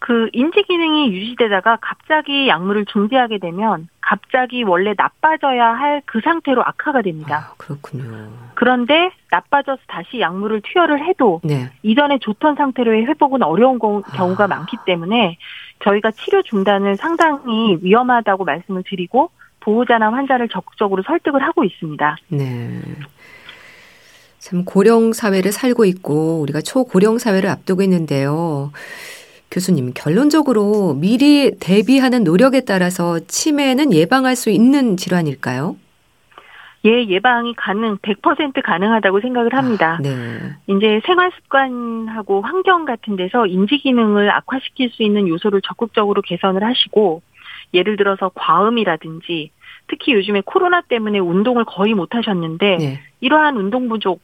그 0.05 0.29
인지 0.35 0.63
기능이 0.65 1.15
유지되다가 1.15 1.79
갑자기 1.81 2.47
약물을 2.47 2.85
중지하게 2.85 3.39
되면 3.39 3.89
갑자기 4.03 4.63
원래 4.63 4.93
나빠져야 4.95 5.65
할 5.73 6.03
그 6.05 6.21
상태로 6.23 6.63
악화가 6.63 7.01
됩니다. 7.01 7.53
아, 7.53 7.55
그렇군요. 7.57 8.29
그런데 8.55 9.11
나빠져서 9.31 9.81
다시 9.87 10.21
약물을 10.21 10.61
투여를 10.61 11.07
해도 11.07 11.41
네. 11.43 11.71
이전에 11.83 12.19
좋던 12.19 12.57
상태로의 12.57 13.07
회복은 13.07 13.43
어려운 13.43 13.79
경우가 13.79 14.45
아. 14.45 14.47
많기 14.47 14.77
때문에 14.85 15.39
저희가 15.83 16.11
치료 16.11 16.43
중단을 16.43 16.97
상당히 16.97 17.79
위험하다고 17.81 18.45
말씀을 18.45 18.83
드리고 18.87 19.31
보호자나 19.61 20.13
환자를 20.13 20.51
적극적으로 20.51 21.03
설득을 21.03 21.43
하고 21.43 21.65
있습니다. 21.65 22.17
네. 22.29 22.83
참 24.39 24.67
고령 24.67 25.15
사회를 25.15 25.53
살고 25.53 25.87
있고 25.87 26.41
우리가 26.43 26.61
초고령 26.61 27.17
사회를 27.17 27.49
앞두고 27.49 27.81
있는데요. 27.83 28.71
교수님, 29.55 29.93
결론적으로 29.95 30.95
미리 30.95 31.53
대비하는 31.61 32.25
노력에 32.25 32.63
따라서 32.63 33.21
치매는 33.21 33.93
예방할 33.93 34.35
수 34.35 34.51
있는 34.51 34.97
질환일까요? 34.97 35.77
예, 36.87 37.07
예방이 37.07 37.55
가능, 37.55 37.97
100% 37.99 38.63
가능하다고 38.63 39.21
생각을 39.21 39.55
합니다. 39.55 39.99
아, 40.01 40.03
네. 40.03 40.11
이제 40.67 41.01
생활 41.07 41.31
습관하고 41.37 42.43
환경 42.43 42.85
같은 42.85 43.15
데서 43.15 43.47
인지 43.47 43.79
기능을 43.79 44.29
악화시킬 44.33 44.91
수 44.91 45.05
있는 45.05 45.29
요소를 45.29 45.63
적극적으로 45.63 46.21
개선을 46.21 46.65
하시고, 46.65 47.23
예를 47.73 47.97
들어서 47.97 48.33
과음이라든지, 48.35 49.51
특히 49.87 50.15
요즘에 50.15 50.43
코로나 50.45 50.81
때문에 50.81 51.21
운동을 51.21 51.65
거의 51.65 51.95
못 51.95 52.17
하셨는데, 52.17 52.77
네. 52.77 53.01
이러한 53.21 53.57
운동 53.57 53.89
부족, 53.89 54.21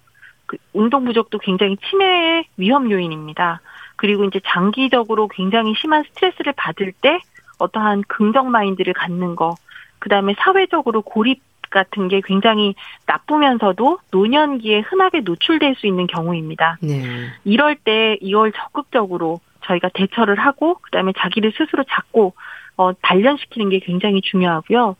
그 0.47 0.57
운동 0.73 1.05
부족도 1.05 1.39
굉장히 1.39 1.77
치매의 1.89 2.47
위험 2.57 2.91
요인입니다. 2.91 3.61
그리고 4.01 4.25
이제 4.25 4.41
장기적으로 4.47 5.29
굉장히 5.29 5.75
심한 5.75 6.05
스트레스를 6.05 6.55
받을 6.57 6.91
때 7.03 7.21
어떠한 7.59 8.05
긍정 8.09 8.51
마인드를 8.51 8.95
갖는 8.95 9.37
거, 9.37 9.57
그 9.99 10.09
다음에 10.09 10.35
사회적으로 10.39 11.03
고립 11.03 11.43
같은 11.69 12.09
게 12.09 12.23
굉장히 12.25 12.75
나쁘면서도 13.05 13.99
노년기에 14.11 14.81
흔하게 14.81 15.21
노출될 15.21 15.75
수 15.75 15.87
있는 15.87 16.07
경우입니다. 16.07 16.79
네. 16.81 17.03
이럴 17.45 17.77
때 17.77 18.17
이걸 18.23 18.53
적극적으로 18.53 19.41
저희가 19.67 19.91
대처를 19.93 20.39
하고 20.39 20.79
그다음에 20.81 21.13
자기를 21.19 21.53
스스로 21.55 21.85
잡고 21.85 22.33
어, 22.79 22.95
단련시키는 23.03 23.69
게 23.69 23.81
굉장히 23.81 24.23
중요하고요. 24.23 24.97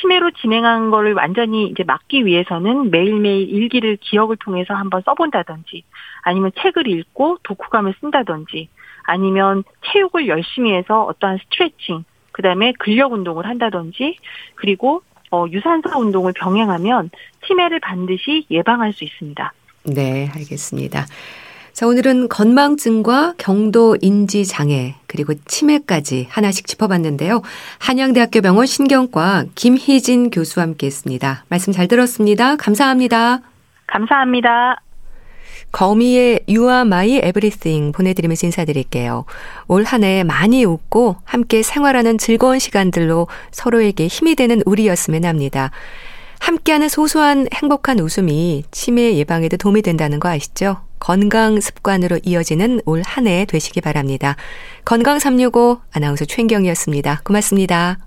치매로 0.00 0.30
진행한 0.32 0.90
거를 0.90 1.12
완전히 1.14 1.66
이제 1.66 1.84
막기 1.84 2.24
위해서는 2.24 2.90
매일매일 2.90 3.48
일기를 3.48 3.98
기억을 4.00 4.36
통해서 4.36 4.74
한번 4.74 5.02
써본다든지 5.04 5.84
아니면 6.22 6.50
책을 6.60 6.88
읽고 6.88 7.38
독후감을 7.42 7.94
쓴다든지 8.00 8.68
아니면 9.04 9.64
체육을 9.92 10.28
열심히 10.28 10.72
해서 10.72 11.04
어떠한 11.04 11.38
스트레칭 11.44 12.04
그다음에 12.32 12.72
근력 12.78 13.12
운동을 13.12 13.46
한다든지 13.46 14.16
그리고 14.54 15.02
어, 15.30 15.46
유산소 15.50 15.98
운동을 15.98 16.32
병행하면 16.34 17.10
치매를 17.46 17.80
반드시 17.80 18.46
예방할 18.50 18.92
수 18.92 19.04
있습니다. 19.04 19.52
네, 19.84 20.28
알겠습니다. 20.34 21.06
자, 21.72 21.86
오늘은 21.86 22.28
건망증과 22.28 23.34
경도 23.38 23.96
인지 24.02 24.44
장애 24.44 24.94
그리고 25.06 25.32
치매까지 25.46 26.26
하나씩 26.30 26.66
짚어봤는데요. 26.66 27.40
한양대학교 27.78 28.42
병원 28.42 28.66
신경과 28.66 29.46
김희진 29.54 30.30
교수와 30.30 30.64
함께했습니다. 30.66 31.44
말씀 31.48 31.72
잘 31.72 31.88
들었습니다. 31.88 32.56
감사합니다. 32.56 33.40
감사합니다. 33.86 34.82
거미의 35.72 36.40
You 36.46 36.68
Are 36.68 36.82
My 36.82 37.08
Everything 37.16 37.92
보내드리면서 37.96 38.46
인사드릴게요. 38.46 39.24
올 39.68 39.84
한 39.84 40.04
해 40.04 40.22
많이 40.24 40.64
웃고 40.66 41.16
함께 41.24 41.62
생활하는 41.62 42.18
즐거운 42.18 42.58
시간들로 42.58 43.28
서로에게 43.50 44.08
힘이 44.08 44.34
되는 44.34 44.62
우리였으면 44.66 45.24
합니다. 45.24 45.70
함께하는 46.40 46.90
소소한 46.90 47.46
행복한 47.54 47.98
웃음이 48.00 48.64
치매 48.70 49.14
예방에도 49.16 49.56
도움이 49.56 49.80
된다는 49.80 50.20
거 50.20 50.28
아시죠? 50.28 50.78
건강 51.02 51.60
습관으로 51.60 52.20
이어지는 52.22 52.80
올 52.86 53.02
한 53.04 53.26
해 53.26 53.44
되시기 53.44 53.80
바랍니다. 53.80 54.36
건강 54.84 55.18
365 55.18 55.80
아나운서 55.90 56.24
최인경이었습니다. 56.24 57.22
고맙습니다. 57.24 57.98